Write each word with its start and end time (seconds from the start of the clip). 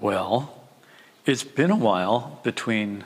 Well, 0.00 0.52
it's 1.24 1.44
been 1.44 1.70
a 1.70 1.76
while 1.76 2.40
between 2.42 3.04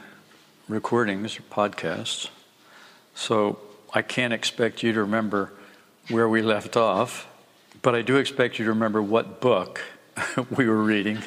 recordings 0.66 1.38
or 1.38 1.42
podcasts, 1.42 2.30
so 3.14 3.58
I 3.92 4.00
can't 4.00 4.32
expect 4.32 4.82
you 4.82 4.95
to 4.95 5.00
remember 5.00 5.53
where 6.08 6.26
we 6.26 6.41
left 6.41 6.75
off, 6.75 7.27
but 7.83 7.95
I 7.95 8.01
do 8.01 8.17
expect 8.17 8.59
you 8.59 8.65
to 8.65 8.71
remember 8.71 9.03
what 9.03 9.43
book 9.43 9.83
we 10.57 10.67
were 10.67 10.83
reading. 10.83 11.19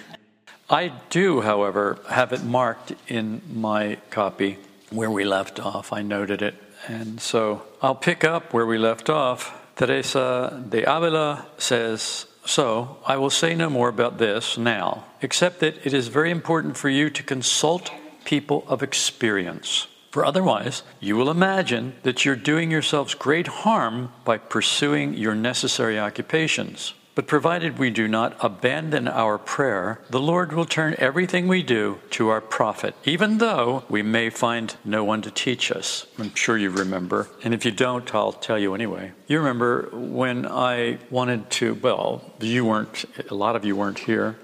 I 0.72 0.92
do, 1.12 1.42
however, 1.42 2.00
have 2.10 2.34
it 2.34 2.44
marked 2.44 2.94
in 3.08 3.44
my 3.54 3.98
copy 4.10 4.58
where 4.90 5.12
we 5.12 5.24
left 5.24 5.60
off. 5.60 5.94
I 5.94 6.02
noted 6.02 6.42
it. 6.42 6.56
And 6.88 7.22
so 7.22 7.64
I'll 7.82 7.96
pick 7.96 8.24
up 8.24 8.54
where 8.54 8.66
we 8.66 8.78
left 8.78 9.10
off. 9.10 9.60
Teresa 9.76 10.64
de 10.70 10.84
Avila 10.84 11.46
says, 11.58 12.28
So 12.46 12.98
I 13.06 13.18
will 13.18 13.30
say 13.30 13.56
no 13.56 13.70
more 13.70 13.90
about 13.90 14.18
this 14.18 14.58
now, 14.58 15.06
except 15.22 15.60
that 15.62 15.86
it 15.86 15.94
is 15.94 16.08
very 16.08 16.32
important 16.32 16.78
for 16.78 16.90
you 16.90 17.10
to 17.10 17.24
consult 17.24 17.92
people 18.26 18.64
of 18.68 18.84
experience. 18.84 19.88
For 20.12 20.24
otherwise, 20.24 20.84
you 21.00 21.16
will 21.16 21.32
imagine 21.32 21.96
that 22.04 22.24
you're 22.24 22.36
doing 22.36 22.70
yourselves 22.70 23.16
great 23.16 23.48
harm 23.48 24.12
by 24.24 24.38
pursuing 24.38 25.16
your 25.16 25.34
necessary 25.34 25.98
occupations. 25.98 26.94
But 27.16 27.28
provided 27.28 27.78
we 27.78 27.92
do 27.92 28.08
not 28.08 28.36
abandon 28.44 29.08
our 29.08 29.38
prayer, 29.38 30.00
the 30.10 30.20
Lord 30.20 30.52
will 30.52 30.66
turn 30.66 30.96
everything 30.98 31.48
we 31.48 31.62
do 31.62 32.00
to 32.12 32.30
our 32.30 32.42
profit, 32.42 32.96
even 33.06 33.38
though 33.38 33.84
we 33.88 34.02
may 34.02 34.30
find 34.32 34.76
no 34.84 35.04
one 35.04 35.22
to 35.22 35.32
teach 35.32 35.72
us. 35.72 36.08
I'm 36.18 36.34
sure 36.34 36.58
you 36.58 36.72
remember. 36.72 37.30
And 37.44 37.54
if 37.54 37.66
you 37.66 37.72
don't, 37.72 38.14
I'll 38.16 38.32
tell 38.32 38.58
you 38.58 38.74
anyway. 38.74 39.12
You 39.28 39.38
remember 39.38 39.90
when 39.92 40.48
I 40.48 40.98
wanted 41.12 41.52
to, 41.52 41.76
well, 41.76 42.24
you 42.40 42.66
weren't, 42.66 43.06
a 43.30 43.36
lot 43.36 43.56
of 43.56 43.64
you 43.64 43.76
weren't 43.76 44.00
here 44.00 44.38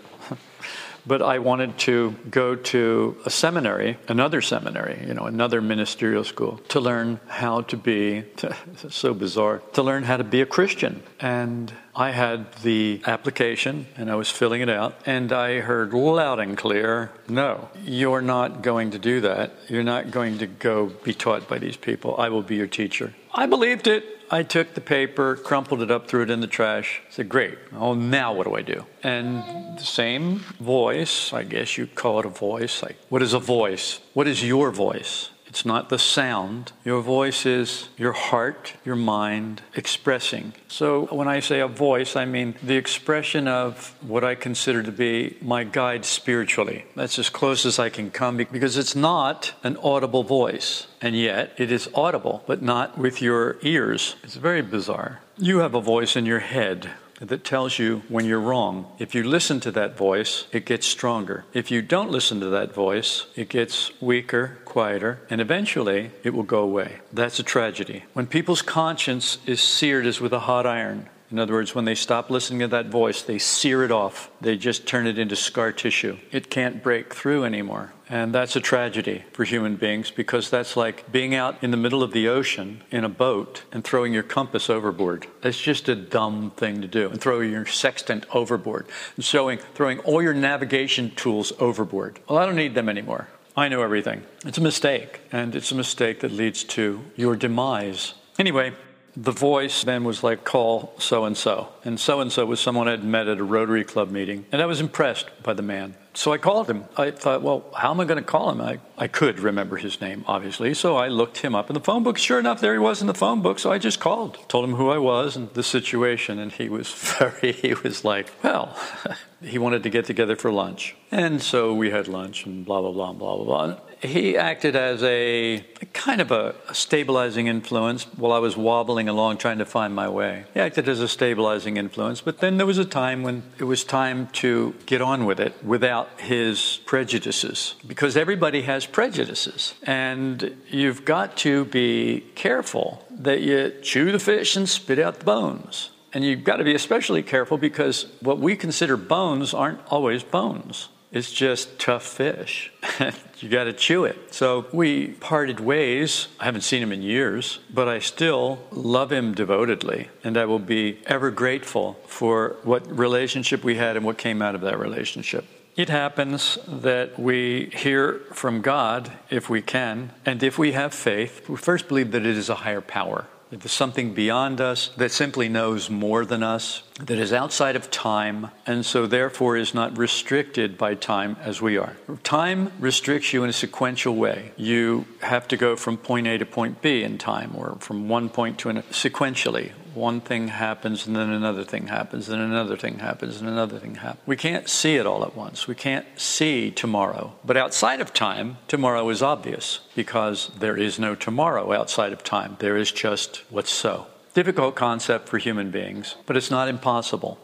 but 1.10 1.24
I 1.24 1.40
wanted 1.40 1.76
to 1.90 2.16
go 2.30 2.56
to 2.56 3.18
a 3.26 3.32
seminary, 3.32 3.98
another 4.08 4.42
seminary, 4.42 5.04
you 5.08 5.16
know, 5.16 5.24
another 5.24 5.60
ministerial 5.60 6.24
school, 6.24 6.58
to 6.68 6.80
learn 6.80 7.20
how 7.28 7.62
to 7.62 7.76
be, 7.76 8.26
so 8.90 9.16
bizarre, 9.16 9.64
to 9.74 9.82
learn 9.82 10.04
how 10.04 10.18
to 10.18 10.24
be 10.24 10.42
a 10.42 10.46
Christian. 10.46 11.02
And 11.20 11.74
I 11.96 12.12
had 12.12 12.54
the 12.62 13.02
application 13.08 13.88
and 13.98 14.12
I 14.12 14.16
was 14.16 14.30
filling 14.30 14.62
it 14.62 14.70
out, 14.70 15.02
and 15.08 15.34
I 15.34 15.62
heard 15.62 15.94
loud 15.94 16.40
and 16.40 16.56
clear 16.56 17.12
no, 17.28 17.70
you're 17.84 18.22
not 18.22 18.62
going 18.62 18.92
to 18.92 19.00
do 19.00 19.22
that. 19.22 19.52
You're 19.68 19.84
not 19.84 20.12
going 20.12 20.38
to 20.38 20.48
go 20.48 20.88
be 21.04 21.16
taught 21.16 21.48
by 21.48 21.58
these 21.58 21.76
people. 21.76 22.16
I 22.18 22.30
will 22.30 22.44
be 22.44 22.56
your 22.56 22.68
teacher. 22.68 23.16
I 23.34 23.48
believed 23.48 23.88
it. 23.88 24.19
I 24.32 24.44
took 24.44 24.76
the 24.76 24.82
paper, 24.82 25.36
crumpled 25.36 25.82
it 25.82 25.90
up, 25.90 26.08
threw 26.08 26.22
it 26.22 26.30
in 26.30 26.40
the 26.40 26.48
trash. 26.48 27.02
Said, 27.10 27.30
"Great. 27.30 27.58
Oh, 27.76 27.96
now 27.96 28.32
what 28.34 28.46
do 28.46 28.56
I 28.56 28.62
do?" 28.62 28.86
And 29.02 29.44
the 29.78 29.84
same 29.84 30.40
voice, 30.60 31.34
I 31.34 31.44
guess 31.44 31.78
you 31.78 31.88
call 31.88 32.20
it 32.20 32.26
a 32.26 32.30
voice. 32.30 32.84
Like, 32.84 32.98
what 33.10 33.24
is 33.24 33.34
a 33.34 33.40
voice? 33.40 34.00
What 34.14 34.28
is 34.28 34.44
your 34.44 34.70
voice? 34.70 35.32
It's 35.50 35.66
not 35.66 35.90
the 35.90 36.00
sound. 36.00 36.72
Your 36.86 37.02
voice 37.02 37.46
is 37.46 37.90
your 37.98 38.14
heart, 38.14 38.74
your 38.86 38.96
mind 38.96 39.62
expressing. 39.76 40.54
So 40.68 41.08
when 41.08 41.28
I 41.28 41.40
say 41.40 41.60
a 41.60 41.68
voice, 41.68 42.16
I 42.16 42.26
mean 42.26 42.56
the 42.62 42.78
expression 42.78 43.48
of 43.48 43.96
what 44.02 44.24
I 44.24 44.36
consider 44.36 44.84
to 44.84 44.92
be 44.92 45.38
my 45.42 45.64
guide 45.64 46.06
spiritually. 46.06 46.86
That's 46.96 47.18
as 47.18 47.30
close 47.30 47.66
as 47.66 47.80
I 47.80 47.90
can 47.90 48.12
come 48.12 48.38
because 48.38 48.78
it's 48.78 48.96
not 48.96 49.54
an 49.64 49.78
audible 49.78 50.24
voice. 50.24 50.88
And 51.02 51.16
yet 51.16 51.54
it 51.58 51.72
is 51.72 51.90
audible, 51.96 52.44
but 52.46 52.62
not 52.62 52.98
with 52.98 53.22
your 53.22 53.58
ears. 53.62 54.16
It's 54.24 54.36
very 54.36 54.62
bizarre. 54.62 55.22
You 55.38 55.60
have 55.60 55.74
a 55.74 55.82
voice 55.82 56.16
in 56.16 56.26
your 56.26 56.40
head 56.40 56.92
that 57.20 57.44
tells 57.44 57.80
you 57.80 58.04
when 58.08 58.26
you're 58.26 58.40
wrong. 58.40 58.92
If 58.98 59.14
you 59.14 59.24
listen 59.24 59.60
to 59.62 59.72
that 59.72 59.98
voice, 59.98 60.46
it 60.52 60.66
gets 60.66 60.86
stronger. 60.88 61.46
If 61.54 61.72
you 61.72 61.82
don't 61.82 62.12
listen 62.12 62.40
to 62.40 62.50
that 62.50 62.74
voice, 62.74 63.26
it 63.36 63.50
gets 63.50 63.92
weaker, 64.02 64.58
quieter, 64.66 65.20
and 65.30 65.42
eventually 65.42 66.12
it 66.24 66.34
will 66.34 66.44
go 66.44 66.62
away. 66.62 67.00
That's 67.12 67.40
a 67.40 67.44
tragedy. 67.44 68.06
When 68.14 68.28
people's 68.28 68.62
conscience 68.62 69.38
is 69.46 69.62
seared 69.62 70.06
as 70.06 70.22
with 70.22 70.34
a 70.34 70.40
hot 70.40 70.66
iron, 70.66 71.10
in 71.32 71.38
other 71.38 71.54
words, 71.54 71.76
when 71.76 71.86
they 71.86 71.96
stop 71.96 72.30
listening 72.30 72.60
to 72.60 72.68
that 72.70 72.88
voice, 72.88 73.22
they 73.22 73.38
sear 73.38 73.84
it 73.84 73.92
off. 73.92 74.32
They 74.42 74.58
just 74.58 74.88
turn 74.88 75.06
it 75.06 75.20
into 75.20 75.36
scar 75.36 75.72
tissue. 75.72 76.18
It 76.32 76.50
can't 76.50 76.82
break 76.82 77.14
through 77.14 77.44
anymore. 77.44 77.94
And 78.10 78.34
that's 78.34 78.56
a 78.56 78.60
tragedy 78.60 79.24
for 79.34 79.44
human 79.44 79.76
beings 79.76 80.10
because 80.10 80.50
that's 80.50 80.76
like 80.76 81.12
being 81.12 81.36
out 81.36 81.64
in 81.64 81.70
the 81.70 81.78
middle 81.78 82.02
of 82.02 82.12
the 82.12 82.28
ocean 82.28 82.84
in 82.90 83.04
a 83.04 83.10
boat 83.10 83.62
and 83.72 83.84
throwing 83.84 84.12
your 84.12 84.24
compass 84.24 84.68
overboard. 84.68 85.28
That's 85.42 85.62
just 85.62 85.88
a 85.88 85.96
dumb 85.96 86.52
thing 86.58 86.82
to 86.82 86.88
do. 86.88 87.10
And 87.10 87.22
throwing 87.22 87.52
your 87.52 87.68
sextant 87.68 88.26
overboard 88.34 88.88
and 89.16 89.24
throwing 89.24 90.00
all 90.00 90.24
your 90.24 90.34
navigation 90.34 91.12
tools 91.12 91.54
overboard. 91.60 92.20
Well, 92.28 92.40
I 92.40 92.48
don't 92.48 92.56
need 92.56 92.74
them 92.74 92.90
anymore. 92.90 93.28
I 93.56 93.68
know 93.68 93.84
everything. 93.84 94.24
It's 94.44 94.58
a 94.58 94.62
mistake. 94.62 95.22
And 95.32 95.56
it's 95.56 95.72
a 95.72 95.76
mistake 95.76 96.22
that 96.22 96.32
leads 96.32 96.64
to 96.64 97.02
your 97.16 97.36
demise. 97.36 98.16
Anyway, 98.40 98.74
the 99.16 99.32
voice 99.32 99.84
then 99.84 100.04
was 100.04 100.24
like, 100.24 100.44
call 100.44 100.94
so 101.00 101.26
and 101.26 101.36
so. 101.36 101.70
And 101.84 102.00
so 102.00 102.20
and 102.20 102.32
so 102.32 102.46
was 102.46 102.60
someone 102.60 102.88
I'd 102.88 103.04
met 103.04 103.28
at 103.28 103.40
a 103.40 103.44
Rotary 103.44 103.84
Club 103.84 104.12
meeting. 104.12 104.46
And 104.52 104.62
I 104.62 104.66
was 104.66 104.80
impressed 104.80 105.28
by 105.44 105.54
the 105.54 105.62
man. 105.62 105.96
So 106.14 106.34
I 106.34 106.38
called 106.38 106.70
him. 106.70 106.86
I 106.98 107.12
thought, 107.12 107.42
well, 107.42 107.66
how 107.76 107.92
am 107.92 108.00
I 108.00 108.06
going 108.06 108.18
to 108.18 108.24
call 108.24 108.50
him? 108.50 108.62
I, 108.62 108.80
I 108.98 109.08
could 109.08 109.40
remember 109.40 109.78
his 109.78 110.02
name, 110.02 110.26
obviously. 110.28 110.74
So 110.74 110.98
I 110.98 111.08
looked 111.08 111.38
him 111.38 111.56
up 111.56 111.70
in 111.70 111.76
the 111.76 111.80
phone 111.80 112.04
book. 112.04 112.18
Sure 112.18 112.40
enough, 112.40 112.60
there 112.62 112.74
he 112.74 112.80
was 112.80 113.02
in 113.02 113.08
the 113.08 113.14
phone 113.14 113.42
book. 113.42 113.60
So 113.60 113.72
I 113.72 113.78
just 113.78 114.00
called, 114.00 114.38
told 114.50 114.66
him 114.66 114.76
who 114.76 114.90
I 114.90 114.98
was 114.98 115.36
and 115.36 115.50
the 115.54 115.64
situation. 115.64 116.40
And 116.40 116.52
he 116.52 116.68
was 116.68 116.92
very, 117.20 117.54
he 117.54 117.74
was 117.74 118.04
like, 118.04 118.30
well, 118.44 118.78
he 119.42 119.58
wanted 119.58 119.84
to 119.84 119.90
get 119.90 120.06
together 120.06 120.36
for 120.36 120.52
lunch. 120.52 120.96
And 121.12 121.42
so 121.42 121.74
we 121.74 121.92
had 121.92 122.08
lunch 122.08 122.46
and 122.46 122.66
blah, 122.66 122.82
blah, 122.82 122.92
blah, 122.92 123.14
blah, 123.14 123.36
blah, 123.38 123.68
blah 123.68 123.80
he 124.02 124.38
acted 124.38 124.76
as 124.76 125.04
a 125.04 125.66
kind 125.94 126.22
of 126.22 126.32
a, 126.32 126.56
stabilizing 126.74 127.48
influence 127.48 128.04
while 128.16 128.32
I 128.32 128.40
was 128.40 128.56
wobbling 128.56 129.10
along 129.10 129.38
trying 129.38 129.58
to 129.58 129.66
find 129.66 129.94
my 129.94 130.08
way. 130.08 130.46
He 130.54 130.60
acted 130.60 130.88
as 130.88 131.00
a 131.02 131.08
stabilizing 131.08 131.78
influence, 131.78 132.22
but 132.22 132.40
then 132.40 132.58
there 132.58 132.66
was 132.66 132.78
a 132.78 132.86
time 132.86 133.24
when 133.24 133.44
it 133.58 133.66
was 133.66 133.84
time 133.84 134.28
to 134.28 134.76
get 134.86 135.02
on 135.02 135.26
with 135.26 135.40
it 135.40 135.64
without 135.64 136.10
his 136.20 136.80
prejudices, 136.86 137.76
because 137.86 138.16
everybody 138.16 138.62
has 138.64 138.86
prejudices. 138.86 139.74
And 139.84 140.56
you've 140.70 141.06
got 141.06 141.38
to 141.38 141.66
be 141.66 142.26
careful 142.36 143.06
that 143.12 143.42
you 143.42 143.74
chew 143.82 144.12
the 144.12 144.20
fish 144.20 144.56
and 144.56 144.68
spit 144.68 145.00
out 145.00 145.20
the 145.20 145.26
bones. 145.26 145.90
And 146.14 146.24
you've 146.24 146.44
got 146.44 146.58
to 146.58 146.64
be 146.64 146.74
especially 146.74 147.22
careful 147.22 147.58
because 147.58 148.08
what 148.22 148.40
we 148.40 148.56
consider 148.56 148.98
bones 148.98 149.54
aren't 149.54 149.80
always 149.88 150.24
bones. 150.24 150.90
It's 151.12 151.32
just 151.32 151.80
tough 151.80 152.04
fish. 152.04 152.72
you 153.40 153.50
got 153.50 153.64
to 153.64 153.74
chew 153.74 154.06
it. 154.06 154.34
So 154.34 154.68
we 154.72 155.08
parted 155.08 155.60
ways. 155.60 156.28
I 156.40 156.46
haven't 156.46 156.62
seen 156.62 156.84
him 156.84 156.92
in 156.92 157.02
years, 157.02 157.60
but 157.74 157.88
I 157.88 158.00
still 158.00 158.60
love 158.72 159.12
him 159.12 159.34
devotedly. 159.34 160.10
And 160.24 160.38
I 160.38 160.46
will 160.46 160.60
be 160.60 161.00
ever 161.08 161.32
grateful 161.32 161.94
for 162.06 162.58
what 162.64 162.86
relationship 162.96 163.64
we 163.64 163.76
had 163.76 163.98
and 163.98 164.06
what 164.06 164.18
came 164.20 164.42
out 164.42 164.54
of 164.54 164.62
that 164.62 164.78
relationship. 164.78 165.46
It 165.76 165.90
happens 165.90 166.58
that 166.68 167.18
we 167.18 167.72
hear 167.74 168.22
from 168.34 168.62
God 168.62 169.12
if 169.30 169.50
we 169.50 169.62
can, 169.62 170.12
and 170.26 170.44
if 170.44 170.58
we 170.58 170.74
have 170.74 170.94
faith, 170.94 171.48
we 171.48 171.56
first 171.56 171.88
believe 171.88 172.12
that 172.12 172.26
it 172.26 172.38
is 172.38 172.50
a 172.50 172.56
higher 172.56 172.82
power. 172.82 173.28
That 173.50 173.62
there's 173.62 173.72
something 173.72 174.14
beyond 174.14 174.60
us 174.60 174.90
that 174.98 175.12
simply 175.12 175.48
knows 175.48 175.90
more 175.90 176.26
than 176.26 176.44
us, 176.44 176.84
that 177.00 177.18
is 177.18 177.34
outside 177.34 177.76
of 177.76 177.90
time, 177.90 178.52
and 178.66 178.86
so 178.86 179.08
therefore 179.08 179.58
is 179.58 179.74
not 179.74 179.98
restricted 179.98 180.78
by 180.78 180.96
time 180.96 181.38
as 181.42 181.62
we 181.62 181.78
are. 181.78 181.96
Time 182.24 182.72
restricts 182.80 183.34
you 183.34 183.44
in 183.44 183.50
a 183.50 183.54
sequential 183.54 184.16
way. 184.16 184.52
You 184.58 185.06
have 185.22 185.48
to 185.50 185.58
go 185.58 185.76
from 185.76 185.98
point 185.98 186.28
A 186.28 186.38
to 186.38 186.46
point 186.46 186.82
B 186.82 187.04
in 187.04 187.18
time, 187.18 187.54
or 187.56 187.78
from 187.80 188.10
one 188.10 188.30
point 188.30 188.58
to 188.60 188.70
another 188.70 188.88
sequentially 188.90 189.72
one 189.94 190.22
thing 190.22 190.48
happens 190.48 191.08
and 191.08 191.16
then 191.16 191.30
another 191.30 191.64
thing 191.64 191.88
happens 191.88 192.30
and 192.30 192.42
another 192.42 192.78
thing 192.78 193.00
happens 193.00 193.40
and 193.40 193.50
another 193.50 193.80
thing 193.80 193.96
happens. 193.96 194.26
We 194.26 194.38
can't 194.38 194.70
see 194.70 194.96
it 194.96 195.06
all 195.06 195.24
at 195.24 195.36
once. 195.36 195.68
We 195.68 195.76
can't 195.76 196.06
see 196.16 196.72
tomorrow. 196.72 197.34
But 197.44 197.58
outside 197.58 198.02
of 198.02 198.14
time, 198.14 198.58
tomorrow 198.68 199.08
is 199.10 199.22
obvious 199.22 199.82
because 199.96 200.52
there 200.58 200.78
is 200.78 201.00
no 201.00 201.16
tomorrow 201.16 201.74
outside 201.74 202.14
of 202.14 202.24
time. 202.24 202.56
There 202.60 202.78
is 202.78 202.92
just 202.92 203.44
what's 203.50 203.72
so. 203.72 204.08
Difficult 204.34 204.76
concept 204.76 205.28
for 205.28 205.40
human 205.40 205.72
beings, 205.72 206.16
but 206.26 206.38
it's 206.38 206.52
not 206.52 206.68
impossible. 206.68 207.40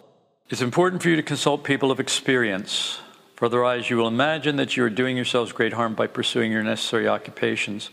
It's 0.50 0.62
important 0.62 1.02
for 1.02 1.10
you 1.10 1.16
to 1.16 1.24
consult 1.24 1.64
people 1.64 1.90
of 1.90 2.00
experience. 2.00 3.00
For 3.36 3.46
otherwise, 3.46 3.90
you 3.90 3.98
will 3.98 4.08
imagine 4.08 4.58
that 4.58 4.78
you 4.78 4.84
are 4.84 4.90
doing 4.92 5.16
yourselves 5.16 5.52
great 5.52 5.74
harm 5.74 5.96
by 5.96 6.06
pursuing 6.06 6.52
your 6.52 6.62
necessary 6.62 7.08
occupations. 7.08 7.90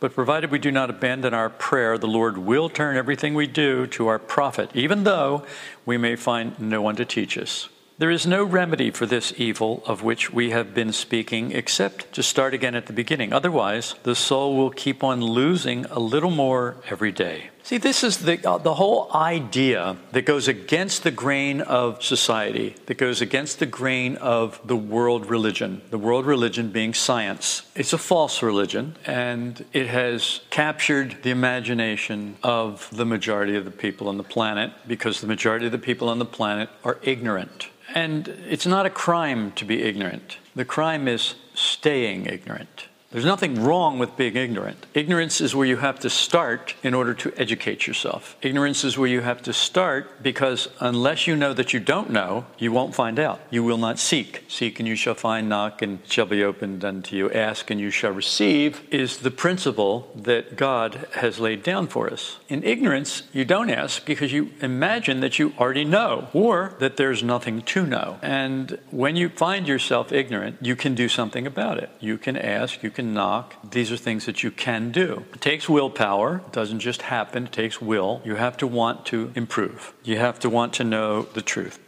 But 0.00 0.14
provided 0.14 0.50
we 0.50 0.58
do 0.58 0.72
not 0.72 0.90
abandon 0.90 1.32
our 1.32 1.48
prayer, 1.48 1.96
the 1.96 2.08
Lord 2.08 2.36
will 2.36 2.68
turn 2.68 2.96
everything 2.96 3.34
we 3.34 3.46
do 3.46 3.86
to 3.86 4.08
our 4.08 4.18
profit, 4.18 4.70
even 4.74 5.04
though 5.04 5.46
we 5.86 5.96
may 5.96 6.16
find 6.16 6.58
no 6.58 6.82
one 6.82 6.96
to 6.96 7.04
teach 7.04 7.38
us. 7.38 7.68
There 7.98 8.10
is 8.10 8.26
no 8.26 8.42
remedy 8.42 8.90
for 8.90 9.06
this 9.06 9.32
evil 9.36 9.84
of 9.86 10.02
which 10.02 10.32
we 10.32 10.50
have 10.50 10.74
been 10.74 10.92
speaking 10.92 11.52
except 11.52 12.12
to 12.14 12.22
start 12.24 12.52
again 12.52 12.74
at 12.74 12.86
the 12.86 12.92
beginning. 12.92 13.32
Otherwise, 13.32 13.94
the 14.02 14.16
soul 14.16 14.56
will 14.56 14.70
keep 14.70 15.04
on 15.04 15.20
losing 15.20 15.84
a 15.84 16.00
little 16.00 16.32
more 16.32 16.78
every 16.90 17.12
day. 17.12 17.51
See, 17.64 17.78
this 17.78 18.02
is 18.02 18.18
the, 18.18 18.44
uh, 18.44 18.58
the 18.58 18.74
whole 18.74 19.08
idea 19.14 19.96
that 20.10 20.26
goes 20.26 20.48
against 20.48 21.04
the 21.04 21.12
grain 21.12 21.60
of 21.60 22.02
society, 22.02 22.74
that 22.86 22.98
goes 22.98 23.20
against 23.20 23.60
the 23.60 23.66
grain 23.66 24.16
of 24.16 24.60
the 24.64 24.76
world 24.76 25.26
religion, 25.26 25.80
the 25.90 25.98
world 25.98 26.26
religion 26.26 26.70
being 26.70 26.92
science. 26.92 27.62
It's 27.76 27.92
a 27.92 27.98
false 27.98 28.42
religion, 28.42 28.96
and 29.06 29.64
it 29.72 29.86
has 29.86 30.40
captured 30.50 31.22
the 31.22 31.30
imagination 31.30 32.36
of 32.42 32.88
the 32.90 33.06
majority 33.06 33.56
of 33.56 33.64
the 33.64 33.70
people 33.70 34.08
on 34.08 34.16
the 34.16 34.24
planet 34.24 34.72
because 34.88 35.20
the 35.20 35.28
majority 35.28 35.66
of 35.66 35.72
the 35.72 35.78
people 35.78 36.08
on 36.08 36.18
the 36.18 36.24
planet 36.24 36.68
are 36.82 36.98
ignorant. 37.02 37.68
And 37.94 38.26
it's 38.26 38.66
not 38.66 38.86
a 38.86 38.90
crime 38.90 39.52
to 39.52 39.64
be 39.64 39.82
ignorant, 39.82 40.38
the 40.56 40.64
crime 40.64 41.06
is 41.06 41.36
staying 41.54 42.26
ignorant. 42.26 42.88
There's 43.12 43.26
nothing 43.26 43.62
wrong 43.62 43.98
with 43.98 44.16
being 44.16 44.36
ignorant. 44.36 44.86
Ignorance 44.94 45.42
is 45.42 45.54
where 45.54 45.66
you 45.66 45.76
have 45.76 46.00
to 46.00 46.08
start 46.08 46.74
in 46.82 46.94
order 46.94 47.12
to 47.12 47.32
educate 47.36 47.86
yourself. 47.86 48.36
Ignorance 48.40 48.84
is 48.84 48.96
where 48.96 49.08
you 49.08 49.20
have 49.20 49.42
to 49.42 49.52
start 49.52 50.22
because 50.22 50.68
unless 50.80 51.26
you 51.26 51.36
know 51.36 51.52
that 51.52 51.74
you 51.74 51.80
don't 51.80 52.08
know, 52.08 52.46
you 52.56 52.72
won't 52.72 52.94
find 52.94 53.18
out. 53.18 53.42
You 53.50 53.64
will 53.64 53.76
not 53.76 53.98
seek. 53.98 54.44
Seek 54.48 54.80
and 54.80 54.88
you 54.88 54.96
shall 54.96 55.14
find, 55.14 55.46
knock 55.46 55.82
and 55.82 55.98
shall 56.08 56.24
be 56.24 56.42
opened 56.42 56.86
unto 56.86 57.14
you, 57.14 57.30
ask 57.30 57.70
and 57.70 57.78
you 57.78 57.90
shall 57.90 58.12
receive 58.12 58.80
is 58.90 59.18
the 59.18 59.30
principle 59.30 60.10
that 60.16 60.56
God 60.56 61.06
has 61.16 61.38
laid 61.38 61.62
down 61.62 61.88
for 61.88 62.10
us. 62.10 62.38
In 62.48 62.64
ignorance, 62.64 63.24
you 63.34 63.44
don't 63.44 63.68
ask 63.68 64.06
because 64.06 64.32
you 64.32 64.52
imagine 64.62 65.20
that 65.20 65.38
you 65.38 65.52
already 65.58 65.84
know 65.84 66.28
or 66.32 66.74
that 66.78 66.96
there's 66.96 67.22
nothing 67.22 67.60
to 67.60 67.84
know. 67.84 68.18
And 68.22 68.78
when 68.90 69.16
you 69.16 69.28
find 69.28 69.68
yourself 69.68 70.12
ignorant, 70.12 70.56
you 70.62 70.76
can 70.76 70.94
do 70.94 71.10
something 71.10 71.46
about 71.46 71.76
it. 71.76 71.90
You 72.00 72.16
can 72.16 72.38
ask, 72.38 72.82
you 72.82 72.90
can 72.90 73.01
can 73.02 73.14
knock. 73.14 73.54
These 73.70 73.90
are 73.92 73.96
things 73.96 74.26
that 74.26 74.42
you 74.42 74.50
can 74.50 74.92
do. 74.92 75.24
It 75.34 75.40
takes 75.40 75.68
willpower. 75.68 76.42
It 76.46 76.52
doesn't 76.52 76.80
just 76.80 77.02
happen. 77.02 77.46
It 77.46 77.52
takes 77.52 77.80
will. 77.80 78.22
You 78.24 78.36
have 78.36 78.56
to 78.58 78.66
want 78.66 79.06
to 79.06 79.32
improve. 79.34 79.92
You 80.04 80.18
have 80.18 80.38
to 80.40 80.48
want 80.48 80.72
to 80.74 80.84
know 80.84 81.22
the 81.22 81.42
truth. 81.42 81.78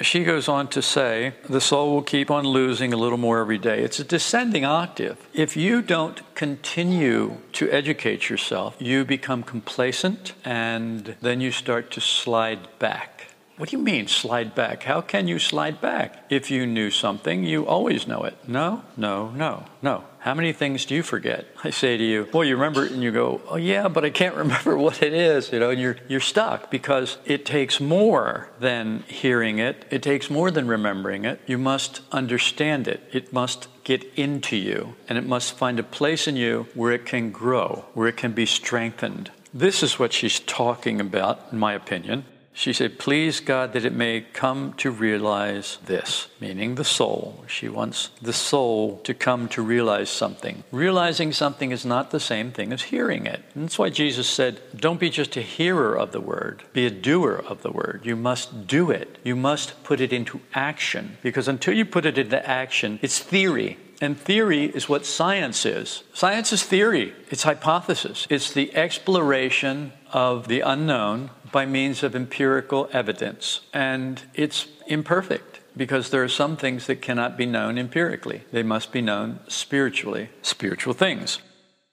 She 0.00 0.24
goes 0.24 0.48
on 0.48 0.68
to 0.68 0.80
say, 0.80 1.34
the 1.48 1.60
soul 1.60 1.92
will 1.92 2.02
keep 2.02 2.30
on 2.30 2.44
losing 2.44 2.92
a 2.92 2.96
little 2.96 3.18
more 3.18 3.40
every 3.40 3.58
day. 3.58 3.82
It's 3.82 3.98
a 3.98 4.04
descending 4.04 4.64
octave. 4.64 5.18
If 5.34 5.56
you 5.56 5.82
don't 5.82 6.22
continue 6.34 7.36
to 7.54 7.70
educate 7.70 8.30
yourself, 8.30 8.76
you 8.78 9.04
become 9.04 9.42
complacent 9.42 10.32
and 10.44 11.16
then 11.20 11.40
you 11.40 11.50
start 11.50 11.90
to 11.90 12.00
slide 12.00 12.78
back. 12.78 13.29
What 13.60 13.68
do 13.68 13.76
you 13.76 13.82
mean, 13.82 14.08
slide 14.08 14.54
back? 14.54 14.84
How 14.84 15.02
can 15.02 15.28
you 15.28 15.38
slide 15.38 15.82
back? 15.82 16.24
If 16.30 16.50
you 16.50 16.64
knew 16.64 16.90
something, 16.90 17.44
you 17.44 17.66
always 17.66 18.06
know 18.06 18.22
it. 18.22 18.34
No, 18.48 18.82
no, 18.96 19.32
no, 19.32 19.66
no. 19.82 20.04
How 20.20 20.32
many 20.32 20.54
things 20.54 20.86
do 20.86 20.94
you 20.94 21.02
forget? 21.02 21.44
I 21.62 21.68
say 21.68 21.98
to 21.98 22.02
you, 22.02 22.26
well, 22.32 22.42
you 22.42 22.54
remember 22.54 22.86
it, 22.86 22.92
and 22.92 23.02
you 23.02 23.12
go, 23.12 23.42
oh, 23.50 23.58
yeah, 23.58 23.88
but 23.88 24.02
I 24.02 24.08
can't 24.08 24.34
remember 24.44 24.78
what 24.78 25.02
it 25.02 25.12
is, 25.12 25.52
you 25.52 25.58
know, 25.58 25.68
and 25.68 25.78
you're, 25.78 25.98
you're 26.08 26.20
stuck 26.20 26.70
because 26.70 27.18
it 27.26 27.44
takes 27.44 27.80
more 27.80 28.48
than 28.60 29.04
hearing 29.08 29.58
it, 29.58 29.84
it 29.90 30.02
takes 30.02 30.30
more 30.30 30.50
than 30.50 30.66
remembering 30.66 31.26
it. 31.26 31.38
You 31.46 31.58
must 31.58 32.00
understand 32.12 32.88
it, 32.88 33.06
it 33.12 33.30
must 33.30 33.68
get 33.84 34.10
into 34.14 34.56
you, 34.56 34.94
and 35.06 35.18
it 35.18 35.26
must 35.26 35.52
find 35.52 35.78
a 35.78 35.82
place 35.82 36.26
in 36.26 36.34
you 36.34 36.66
where 36.72 36.92
it 36.92 37.04
can 37.04 37.30
grow, 37.30 37.84
where 37.92 38.08
it 38.08 38.16
can 38.16 38.32
be 38.32 38.46
strengthened. 38.46 39.30
This 39.52 39.82
is 39.82 39.98
what 39.98 40.14
she's 40.14 40.40
talking 40.40 40.98
about, 40.98 41.48
in 41.52 41.58
my 41.58 41.74
opinion. 41.74 42.24
She 42.52 42.72
said, 42.72 42.98
Please 42.98 43.40
God 43.40 43.72
that 43.72 43.84
it 43.84 43.94
may 43.94 44.20
come 44.32 44.74
to 44.74 44.90
realize 44.90 45.78
this, 45.86 46.28
meaning 46.40 46.74
the 46.74 46.84
soul. 46.84 47.44
She 47.46 47.68
wants 47.68 48.10
the 48.20 48.32
soul 48.32 48.98
to 49.04 49.14
come 49.14 49.48
to 49.50 49.62
realize 49.62 50.10
something. 50.10 50.64
Realizing 50.72 51.32
something 51.32 51.70
is 51.70 51.86
not 51.86 52.10
the 52.10 52.20
same 52.20 52.50
thing 52.50 52.72
as 52.72 52.82
hearing 52.82 53.24
it. 53.26 53.42
And 53.54 53.64
that's 53.64 53.78
why 53.78 53.88
Jesus 53.88 54.28
said, 54.28 54.60
Don't 54.76 55.00
be 55.00 55.10
just 55.10 55.36
a 55.36 55.42
hearer 55.42 55.96
of 55.96 56.12
the 56.12 56.20
word, 56.20 56.64
be 56.72 56.86
a 56.86 56.90
doer 56.90 57.42
of 57.46 57.62
the 57.62 57.70
word. 57.70 58.02
You 58.04 58.16
must 58.16 58.66
do 58.66 58.90
it, 58.90 59.18
you 59.22 59.36
must 59.36 59.82
put 59.84 60.00
it 60.00 60.12
into 60.12 60.40
action. 60.52 61.18
Because 61.22 61.48
until 61.48 61.74
you 61.74 61.84
put 61.84 62.04
it 62.04 62.18
into 62.18 62.46
action, 62.46 62.98
it's 63.00 63.20
theory. 63.20 63.78
And 64.00 64.18
theory 64.18 64.64
is 64.64 64.88
what 64.88 65.04
science 65.04 65.66
is. 65.66 66.04
Science 66.14 66.52
is 66.52 66.62
theory, 66.62 67.12
it's 67.30 67.42
hypothesis, 67.42 68.26
it's 68.30 68.52
the 68.52 68.74
exploration 68.74 69.92
of 70.12 70.48
the 70.48 70.60
unknown 70.60 71.30
by 71.52 71.66
means 71.66 72.02
of 72.02 72.16
empirical 72.16 72.88
evidence. 72.92 73.60
And 73.74 74.22
it's 74.34 74.68
imperfect 74.86 75.60
because 75.76 76.10
there 76.10 76.22
are 76.22 76.28
some 76.28 76.56
things 76.56 76.86
that 76.86 77.02
cannot 77.02 77.36
be 77.36 77.46
known 77.46 77.76
empirically, 77.78 78.44
they 78.52 78.62
must 78.62 78.90
be 78.90 79.02
known 79.02 79.40
spiritually, 79.48 80.30
spiritual 80.42 80.94
things. 80.94 81.38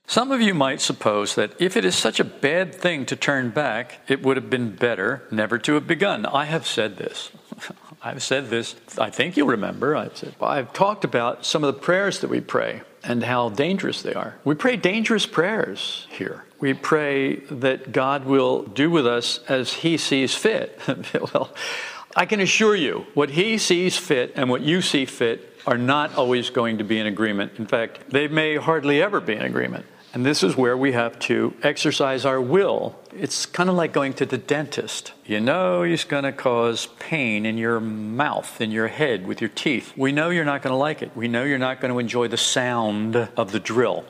Some 0.10 0.32
of 0.32 0.40
you 0.40 0.54
might 0.54 0.80
suppose 0.80 1.36
that 1.36 1.60
if 1.60 1.76
it 1.76 1.84
is 1.84 1.94
such 1.96 2.22
a 2.22 2.24
bad 2.24 2.74
thing 2.74 3.06
to 3.08 3.18
turn 3.18 3.50
back, 3.50 4.00
it 4.08 4.24
would 4.24 4.38
have 4.38 4.50
been 4.50 4.74
better 4.74 5.24
never 5.32 5.58
to 5.60 5.74
have 5.74 5.86
begun. 5.86 6.26
I 6.26 6.46
have 6.46 6.66
said 6.66 6.96
this. 6.96 7.30
I've 8.08 8.24
said 8.24 8.50
this, 8.50 8.78
I 8.98 9.10
think 9.10 9.36
you'll 9.36 9.50
remember. 9.50 9.94
I've, 9.94 10.16
said, 10.16 10.34
I've 10.40 10.72
talked 10.72 11.04
about 11.04 11.46
some 11.46 11.66
of 11.66 11.76
the 11.76 11.82
prayers 11.82 12.22
that 12.22 12.30
we 12.30 12.40
pray 12.40 12.84
and 13.04 13.22
how 13.22 13.50
dangerous 13.50 14.02
they 14.02 14.14
are. 14.14 14.36
We 14.46 14.56
pray 14.56 14.78
dangerous 14.78 15.26
prayers 15.26 16.08
here. 16.10 16.46
We 16.62 16.74
pray 16.74 17.36
that 17.36 17.92
God 17.92 18.24
will 18.24 18.64
do 18.64 18.90
with 18.90 19.06
us 19.06 19.42
as 19.50 19.74
He 19.74 19.98
sees 19.98 20.34
fit. 20.34 20.80
well, 21.34 21.54
I 22.16 22.26
can 22.26 22.40
assure 22.40 22.78
you, 22.78 23.06
what 23.14 23.32
He 23.32 23.58
sees 23.58 23.98
fit 23.98 24.32
and 24.38 24.50
what 24.50 24.62
you 24.62 24.82
see 24.82 25.06
fit 25.06 25.60
are 25.66 25.78
not 25.78 26.16
always 26.16 26.50
going 26.50 26.78
to 26.78 26.86
be 26.86 27.00
in 27.00 27.08
agreement. 27.08 27.60
In 27.60 27.66
fact, 27.66 28.10
they 28.10 28.30
may 28.30 28.56
hardly 28.56 29.02
ever 29.02 29.20
be 29.20 29.34
in 29.34 29.42
agreement. 29.42 29.86
And 30.14 30.26
this 30.26 30.44
is 30.44 30.56
where 30.56 30.78
we 30.78 30.94
have 30.94 31.20
to 31.20 31.54
exercise 31.62 32.24
our 32.24 32.40
will. 32.40 32.96
It's 33.14 33.46
kind 33.46 33.70
of 33.70 33.76
like 33.76 33.94
going 33.94 34.14
to 34.14 34.26
the 34.26 34.38
dentist. 34.38 35.14
You 35.26 35.42
know 35.42 35.84
he's 35.84 36.06
going 36.06 36.24
to 36.24 36.32
cause 36.32 36.88
pain 37.00 37.46
in 37.46 37.58
your 37.58 37.82
mouth, 37.82 38.62
in 38.62 38.72
your 38.72 38.88
head, 38.88 39.28
with 39.28 39.42
your 39.42 39.50
teeth. 39.50 39.92
We 39.98 40.14
know 40.14 40.30
you're 40.30 40.46
not 40.46 40.62
going 40.62 40.72
to 40.72 40.78
like 40.78 41.02
it. 41.02 41.12
We 41.16 41.28
know 41.28 41.44
you're 41.44 41.58
not 41.58 41.82
going 41.82 41.94
to 41.94 42.00
enjoy 42.00 42.30
the 42.30 42.38
sound 42.38 43.16
of 43.16 43.52
the 43.52 43.60
drill. 43.60 44.06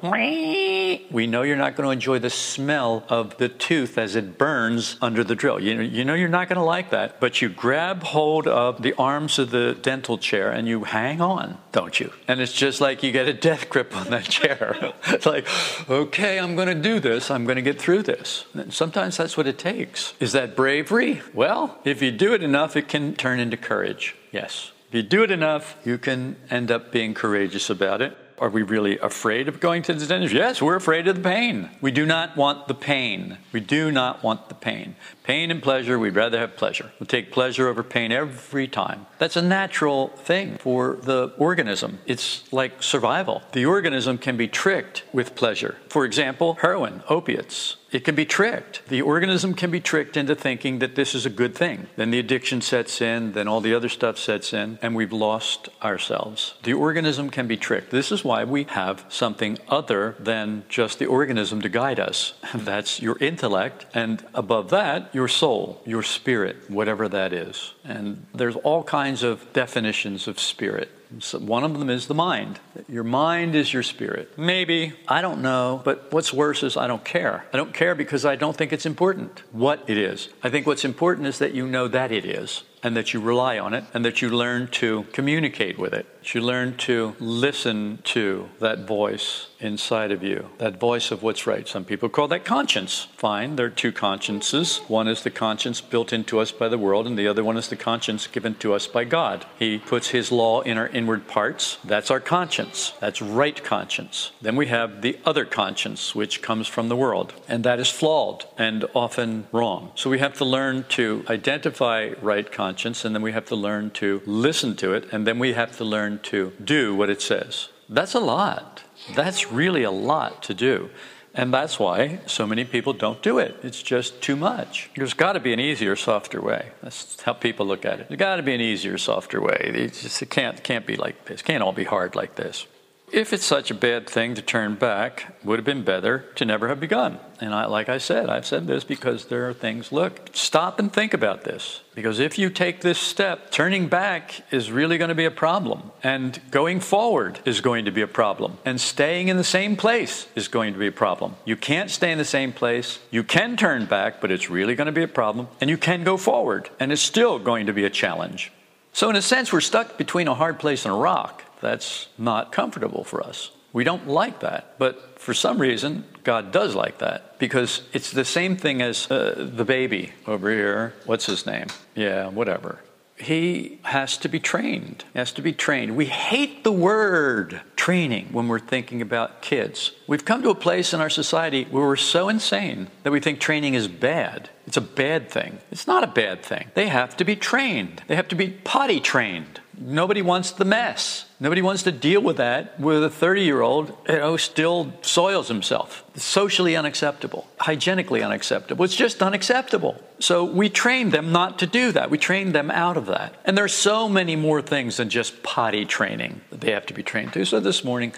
We 1.12 1.26
know 1.26 1.42
you're 1.42 1.58
not 1.58 1.76
going 1.76 1.88
to 1.88 1.92
enjoy 1.92 2.20
the 2.20 2.30
smell 2.30 3.04
of 3.10 3.38
the 3.38 3.50
tooth 3.50 3.98
as 3.98 4.16
it 4.16 4.38
burns 4.38 4.98
under 5.02 5.24
the 5.24 5.36
drill. 5.36 5.60
You 5.60 5.76
know, 5.76 5.82
you 5.82 6.06
know 6.06 6.14
you're 6.14 6.30
not 6.30 6.50
going 6.50 6.58
to 6.58 6.64
like 6.64 6.92
that, 6.92 7.20
but 7.20 7.42
you 7.42 7.50
grab 7.50 8.04
hold 8.04 8.48
of 8.48 8.84
the 8.84 8.94
arms 8.94 9.40
of 9.40 9.50
the 9.50 9.74
dental 9.82 10.20
chair 10.20 10.52
and 10.52 10.68
you 10.68 10.84
hang 10.84 11.20
on, 11.20 11.58
don't 11.72 12.00
you? 12.00 12.14
And 12.28 12.40
it's 12.40 12.54
just 12.54 12.80
like 12.80 13.02
you 13.02 13.12
get 13.12 13.28
a 13.28 13.34
death 13.34 13.70
grip 13.70 13.96
on 13.96 14.12
that 14.12 14.26
chair. 14.26 14.94
it's 15.08 15.26
like, 15.34 15.48
okay, 15.90 16.40
I'm 16.40 16.56
going 16.56 16.68
to 16.68 16.76
do 16.76 17.00
this. 17.00 17.32
I'm 17.32 17.46
going 17.46 17.56
to 17.56 17.62
get 17.64 17.80
through 17.80 18.04
this. 18.04 18.46
And 18.54 18.72
sometimes 18.88 19.18
that's 19.18 19.36
what 19.36 19.48
it 19.48 19.58
takes. 19.58 20.14
Is 20.22 20.32
that 20.32 20.56
bravery? 20.56 21.22
Well, 21.34 21.78
if 21.84 22.02
you 22.02 22.10
do 22.10 22.34
it 22.34 22.42
enough, 22.42 22.78
it 22.78 22.88
can 22.88 23.16
turn 23.16 23.42
into 23.42 23.58
courage. 23.58 24.16
Yes. 24.32 24.72
If 24.88 24.96
you 24.96 25.04
do 25.04 25.24
it 25.24 25.32
enough, 25.32 25.76
you 25.84 25.98
can 25.98 26.38
end 26.50 26.72
up 26.72 26.90
being 26.90 27.14
courageous 27.14 27.70
about 27.70 28.02
it. 28.02 28.18
Are 28.40 28.48
we 28.50 28.62
really 28.62 28.98
afraid 29.00 29.50
of 29.50 29.60
going 29.60 29.82
to 29.84 29.94
the 29.94 30.06
dentist? 30.06 30.34
Yes, 30.34 30.62
we're 30.62 30.78
afraid 30.78 31.10
of 31.10 31.18
the 31.18 31.22
pain. 31.22 31.70
We 31.82 31.92
do 31.92 32.06
not 32.06 32.38
want 32.38 32.70
the 32.70 32.76
pain. 32.76 33.40
We 33.52 33.60
do 33.60 33.92
not 33.92 34.24
want 34.24 34.48
the 34.48 34.56
pain. 34.56 34.96
Pain 35.28 35.52
and 35.52 35.62
pleasure, 35.62 36.00
we'd 36.00 36.16
rather 36.16 36.40
have 36.40 36.56
pleasure. 36.56 36.90
We'll 37.02 37.08
take 37.08 37.34
pleasure 37.34 37.68
over 37.68 37.84
pain 37.84 38.14
every 38.14 38.66
time. 38.66 39.08
That's 39.18 39.36
a 39.36 39.42
natural 39.42 40.08
thing 40.08 40.58
for 40.58 41.00
the 41.02 41.34
organism. 41.38 42.00
It's 42.06 42.50
like 42.54 42.82
survival. 42.82 43.42
The 43.52 43.66
organism 43.66 44.20
can 44.20 44.38
be 44.38 44.48
tricked 44.48 45.04
with 45.12 45.36
pleasure. 45.36 45.76
For 45.90 46.06
example, 46.06 46.54
heroin, 46.62 47.04
opiates. 47.10 47.76
It 47.92 48.04
can 48.04 48.16
be 48.16 48.26
tricked. 48.26 48.86
The 48.90 49.02
organism 49.02 49.54
can 49.54 49.72
be 49.72 49.80
tricked 49.80 50.18
into 50.18 50.36
thinking 50.36 50.80
that 50.80 50.96
this 50.96 51.16
is 51.16 51.26
a 51.26 51.30
good 51.30 51.56
thing. 51.56 51.88
Then 51.96 52.12
the 52.12 52.20
addiction 52.20 52.60
sets 52.62 53.02
in, 53.02 53.32
then 53.32 53.48
all 53.48 53.62
the 53.62 53.74
other 53.74 53.88
stuff 53.88 54.18
sets 54.18 54.54
in, 54.54 54.78
and 54.82 54.94
we've 54.94 55.14
lost 55.14 55.70
ourselves. 55.82 56.56
The 56.64 56.74
organism 56.74 57.30
can 57.30 57.48
be 57.48 57.56
tricked. 57.56 57.92
This 57.92 58.12
is 58.12 58.26
why 58.26 58.44
we 58.44 58.66
have 58.66 59.06
something 59.08 59.58
other 59.70 60.16
than 60.20 60.64
just 60.68 61.00
the 61.00 61.06
organism 61.06 61.62
to 61.62 61.70
guide 61.70 62.00
us. 62.00 62.34
That's 62.54 63.02
your 63.02 63.18
intellect, 63.20 63.86
and 63.94 64.26
above 64.34 64.70
that, 64.72 65.16
your 65.18 65.28
soul, 65.28 65.82
your 65.84 66.04
spirit, 66.04 66.56
whatever 66.70 67.10
that 67.10 67.34
is. 67.34 67.74
And 67.84 68.28
there's 68.36 68.56
all 68.58 68.84
kinds 68.84 69.24
of 69.24 69.52
definitions 69.52 70.28
of 70.28 70.40
spirit. 70.40 70.92
So 71.18 71.40
one 71.40 71.64
of 71.64 71.80
them 71.80 71.90
is 71.90 72.06
the 72.06 72.14
mind. 72.14 72.60
Your 72.88 73.04
mind 73.04 73.56
is 73.56 73.74
your 73.74 73.82
spirit. 73.82 74.38
Maybe, 74.38 74.94
I 75.08 75.24
don't 75.24 75.42
know, 75.42 75.82
but 75.84 76.14
what's 76.14 76.32
worse 76.32 76.62
is 76.62 76.78
I 76.78 76.86
don't 76.86 77.04
care. 77.04 77.48
I 77.52 77.58
don't 77.58 77.74
care 77.74 77.96
because 77.96 78.26
I 78.26 78.36
don't 78.36 78.56
think 78.56 78.72
it's 78.72 78.86
important 78.86 79.42
what 79.52 79.84
it 79.88 79.98
is. 79.98 80.30
I 80.44 80.52
think 80.52 80.68
what's 80.68 80.86
important 80.86 81.26
is 81.26 81.40
that 81.40 81.56
you 81.56 81.66
know 81.66 81.88
that 81.88 82.12
it 82.12 82.24
is. 82.24 82.62
And 82.84 82.96
that 82.96 83.14
you 83.14 83.20
rely 83.20 83.58
on 83.60 83.74
it 83.74 83.84
and 83.94 84.06
that 84.06 84.22
you 84.22 84.30
learn 84.30 84.68
to 84.68 85.04
communicate 85.12 85.78
with 85.78 85.94
it. 85.94 86.06
You 86.34 86.42
learn 86.42 86.76
to 86.78 87.16
listen 87.20 88.00
to 88.06 88.50
that 88.60 88.80
voice 88.80 89.48
inside 89.60 90.12
of 90.12 90.24
you, 90.24 90.50
that 90.58 90.80
voice 90.80 91.10
of 91.10 91.24
what's 91.24 91.48
right. 91.48 91.68
Some 91.68 91.86
people 91.86 92.10
call 92.10 92.28
that 92.28 92.44
conscience. 92.44 93.08
Fine, 93.16 93.56
there 93.56 93.68
are 93.68 93.70
two 93.70 93.92
consciences. 93.92 94.80
One 94.88 95.08
is 95.08 95.24
the 95.24 95.30
conscience 95.30 95.80
built 95.80 96.12
into 96.12 96.40
us 96.40 96.52
by 96.52 96.68
the 96.68 96.78
world, 96.78 97.08
and 97.08 97.18
the 97.18 97.28
other 97.28 97.44
one 97.44 97.58
is 97.58 97.70
the 97.70 97.76
conscience 97.76 98.28
given 98.28 98.56
to 98.56 98.74
us 98.74 98.88
by 98.88 99.06
God. 99.06 99.46
He 99.58 99.80
puts 99.80 100.10
His 100.10 100.32
law 100.32 100.62
in 100.62 100.78
our 100.78 100.88
inward 100.90 101.28
parts. 101.28 101.78
That's 101.84 102.12
our 102.12 102.20
conscience. 102.20 102.94
That's 103.00 103.22
right 103.22 103.64
conscience. 103.64 104.32
Then 104.42 104.56
we 104.58 104.68
have 104.68 105.02
the 105.02 105.18
other 105.26 105.46
conscience, 105.46 106.14
which 106.14 106.42
comes 106.42 106.68
from 106.68 106.90
the 106.90 106.96
world, 106.96 107.34
and 107.48 107.64
that 107.64 107.80
is 107.80 107.90
flawed 107.90 108.46
and 108.58 108.86
often 108.94 109.48
wrong. 109.52 109.92
So 109.96 110.10
we 110.10 110.20
have 110.20 110.36
to 110.36 110.46
learn 110.46 110.86
to 110.90 111.24
identify 111.30 112.10
right 112.22 112.52
conscience, 112.52 112.67
and 113.06 113.16
then 113.16 113.22
we 113.22 113.32
have 113.32 113.46
to 113.46 113.56
learn 113.56 113.92
to 113.92 114.22
listen 114.26 114.76
to 114.78 114.94
it, 114.94 115.08
and 115.12 115.26
then 115.26 115.40
we 115.40 115.54
have 115.54 115.78
to 115.78 115.86
learn 115.86 116.20
to 116.24 116.52
do 116.64 116.96
what 116.96 117.10
it 117.10 117.22
says. 117.22 117.70
That's 117.90 118.14
a 118.14 118.20
lot. 118.20 118.84
That's 119.16 119.52
really 119.52 119.84
a 119.84 119.92
lot 119.92 120.44
to 120.44 120.54
do. 120.54 120.90
And 121.34 121.54
that's 121.54 121.80
why 121.80 122.20
so 122.26 122.48
many 122.48 122.66
people 122.66 122.94
don't 122.94 123.22
do 123.22 123.38
it. 123.38 123.56
It's 123.62 123.84
just 123.84 124.22
too 124.22 124.36
much. 124.36 124.90
There's 124.96 125.14
got 125.14 125.34
to 125.34 125.40
be 125.40 125.54
an 125.54 125.60
easier, 125.60 125.96
softer 125.96 126.42
way. 126.42 126.72
That's 126.82 127.22
how 127.22 127.34
people 127.34 127.68
look 127.68 127.86
at 127.86 128.00
it. 128.00 128.08
There's 128.10 128.18
got 128.18 128.38
to 128.38 128.44
be 128.44 128.56
an 128.56 128.62
easier, 128.62 128.98
softer 128.98 129.40
way. 129.40 129.72
It 129.76 129.94
just 129.94 130.22
it 130.22 130.32
can't, 130.32 130.64
can't 130.64 130.88
be 130.88 130.96
like 130.96 131.26
this. 131.26 131.42
It 131.42 131.44
can't 131.44 131.62
all 131.62 131.74
be 131.74 131.84
hard 131.84 132.16
like 132.16 132.36
this. 132.36 132.66
If 133.10 133.32
it's 133.32 133.46
such 133.46 133.72
a 133.72 133.74
bad 133.74 134.10
thing 134.10 134.36
to 134.36 134.42
turn 134.42 134.76
back, 134.76 135.38
would 135.42 135.60
have 135.60 135.66
been 135.66 135.84
better 135.84 136.26
to 136.36 136.44
never 136.44 136.68
have 136.68 136.82
begun. 136.82 137.20
And 137.40 137.56
I, 137.56 137.66
like 137.66 137.88
I 137.88 138.00
said, 138.00 138.30
I've 138.30 138.46
said 138.46 138.68
this 138.68 138.84
because 138.84 139.28
there 139.28 139.48
are 139.48 139.54
things, 139.54 139.94
look, 139.94 140.30
stop 140.34 140.78
and 140.78 140.92
think 140.92 141.14
about 141.14 141.46
this. 141.46 141.84
Because 141.96 142.20
if 142.20 142.38
you 142.38 142.50
take 142.50 142.82
this 142.82 143.00
step, 143.00 143.50
turning 143.50 143.88
back 143.88 144.42
is 144.52 144.74
really 144.74 144.98
going 144.98 145.08
to 145.08 145.16
be 145.16 145.24
a 145.24 145.32
problem. 145.32 145.92
And 146.04 146.42
going 146.52 146.82
forward 146.82 147.40
is 147.46 147.62
going 147.62 147.86
to 147.86 147.92
be 147.92 148.02
a 148.02 148.08
problem. 148.08 148.58
And 148.66 148.80
staying 148.82 149.30
in 149.30 149.38
the 149.38 149.44
same 149.46 149.78
place 149.78 150.28
is 150.36 150.50
going 150.50 150.74
to 150.74 150.80
be 150.80 150.88
a 150.88 150.92
problem. 150.92 151.38
You 151.46 151.56
can't 151.56 151.90
stay 151.90 152.12
in 152.12 152.18
the 152.18 152.26
same 152.26 152.52
place. 152.52 153.00
You 153.10 153.24
can 153.24 153.56
turn 153.56 153.86
back, 153.86 154.20
but 154.20 154.32
it's 154.32 154.50
really 154.50 154.76
going 154.76 154.88
to 154.88 154.92
be 154.92 155.04
a 155.04 155.08
problem. 155.08 155.48
And 155.62 155.70
you 155.70 155.78
can 155.78 156.04
go 156.04 156.18
forward, 156.18 156.70
and 156.78 156.92
it's 156.92 157.02
still 157.02 157.40
going 157.40 157.68
to 157.68 157.74
be 157.74 157.86
a 157.86 157.90
challenge. 157.90 158.52
So, 158.92 159.10
in 159.10 159.16
a 159.16 159.22
sense, 159.22 159.54
we're 159.54 159.62
stuck 159.62 159.98
between 159.98 160.28
a 160.28 160.34
hard 160.34 160.60
place 160.60 160.84
and 160.84 160.94
a 160.94 160.98
rock. 160.98 161.46
That's 161.62 162.08
not 162.18 162.52
comfortable 162.52 163.04
for 163.04 163.22
us. 163.22 163.52
We 163.74 163.84
don't 163.84 164.08
like 164.08 164.40
that. 164.40 164.76
But 164.78 165.20
for 165.20 165.34
some 165.34 165.60
reason, 165.60 166.06
God 166.24 166.52
does 166.52 166.76
like 166.76 167.00
that 167.00 167.38
because 167.40 167.84
it's 167.94 168.12
the 168.12 168.26
same 168.26 168.56
thing 168.56 168.82
as 168.82 169.10
uh, 169.12 169.50
the 169.54 169.66
baby 169.66 170.14
over 170.26 170.50
here. 170.50 170.94
What's 171.06 171.26
his 171.26 171.46
name? 171.46 171.68
Yeah, 171.96 172.28
whatever. 172.30 172.80
He 173.18 173.80
has 173.84 174.18
to 174.18 174.30
be 174.30 174.40
trained. 174.40 175.04
He 175.14 175.20
has 175.20 175.32
to 175.34 175.42
be 175.42 175.52
trained. 175.52 175.96
We 175.96 176.06
hate 176.06 176.64
the 176.64 176.72
word 176.72 177.62
training 177.76 178.30
when 178.32 178.48
we're 178.48 178.60
thinking 178.60 179.02
about 179.02 179.42
kids. 179.42 179.92
We've 180.06 180.24
come 180.24 180.44
to 180.44 180.52
a 180.52 180.56
place 180.56 180.94
in 180.94 181.02
our 181.02 181.10
society 181.10 181.66
where 181.72 181.84
we're 181.84 181.96
so 181.96 182.30
insane 182.30 182.90
that 183.04 183.12
we 183.12 183.20
think 183.20 183.40
training 183.40 183.74
is 183.74 183.88
bad. 183.88 184.50
It's 184.68 184.78
a 184.78 184.82
bad 184.82 185.32
thing. 185.32 185.58
It's 185.72 185.88
not 185.88 186.04
a 186.04 186.08
bad 186.08 186.44
thing. 186.44 186.70
They 186.76 186.90
have 186.90 187.18
to 187.18 187.26
be 187.26 187.36
trained, 187.36 188.04
they 188.08 188.16
have 188.16 188.28
to 188.28 188.36
be 188.36 188.50
potty 188.50 189.00
trained. 189.00 189.62
Nobody 189.80 190.22
wants 190.22 190.52
the 190.52 190.66
mess. 190.66 191.26
Nobody 191.40 191.62
wants 191.62 191.84
to 191.84 191.92
deal 191.92 192.20
with 192.20 192.38
that 192.38 192.80
with 192.80 193.04
a 193.04 193.10
30 193.10 193.44
year 193.44 193.62
old 193.62 193.96
you 194.10 194.18
know, 194.18 194.38
still 194.38 194.94
soils 195.02 195.48
himself. 195.48 196.04
It's 196.16 196.26
socially 196.26 196.76
unacceptable, 196.76 197.48
hygienically 197.60 198.24
unacceptable. 198.24 198.84
It's 198.84 198.96
just 198.96 199.22
unacceptable. 199.22 200.02
So 200.20 200.44
we 200.44 200.70
train 200.70 201.12
them 201.12 201.32
not 201.32 201.60
to 201.60 201.68
do 201.68 201.92
that. 201.92 202.10
We 202.10 202.18
train 202.18 202.54
them 202.54 202.72
out 202.72 202.98
of 202.98 203.06
that. 203.06 203.36
And 203.46 203.56
there's 203.58 203.74
so 203.74 204.10
many 204.10 204.36
more 204.36 204.64
things 204.64 204.98
than 204.98 205.10
just 205.10 205.44
potty 205.44 205.86
training 205.86 206.42
that 206.50 206.62
they 206.62 206.72
have 206.72 206.88
to 206.88 206.94
be 206.94 207.04
trained 207.04 207.34
to. 207.34 207.46
So 207.46 207.60
this 207.60 207.84
morning, 207.84 208.14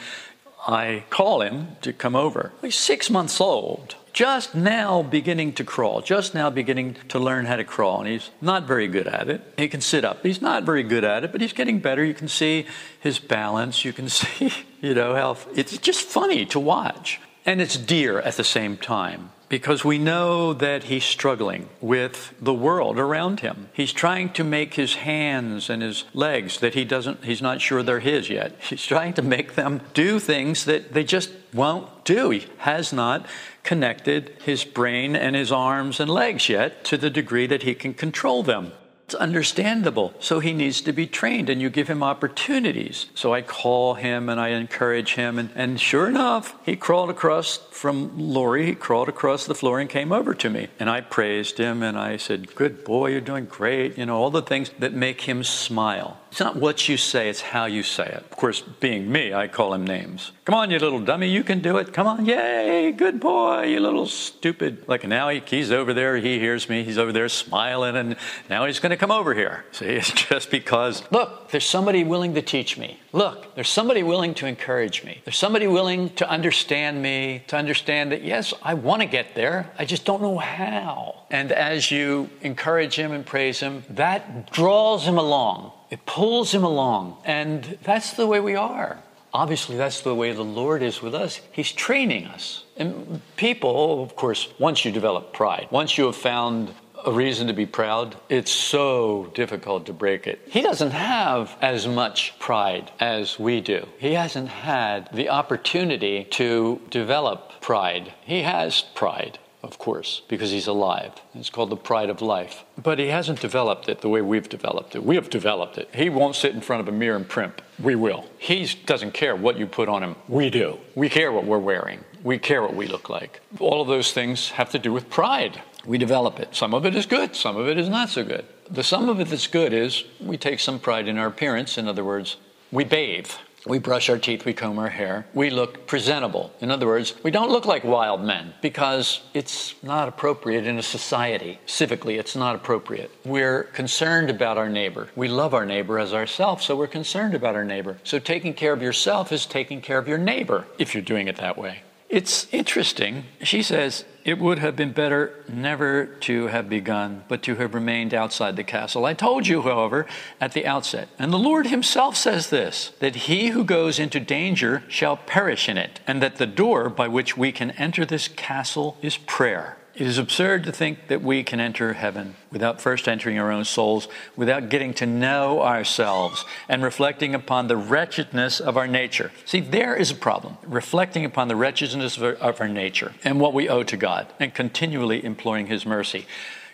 I 0.65 1.03
call 1.09 1.41
him 1.41 1.75
to 1.81 1.91
come 1.91 2.15
over. 2.15 2.53
He's 2.61 2.75
six 2.75 3.09
months 3.09 3.41
old 3.41 3.95
just 4.13 4.55
now 4.55 5.01
beginning 5.01 5.53
to 5.53 5.63
crawl, 5.63 6.01
just 6.01 6.33
now 6.33 6.49
beginning 6.49 6.95
to 7.09 7.19
learn 7.19 7.45
how 7.45 7.55
to 7.55 7.63
crawl, 7.63 7.99
and 7.99 8.09
he's 8.09 8.29
not 8.41 8.63
very 8.63 8.87
good 8.87 9.07
at 9.07 9.29
it. 9.29 9.41
He 9.57 9.67
can 9.67 9.81
sit 9.81 10.03
up. 10.05 10.23
He's 10.23 10.41
not 10.41 10.63
very 10.63 10.83
good 10.83 11.03
at 11.03 11.23
it, 11.23 11.31
but 11.31 11.41
he's 11.41 11.53
getting 11.53 11.79
better. 11.79 12.03
You 12.03 12.13
can 12.13 12.27
see 12.27 12.65
his 12.99 13.19
balance. 13.19 13.85
You 13.85 13.93
can 13.93 14.09
see, 14.19 14.51
you 14.81 14.93
know, 14.93 15.15
how 15.15 15.37
it's 15.55 15.77
just 15.77 16.07
funny 16.07 16.45
to 16.47 16.59
watch. 16.59 17.19
And 17.45 17.61
it's 17.61 17.77
dear 17.77 18.19
at 18.19 18.35
the 18.35 18.43
same 18.43 18.77
time 18.77 19.31
because 19.49 19.83
we 19.83 19.97
know 19.97 20.53
that 20.53 20.83
he's 20.83 21.03
struggling 21.03 21.67
with 21.81 22.33
the 22.39 22.53
world 22.53 22.99
around 22.99 23.39
him. 23.39 23.69
He's 23.73 23.91
trying 23.91 24.31
to 24.33 24.43
make 24.43 24.75
his 24.75 24.95
hands 24.95 25.69
and 25.69 25.81
his 25.81 26.05
legs 26.13 26.59
that 26.59 26.75
he 26.75 26.85
doesn't 26.85 27.25
he's 27.25 27.41
not 27.41 27.59
sure 27.59 27.83
they're 27.83 27.99
his 27.99 28.29
yet. 28.29 28.55
He's 28.69 28.85
trying 28.85 29.13
to 29.13 29.21
make 29.21 29.55
them 29.55 29.81
do 29.93 30.19
things 30.19 30.65
that 30.65 30.93
they 30.93 31.03
just 31.03 31.31
won't 31.53 32.05
do. 32.05 32.29
He 32.29 32.45
has 32.59 32.93
not 32.93 33.25
connected 33.63 34.31
his 34.43 34.65
brain 34.65 35.15
and 35.15 35.35
his 35.35 35.51
arms 35.51 35.99
and 35.99 36.09
legs 36.09 36.49
yet 36.49 36.83
to 36.85 36.97
the 36.97 37.09
degree 37.09 37.47
that 37.47 37.63
he 37.63 37.75
can 37.75 37.93
control 37.93 38.43
them. 38.43 38.71
It's 39.09 39.15
understandable. 39.15 40.13
So 40.19 40.39
he 40.39 40.53
needs 40.53 40.81
to 40.81 40.93
be 40.93 41.07
trained, 41.07 41.49
and 41.49 41.59
you 41.59 41.71
give 41.71 41.87
him 41.87 42.03
opportunities. 42.03 43.07
So 43.15 43.33
I 43.33 43.41
call 43.41 43.95
him 43.95 44.29
and 44.29 44.39
I 44.39 44.49
encourage 44.49 45.15
him, 45.15 45.39
and, 45.39 45.49
and 45.55 45.81
sure 45.81 46.07
enough, 46.07 46.55
he 46.63 46.75
crawled 46.75 47.09
across 47.09 47.57
from 47.71 48.19
Lori, 48.19 48.67
he 48.67 48.75
crawled 48.75 49.09
across 49.09 49.47
the 49.47 49.55
floor 49.55 49.79
and 49.79 49.89
came 49.89 50.11
over 50.11 50.35
to 50.35 50.49
me. 50.51 50.67
And 50.79 50.91
I 50.91 51.01
praised 51.01 51.57
him 51.57 51.81
and 51.81 51.97
I 51.97 52.17
said, 52.17 52.53
Good 52.53 52.83
boy, 52.83 53.09
you're 53.09 53.21
doing 53.21 53.45
great. 53.45 53.97
You 53.97 54.05
know, 54.05 54.15
all 54.15 54.29
the 54.29 54.43
things 54.43 54.69
that 54.77 54.93
make 54.93 55.21
him 55.21 55.43
smile. 55.43 56.19
It's 56.31 56.39
not 56.39 56.55
what 56.55 56.87
you 56.87 56.95
say, 56.95 57.27
it's 57.29 57.41
how 57.41 57.65
you 57.65 57.81
say 57.81 58.05
it. 58.05 58.17
Of 58.17 58.31
course, 58.31 58.61
being 58.61 59.11
me, 59.11 59.33
I 59.33 59.47
call 59.47 59.73
him 59.73 59.85
names. 59.85 60.31
Come 60.45 60.53
on, 60.53 60.69
you 60.69 60.77
little 60.77 60.99
dummy, 60.99 61.27
you 61.27 61.43
can 61.43 61.59
do 61.59 61.77
it. 61.77 61.91
Come 61.91 62.05
on, 62.05 62.25
yay, 62.25 62.91
good 62.91 63.19
boy, 63.19 63.63
you 63.63 63.79
little 63.79 64.05
stupid. 64.05 64.87
Like 64.87 65.07
now 65.07 65.29
he, 65.29 65.41
he's 65.45 65.71
over 65.71 65.93
there, 65.93 66.17
he 66.17 66.39
hears 66.39 66.69
me, 66.69 66.83
he's 66.83 66.99
over 66.99 67.11
there 67.11 67.29
smiling, 67.29 67.95
and 67.95 68.15
now 68.49 68.65
he's 68.65 68.79
going 68.79 68.91
to 68.91 68.97
come 68.97 69.11
over 69.11 69.33
here. 69.33 69.65
See, 69.71 69.85
it's 69.85 70.11
just 70.11 70.51
because, 70.51 71.03
look, 71.11 71.49
there's 71.49 71.65
somebody 71.65 72.03
willing 72.03 72.35
to 72.35 72.41
teach 72.41 72.77
me. 72.77 72.99
Look, 73.11 73.55
there's 73.55 73.69
somebody 73.69 74.03
willing 74.03 74.35
to 74.35 74.45
encourage 74.45 75.03
me. 75.03 75.21
There's 75.25 75.37
somebody 75.37 75.65
willing 75.65 76.09
to 76.15 76.29
understand 76.29 77.01
me, 77.01 77.43
to 77.47 77.57
understand 77.57 78.11
that, 78.11 78.23
yes, 78.23 78.53
I 78.61 78.75
want 78.75 79.01
to 79.01 79.07
get 79.07 79.33
there, 79.33 79.71
I 79.79 79.85
just 79.85 80.05
don't 80.05 80.21
know 80.21 80.37
how. 80.37 81.23
And 81.31 81.51
as 81.51 81.89
you 81.89 82.29
encourage 82.41 82.95
him 82.95 83.11
and 83.11 83.25
praise 83.25 83.59
him, 83.59 83.83
that 83.89 84.51
draws 84.51 85.05
him 85.05 85.17
along 85.17 85.73
it 85.89 86.05
pulls 86.05 86.53
him 86.53 86.63
along. 86.63 87.17
And 87.25 87.77
that's 87.83 88.13
the 88.13 88.27
way 88.27 88.39
we 88.39 88.55
are. 88.55 88.97
Obviously, 89.33 89.77
that's 89.77 90.01
the 90.01 90.15
way 90.15 90.31
the 90.31 90.43
Lord 90.43 90.81
is 90.81 91.01
with 91.01 91.13
us. 91.13 91.39
He's 91.51 91.71
training 91.71 92.25
us. 92.25 92.63
And 92.77 93.21
people, 93.35 94.01
of 94.01 94.15
course, 94.15 94.47
once 94.57 94.83
you 94.83 94.91
develop 94.91 95.33
pride, 95.33 95.67
once 95.69 95.97
you 95.97 96.05
have 96.05 96.15
found 96.15 96.73
a 97.05 97.11
reason 97.11 97.47
to 97.47 97.53
be 97.53 97.65
proud, 97.65 98.15
it's 98.27 98.51
so 98.51 99.31
difficult 99.35 99.85
to 99.85 99.93
break 99.93 100.27
it. 100.27 100.41
He 100.49 100.61
doesn't 100.61 100.91
have 100.91 101.55
as 101.61 101.87
much 101.87 102.37
pride 102.39 102.91
as 102.99 103.39
we 103.39 103.61
do. 103.61 103.87
He 103.99 104.13
hasn't 104.13 104.49
had 104.49 105.09
the 105.13 105.29
opportunity 105.29 106.25
to 106.31 106.81
develop 106.89 107.61
pride. 107.61 108.13
He 108.25 108.41
has 108.41 108.81
pride 108.95 109.39
of 109.61 109.77
course, 109.77 110.21
because 110.27 110.51
he's 110.51 110.67
alive. 110.67 111.13
It's 111.35 111.49
called 111.49 111.69
the 111.69 111.75
pride 111.75 112.09
of 112.09 112.21
life. 112.21 112.63
But 112.81 112.97
he 112.97 113.07
hasn't 113.07 113.41
developed 113.41 113.89
it 113.89 114.01
the 114.01 114.09
way 114.09 114.21
we've 114.21 114.47
developed 114.47 114.95
it. 114.95 115.03
We 115.03 115.15
have 115.15 115.29
developed 115.29 115.77
it. 115.77 115.89
He 115.93 116.09
won't 116.09 116.35
sit 116.35 116.55
in 116.55 116.61
front 116.61 116.81
of 116.81 116.87
a 116.87 116.97
mirror 116.97 117.17
and 117.17 117.27
primp. 117.27 117.59
We 117.81 117.95
will. 117.95 118.25
He 118.37 118.65
doesn't 118.85 119.13
care 119.13 119.35
what 119.35 119.57
you 119.57 119.67
put 119.67 119.89
on 119.89 120.01
him. 120.01 120.15
We 120.27 120.49
do. 120.49 120.79
We 120.95 121.09
care 121.09 121.31
what 121.31 121.45
we're 121.45 121.59
wearing. 121.59 122.03
We 122.23 122.37
care 122.37 122.61
what 122.61 122.75
we 122.75 122.87
look 122.87 123.09
like. 123.09 123.41
All 123.59 123.81
of 123.81 123.87
those 123.87 124.11
things 124.11 124.49
have 124.51 124.69
to 124.71 124.79
do 124.79 124.93
with 124.93 125.09
pride. 125.09 125.61
We 125.85 125.97
develop 125.97 126.39
it. 126.39 126.55
Some 126.55 126.73
of 126.73 126.85
it 126.85 126.95
is 126.95 127.05
good, 127.05 127.35
some 127.35 127.55
of 127.55 127.67
it 127.67 127.77
is 127.77 127.89
not 127.89 128.09
so 128.09 128.23
good. 128.23 128.45
The 128.69 128.83
sum 128.83 129.09
of 129.09 129.19
it 129.19 129.29
that's 129.29 129.47
good 129.47 129.73
is 129.73 130.03
we 130.19 130.37
take 130.37 130.59
some 130.59 130.79
pride 130.79 131.07
in 131.07 131.17
our 131.17 131.27
appearance. 131.27 131.77
In 131.77 131.87
other 131.87 132.03
words, 132.03 132.37
we 132.71 132.83
bathe. 132.83 133.31
We 133.65 133.79
brush 133.79 134.09
our 134.09 134.17
teeth, 134.17 134.45
we 134.45 134.53
comb 134.53 134.79
our 134.79 134.89
hair, 134.89 135.25
we 135.33 135.49
look 135.49 135.85
presentable. 135.85 136.51
In 136.61 136.71
other 136.71 136.87
words, 136.87 137.13
we 137.23 137.31
don't 137.31 137.51
look 137.51 137.65
like 137.65 137.83
wild 137.83 138.23
men 138.23 138.53
because 138.61 139.21
it's 139.33 139.75
not 139.83 140.07
appropriate 140.07 140.65
in 140.65 140.77
a 140.77 140.83
society. 140.83 141.59
Civically, 141.67 142.17
it's 142.17 142.35
not 142.35 142.55
appropriate. 142.55 143.11
We're 143.25 143.63
concerned 143.63 144.29
about 144.29 144.57
our 144.57 144.69
neighbor. 144.69 145.09
We 145.15 145.27
love 145.27 145.53
our 145.53 145.65
neighbor 145.65 145.99
as 145.99 146.13
ourselves, 146.13 146.65
so 146.65 146.75
we're 146.75 146.87
concerned 146.87 147.33
about 147.33 147.55
our 147.55 147.65
neighbor. 147.65 147.97
So 148.03 148.17
taking 148.19 148.53
care 148.53 148.73
of 148.73 148.81
yourself 148.81 149.31
is 149.31 149.45
taking 149.45 149.81
care 149.81 149.97
of 149.97 150.07
your 150.07 150.17
neighbor 150.17 150.65
if 150.77 150.93
you're 150.93 151.03
doing 151.03 151.27
it 151.27 151.35
that 151.37 151.57
way. 151.57 151.83
It's 152.09 152.47
interesting. 152.51 153.25
She 153.43 153.61
says, 153.61 154.03
It 154.29 154.37
would 154.37 154.59
have 154.59 154.75
been 154.75 154.91
better 154.91 155.33
never 155.47 156.05
to 156.05 156.45
have 156.49 156.69
begun, 156.69 157.23
but 157.27 157.41
to 157.41 157.55
have 157.55 157.73
remained 157.73 158.13
outside 158.13 158.57
the 158.57 158.63
castle. 158.63 159.05
I 159.05 159.15
told 159.15 159.47
you, 159.47 159.63
however, 159.63 160.05
at 160.39 160.51
the 160.51 160.67
outset, 160.67 161.09
and 161.17 161.33
the 161.33 161.39
Lord 161.39 161.65
Himself 161.65 162.15
says 162.15 162.51
this 162.51 162.91
that 162.99 163.25
he 163.25 163.47
who 163.47 163.63
goes 163.63 163.97
into 163.97 164.19
danger 164.19 164.83
shall 164.87 165.17
perish 165.17 165.67
in 165.67 165.79
it, 165.79 165.99
and 166.05 166.21
that 166.21 166.35
the 166.35 166.45
door 166.45 166.89
by 166.89 167.07
which 167.07 167.37
we 167.37 167.51
can 167.51 167.71
enter 167.71 168.05
this 168.05 168.27
castle 168.27 168.97
is 169.01 169.17
prayer. 169.17 169.78
It 169.99 170.07
is 170.07 170.17
absurd 170.17 170.63
to 170.63 170.71
think 170.71 171.09
that 171.09 171.21
we 171.21 171.43
can 171.43 171.59
enter 171.59 171.91
heaven 171.91 172.35
without 172.53 172.79
first 172.79 173.05
entering 173.05 173.37
our 173.37 173.51
own 173.51 173.65
souls, 173.65 174.07
without 174.37 174.69
getting 174.69 174.93
to 174.93 175.05
know 175.05 175.61
ourselves 175.61 176.45
and 176.69 176.81
reflecting 176.81 177.35
upon 177.35 177.67
the 177.67 177.75
wretchedness 177.75 178.61
of 178.61 178.77
our 178.77 178.87
nature. 178.87 179.33
See, 179.43 179.59
there 179.59 179.97
is 179.97 180.09
a 180.09 180.15
problem. 180.15 180.57
Reflecting 180.63 181.25
upon 181.25 181.49
the 181.49 181.57
wretchedness 181.57 182.15
of 182.15 182.23
our, 182.23 182.33
of 182.35 182.61
our 182.61 182.69
nature 182.69 183.13
and 183.25 183.41
what 183.41 183.53
we 183.53 183.67
owe 183.67 183.83
to 183.83 183.97
God 183.97 184.27
and 184.39 184.53
continually 184.53 185.23
imploring 185.23 185.67
His 185.67 185.85
mercy 185.85 186.25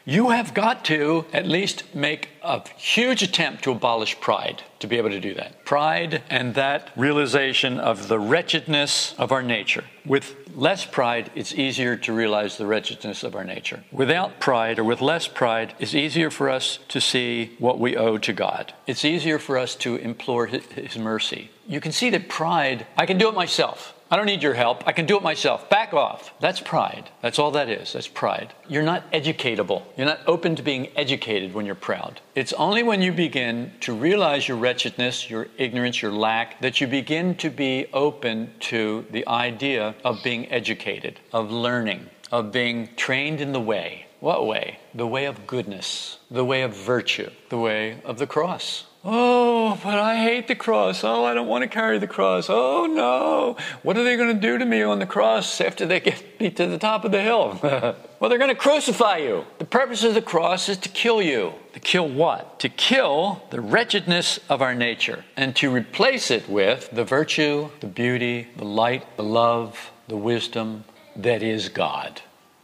you 0.05 0.29
have 0.29 0.53
got 0.53 0.85
to 0.85 1.25
at 1.33 1.47
least 1.47 1.83
make 1.95 2.29
a 2.43 2.61
huge 2.77 3.23
attempt 3.23 3.63
to 3.63 3.71
abolish 3.71 4.19
pride 4.19 4.61
to 4.79 4.85
be 4.85 4.97
able 4.97 5.09
to 5.09 5.19
do 5.19 5.33
that. 5.33 5.65
Pride 5.65 6.21
and 6.29 6.53
that 6.53 6.91
realization 6.95 7.79
of 7.79 8.07
the 8.07 8.19
wretchedness 8.19 9.15
of 9.17 9.31
our 9.31 9.41
nature. 9.41 9.83
With 10.05 10.35
less 10.53 10.85
pride, 10.85 11.31
it's 11.33 11.55
easier 11.55 11.97
to 11.97 12.13
realize 12.13 12.57
the 12.57 12.67
wretchedness 12.67 13.23
of 13.23 13.35
our 13.35 13.43
nature. 13.43 13.83
Without 13.91 14.39
pride 14.39 14.77
or 14.77 14.83
with 14.83 15.01
less 15.01 15.27
pride, 15.27 15.73
it's 15.79 15.95
easier 15.95 16.29
for 16.29 16.51
us 16.51 16.77
to 16.89 17.01
see 17.01 17.55
what 17.57 17.79
we 17.79 17.97
owe 17.97 18.19
to 18.19 18.31
God. 18.31 18.73
It's 18.85 19.03
easier 19.03 19.39
for 19.39 19.57
us 19.57 19.73
to 19.77 19.95
implore 19.95 20.45
His 20.45 20.97
mercy. 20.97 21.49
You 21.67 21.81
can 21.81 21.91
see 21.91 22.11
that 22.11 22.29
pride, 22.29 22.85
I 22.95 23.07
can 23.07 23.17
do 23.17 23.27
it 23.27 23.33
myself. 23.33 23.94
I 24.11 24.17
don't 24.17 24.27
need 24.27 24.43
your 24.43 24.53
help. 24.53 24.83
I 24.87 24.91
can 24.91 25.07
do 25.07 25.17
it 25.17 25.23
myself. 25.23 25.67
Back 25.69 25.93
off. 25.93 26.31
That's 26.39 26.61
pride. 26.61 27.09
That's 27.21 27.39
all 27.39 27.51
that 27.51 27.69
is. 27.69 27.93
That's 27.93 28.07
pride. 28.07 28.53
You're 28.67 28.83
not 28.83 29.11
educatable. 29.11 29.81
You're 29.97 30.05
not 30.05 30.19
open 30.27 30.55
to 30.57 30.63
being 30.63 30.89
educated 30.95 31.55
when 31.55 31.65
you're 31.65 31.73
proud. 31.73 32.21
It's 32.35 32.53
only 32.53 32.83
when 32.83 33.01
you 33.01 33.11
begin 33.11 33.73
to 33.81 33.95
realize 33.95 34.47
your 34.47 34.57
wretchedness, 34.57 35.27
your 35.27 35.47
ignorance, 35.57 36.03
your 36.03 36.11
lack, 36.11 36.61
that 36.61 36.79
you 36.79 36.85
begin 36.85 37.35
to 37.37 37.49
be 37.49 37.87
open 37.93 38.53
to 38.61 39.05
the 39.09 39.27
idea 39.27 39.95
of 40.03 40.21
being 40.23 40.51
educated, 40.51 41.19
of 41.33 41.51
learning, 41.51 42.07
of 42.31 42.51
being 42.51 42.89
trained 42.95 43.41
in 43.41 43.53
the 43.53 43.59
way. 43.59 44.05
What 44.19 44.45
way? 44.45 44.79
The 44.93 45.07
way 45.07 45.25
of 45.25 45.47
goodness, 45.47 46.19
the 46.29 46.45
way 46.45 46.61
of 46.61 46.75
virtue, 46.75 47.31
the 47.49 47.57
way 47.57 48.01
of 48.05 48.17
the 48.19 48.27
cross. 48.27 48.85
Oh, 49.07 49.79
but 49.83 49.99
I 49.99 50.17
hate 50.17 50.47
the 50.47 50.55
cross. 50.55 51.03
Oh, 51.03 51.25
I 51.25 51.35
don't 51.35 51.47
want 51.47 51.61
to 51.61 51.67
carry 51.67 51.99
the 51.99 52.07
cross. 52.07 52.47
Oh, 52.49 52.87
no. 52.87 53.55
What 53.83 53.97
are 53.97 54.03
they 54.03 54.17
going 54.17 54.33
to 54.33 54.41
do 54.41 54.57
to 54.57 54.65
me 54.65 54.81
on 54.81 54.97
the 54.97 55.05
cross 55.05 55.61
after 55.61 55.85
they 55.85 55.99
get 55.99 56.39
me 56.39 56.49
to 56.49 56.65
the 56.65 56.79
top 56.79 57.05
of 57.05 57.11
the 57.11 57.21
hill? 57.21 57.59
well, 57.61 58.29
they're 58.29 58.39
going 58.39 58.49
to 58.49 58.55
crucify 58.55 59.17
you. 59.17 59.45
The 59.59 59.65
purpose 59.65 60.03
of 60.03 60.15
the 60.15 60.23
cross 60.23 60.69
is 60.69 60.77
to 60.79 60.89
kill 60.89 61.21
you. 61.21 61.53
To 61.73 61.79
kill 61.79 62.07
what? 62.09 62.59
To 62.61 62.69
kill 62.69 63.43
the 63.51 63.61
wretchedness 63.61 64.39
of 64.49 64.63
our 64.63 64.73
nature 64.73 65.23
and 65.37 65.55
to 65.57 65.69
replace 65.69 66.31
it 66.31 66.49
with 66.49 66.89
the 66.91 67.05
virtue, 67.05 67.69
the 67.81 67.87
beauty, 67.87 68.47
the 68.57 68.65
light, 68.65 69.17
the 69.17 69.23
love, 69.23 69.91
the 70.07 70.17
wisdom 70.17 70.83
that 71.15 71.43
is 71.43 71.69
God. 71.69 72.23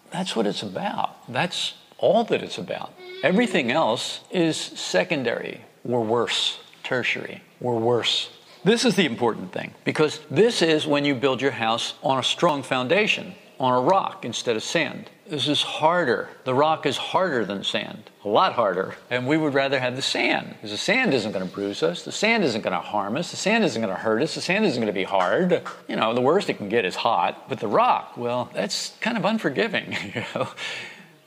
That's 0.10 0.36
what 0.36 0.48
it's 0.48 0.64
about. 0.64 1.32
That's 1.32 1.76
all 2.00 2.24
that 2.24 2.42
it's 2.42 2.58
about. 2.58 2.94
Everything 3.22 3.70
else 3.70 4.22
is 4.32 4.58
secondary 4.58 5.62
were 5.84 6.02
worse, 6.02 6.60
tertiary, 6.84 7.42
were 7.60 7.78
worse. 7.78 8.30
This 8.64 8.86
is 8.86 8.96
the 8.96 9.06
important 9.06 9.52
thing 9.52 9.74
because 9.84 10.20
this 10.30 10.62
is 10.62 10.86
when 10.86 11.04
you 11.04 11.16
build 11.16 11.42
your 11.42 11.52
house 11.52 11.96
on 12.04 12.20
a 12.20 12.24
strong 12.24 12.62
foundation, 12.62 13.34
on 13.60 13.74
a 13.74 13.82
rock 13.82 14.24
instead 14.24 14.56
of 14.56 14.64
sand. 14.64 15.10
This 15.32 15.48
is 15.48 15.62
harder. 15.62 16.28
The 16.44 16.54
rock 16.54 16.86
is 16.86 16.98
harder 16.98 17.46
than 17.46 17.64
sand, 17.64 18.10
a 18.26 18.28
lot 18.28 18.52
harder. 18.52 18.96
And 19.10 19.26
we 19.26 19.38
would 19.38 19.54
rather 19.54 19.80
have 19.80 19.96
the 19.96 20.02
sand 20.02 20.50
because 20.50 20.72
the 20.72 20.78
sand 20.78 21.14
isn't 21.14 21.32
going 21.32 21.48
to 21.48 21.54
bruise 21.54 21.82
us. 21.82 22.04
The 22.04 22.12
sand 22.12 22.44
isn't 22.44 22.64
going 22.64 22.74
to 22.74 22.80
harm 22.80 23.16
us. 23.16 23.32
The 23.32 23.38
sand 23.38 23.64
isn't 23.64 23.82
going 23.82 23.96
to 23.96 24.02
hurt 24.02 24.22
us. 24.22 24.36
The 24.36 24.42
sand 24.42 24.66
isn't 24.66 24.82
going 24.82 24.94
to 24.94 25.00
be 25.00 25.06
hard. 25.06 25.62
You 25.88 25.96
know, 25.96 26.14
the 26.14 26.20
worst 26.22 26.50
it 26.50 26.56
can 26.56 26.68
get 26.68 26.84
is 26.84 26.96
hot. 26.96 27.48
But 27.48 27.62
the 27.62 27.70
rock, 27.70 28.18
well, 28.18 28.50
that's 28.54 28.94
kind 29.00 29.18
of 29.18 29.24
unforgiving. 29.24 29.96
You 30.14 30.24
know, 30.36 30.50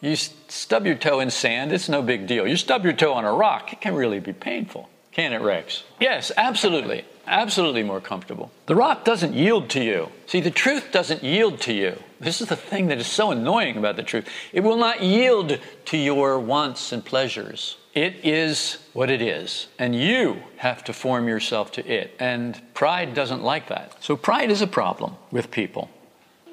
you 0.05 0.17
stub 0.17 0.87
your 0.87 0.95
toe 0.95 1.21
in 1.21 1.31
sand, 1.31 1.73
it's 1.73 1.89
no 1.89 2.03
big 2.03 2.27
deal. 2.27 2.47
You 2.47 2.57
stub 2.57 2.85
your 2.85 2.93
toe 2.93 3.13
on 3.15 3.25
a 3.25 3.33
rock, 3.33 3.73
it 3.73 3.81
can 3.81 3.95
really 3.95 4.21
be 4.21 4.33
painful. 4.33 4.89
Can 5.13 5.33
it, 5.33 5.41
Rex? 5.41 5.85
Yes, 6.01 6.33
absolutely. 6.37 7.05
Absolutely 7.27 7.85
more 7.85 8.01
comfortable. 8.01 8.51
The 8.67 8.75
rock 8.75 9.05
doesn't 9.05 9.33
yield 9.33 9.71
to 9.71 9.83
you. 9.83 10.09
See, 10.27 10.41
the 10.41 10.51
truth 10.51 10.91
doesn't 10.91 11.23
yield 11.23 11.61
to 11.63 11.73
you. 11.73 11.99
This 12.21 12.41
is 12.41 12.49
the 12.49 12.57
thing 12.57 12.89
that 12.89 12.99
is 12.99 13.07
so 13.07 13.31
annoying 13.31 13.77
about 13.77 13.97
the 13.97 14.03
truth. 14.03 14.29
It 14.53 14.61
will 14.61 14.77
not 14.77 15.03
yield 15.03 15.59
to 15.87 15.97
your 15.97 16.39
wants 16.39 16.93
and 16.93 17.05
pleasures. 17.05 17.77
It 17.95 18.25
is 18.25 18.79
what 18.93 19.09
it 19.09 19.23
is, 19.23 19.69
and 19.79 19.95
you 19.95 20.43
have 20.57 20.83
to 20.85 20.93
form 20.93 21.29
yourself 21.29 21.71
to 21.73 21.87
it. 21.87 22.17
And 22.19 22.61
pride 22.75 23.15
doesn't 23.15 23.45
like 23.45 23.69
that. 23.69 24.03
So, 24.03 24.17
pride 24.17 24.51
is 24.51 24.63
a 24.63 24.67
problem 24.67 25.17
with 25.31 25.53
people. 25.53 25.89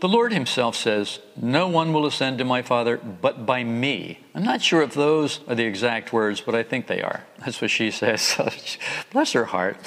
The 0.02 0.10
Lord 0.10 0.34
Himself 0.34 0.76
says, 0.76 1.20
No 1.40 1.68
one 1.68 1.94
will 1.94 2.08
ascend 2.08 2.40
to 2.40 2.44
my 2.44 2.64
Father 2.64 2.98
but 2.98 3.46
by 3.46 3.64
me. 3.64 4.22
I'm 4.34 4.44
not 4.44 4.64
sure 4.64 4.82
if 4.82 4.96
those 4.96 5.42
are 5.48 5.54
the 5.54 5.66
exact 5.66 6.12
words, 6.12 6.42
but 6.42 6.56
I 6.56 6.64
think 6.64 6.88
they 6.88 7.04
are. 7.04 7.24
That's 7.38 7.62
what 7.62 7.70
she 7.70 7.92
says. 7.92 8.36
Bless 9.12 9.34
her 9.34 9.46
heart. 9.46 9.78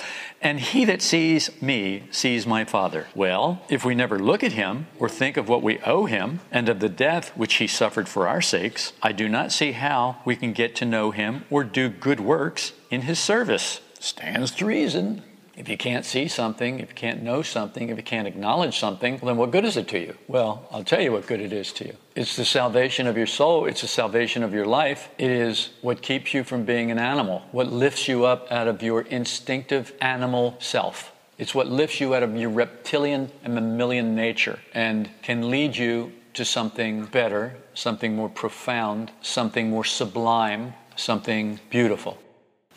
And 0.40 0.60
he 0.60 0.84
that 0.84 1.02
sees 1.02 1.50
me 1.60 2.04
sees 2.12 2.46
my 2.46 2.64
Father. 2.64 3.08
Well, 3.16 3.62
if 3.68 3.84
we 3.84 3.96
never 3.96 4.16
look 4.20 4.44
at 4.44 4.52
Him 4.52 4.86
or 5.00 5.08
think 5.08 5.36
of 5.36 5.48
what 5.48 5.64
we 5.64 5.80
owe 5.80 6.04
Him 6.04 6.38
and 6.52 6.68
of 6.68 6.78
the 6.78 6.88
death 6.88 7.36
which 7.36 7.54
He 7.54 7.66
suffered 7.66 8.08
for 8.08 8.28
our 8.28 8.40
sakes, 8.40 8.92
I 9.02 9.10
do 9.10 9.28
not 9.28 9.50
see 9.50 9.72
how 9.72 10.18
we 10.24 10.36
can 10.36 10.52
get 10.52 10.76
to 10.76 10.84
know 10.84 11.10
Him 11.10 11.44
or 11.50 11.64
do 11.64 11.88
good 11.88 12.20
works 12.20 12.72
in 12.88 13.02
His 13.02 13.18
service. 13.18 13.80
Stands 13.98 14.52
to 14.52 14.66
reason. 14.66 15.24
If 15.56 15.68
you 15.68 15.76
can't 15.76 16.04
see 16.04 16.26
something, 16.26 16.80
if 16.80 16.88
you 16.90 16.94
can't 16.94 17.22
know 17.22 17.42
something, 17.42 17.88
if 17.88 17.96
you 17.96 18.02
can't 18.02 18.26
acknowledge 18.26 18.78
something, 18.78 19.14
well, 19.14 19.26
then 19.26 19.36
what 19.36 19.52
good 19.52 19.64
is 19.64 19.76
it 19.76 19.86
to 19.88 19.98
you? 19.98 20.16
Well, 20.26 20.66
I'll 20.72 20.84
tell 20.84 21.00
you 21.00 21.12
what 21.12 21.26
good 21.26 21.40
it 21.40 21.52
is 21.52 21.72
to 21.74 21.86
you. 21.86 21.96
It's 22.16 22.36
the 22.36 22.44
salvation 22.44 23.06
of 23.06 23.16
your 23.16 23.26
soul, 23.26 23.66
it's 23.66 23.82
the 23.82 23.88
salvation 23.88 24.42
of 24.42 24.52
your 24.52 24.66
life. 24.66 25.08
It 25.16 25.30
is 25.30 25.70
what 25.80 26.02
keeps 26.02 26.34
you 26.34 26.42
from 26.42 26.64
being 26.64 26.90
an 26.90 26.98
animal, 26.98 27.42
what 27.52 27.72
lifts 27.72 28.08
you 28.08 28.24
up 28.24 28.50
out 28.50 28.66
of 28.66 28.82
your 28.82 29.02
instinctive 29.02 29.92
animal 30.00 30.56
self. 30.58 31.12
It's 31.38 31.54
what 31.54 31.66
lifts 31.66 32.00
you 32.00 32.14
out 32.14 32.22
of 32.22 32.36
your 32.36 32.50
reptilian 32.50 33.30
and 33.42 33.54
mammalian 33.54 34.14
nature 34.14 34.58
and 34.72 35.10
can 35.22 35.50
lead 35.50 35.76
you 35.76 36.12
to 36.34 36.44
something 36.44 37.06
better, 37.06 37.56
something 37.74 38.14
more 38.14 38.28
profound, 38.28 39.10
something 39.22 39.70
more 39.70 39.84
sublime, 39.84 40.74
something 40.96 41.60
beautiful. 41.70 42.18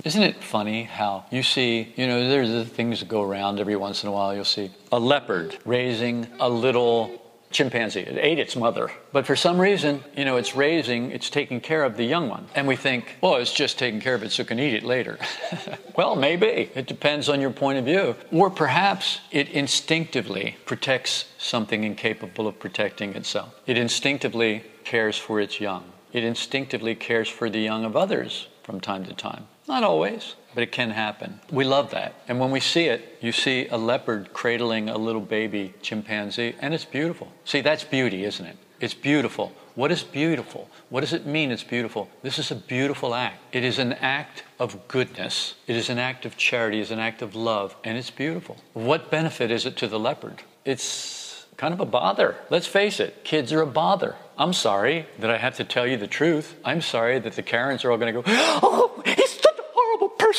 Isn't 0.03 0.23
it 0.23 0.43
funny 0.43 0.83
how 0.83 1.25
you 1.31 1.43
see, 1.43 1.93
you 1.95 2.07
know, 2.07 2.29
there's 2.29 2.51
the 2.51 2.65
things 2.65 2.99
that 2.99 3.09
go 3.09 3.23
around 3.23 3.59
every 3.59 3.75
once 3.75 4.03
in 4.03 4.09
a 4.09 4.11
while. 4.11 4.33
You'll 4.33 4.45
see 4.45 4.71
a 4.91 4.99
leopard 4.99 5.57
raising 5.65 6.27
a 6.39 6.49
little 6.49 7.21
chimpanzee. 7.49 8.01
It 8.01 8.17
ate 8.19 8.39
its 8.39 8.55
mother. 8.55 8.91
But 9.11 9.25
for 9.25 9.35
some 9.35 9.59
reason, 9.59 10.03
you 10.15 10.25
know, 10.25 10.37
it's 10.37 10.55
raising, 10.55 11.11
it's 11.11 11.29
taking 11.29 11.61
care 11.61 11.83
of 11.83 11.97
the 11.97 12.03
young 12.03 12.29
one. 12.29 12.47
And 12.55 12.67
we 12.67 12.75
think, 12.75 13.17
well, 13.21 13.35
it's 13.35 13.53
just 13.53 13.79
taking 13.79 13.99
care 13.99 14.15
of 14.15 14.23
it 14.23 14.31
so 14.31 14.41
it 14.41 14.47
can 14.47 14.59
eat 14.59 14.73
it 14.73 14.83
later. 14.83 15.17
well, 15.95 16.15
maybe. 16.15 16.69
It 16.75 16.87
depends 16.87 17.29
on 17.29 17.41
your 17.41 17.51
point 17.51 17.79
of 17.79 17.85
view. 17.85 18.15
Or 18.31 18.49
perhaps 18.49 19.21
it 19.31 19.49
instinctively 19.49 20.57
protects 20.65 21.25
something 21.37 21.83
incapable 21.83 22.47
of 22.47 22.59
protecting 22.59 23.15
itself. 23.15 23.55
It 23.65 23.77
instinctively 23.77 24.63
cares 24.83 25.17
for 25.17 25.39
its 25.39 25.59
young. 25.59 25.83
It 26.13 26.23
instinctively 26.23 26.95
cares 26.95 27.29
for 27.29 27.49
the 27.49 27.59
young 27.59 27.85
of 27.85 27.95
others 27.95 28.47
from 28.63 28.79
time 28.79 29.05
to 29.05 29.13
time. 29.13 29.47
Not 29.67 29.83
always, 29.83 30.35
but 30.53 30.63
it 30.63 30.71
can 30.71 30.91
happen. 30.91 31.39
We 31.51 31.65
love 31.65 31.91
that. 31.91 32.15
And 32.27 32.39
when 32.39 32.51
we 32.51 32.61
see 32.61 32.85
it, 32.85 33.17
you 33.21 33.31
see 33.31 33.67
a 33.67 33.77
leopard 33.77 34.31
cradling 34.33 34.89
a 34.89 34.97
little 34.97 35.21
baby 35.21 35.73
chimpanzee, 35.81 36.55
and 36.61 36.73
it's 36.73 36.85
beautiful. 36.85 37.31
See, 37.43 37.61
that's 37.61 37.83
beauty, 37.83 38.23
isn't 38.23 38.45
it? 38.45 38.57
It's 38.79 38.93
beautiful. 38.93 39.51
What 39.75 39.91
is 39.91 40.03
beautiful? 40.03 40.69
What 40.89 41.01
does 41.01 41.13
it 41.13 41.25
mean 41.25 41.51
it's 41.51 41.63
beautiful? 41.63 42.09
This 42.21 42.39
is 42.39 42.49
a 42.49 42.55
beautiful 42.55 43.13
act. 43.13 43.39
It 43.51 43.63
is 43.63 43.77
an 43.77 43.93
act 43.93 44.43
of 44.59 44.87
goodness. 44.87 45.55
It 45.67 45.75
is 45.75 45.89
an 45.89 45.99
act 45.99 46.25
of 46.25 46.37
charity. 46.37 46.79
It's 46.79 46.91
an 46.91 46.99
act 46.99 47.21
of 47.21 47.35
love, 47.35 47.75
and 47.83 47.97
it's 47.97 48.09
beautiful. 48.09 48.57
What 48.73 49.11
benefit 49.11 49.51
is 49.51 49.65
it 49.65 49.75
to 49.77 49.87
the 49.87 49.99
leopard? 49.99 50.43
It's 50.63 51.45
kind 51.57 51.73
of 51.73 51.79
a 51.79 51.85
bother. 51.85 52.35
Let's 52.49 52.67
face 52.67 52.99
it, 52.99 53.23
kids 53.23 53.51
are 53.51 53.61
a 53.61 53.67
bother. 53.67 54.15
I'm 54.37 54.53
sorry 54.53 55.07
that 55.19 55.29
I 55.29 55.37
have 55.37 55.55
to 55.57 55.63
tell 55.63 55.87
you 55.87 55.97
the 55.97 56.07
truth. 56.07 56.55
I'm 56.63 56.81
sorry 56.81 57.19
that 57.19 57.33
the 57.33 57.41
Karens 57.41 57.83
are 57.83 57.91
all 57.91 57.97
going 57.97 58.13
to 58.13 58.21
go, 58.21 58.23
oh, 58.27 59.03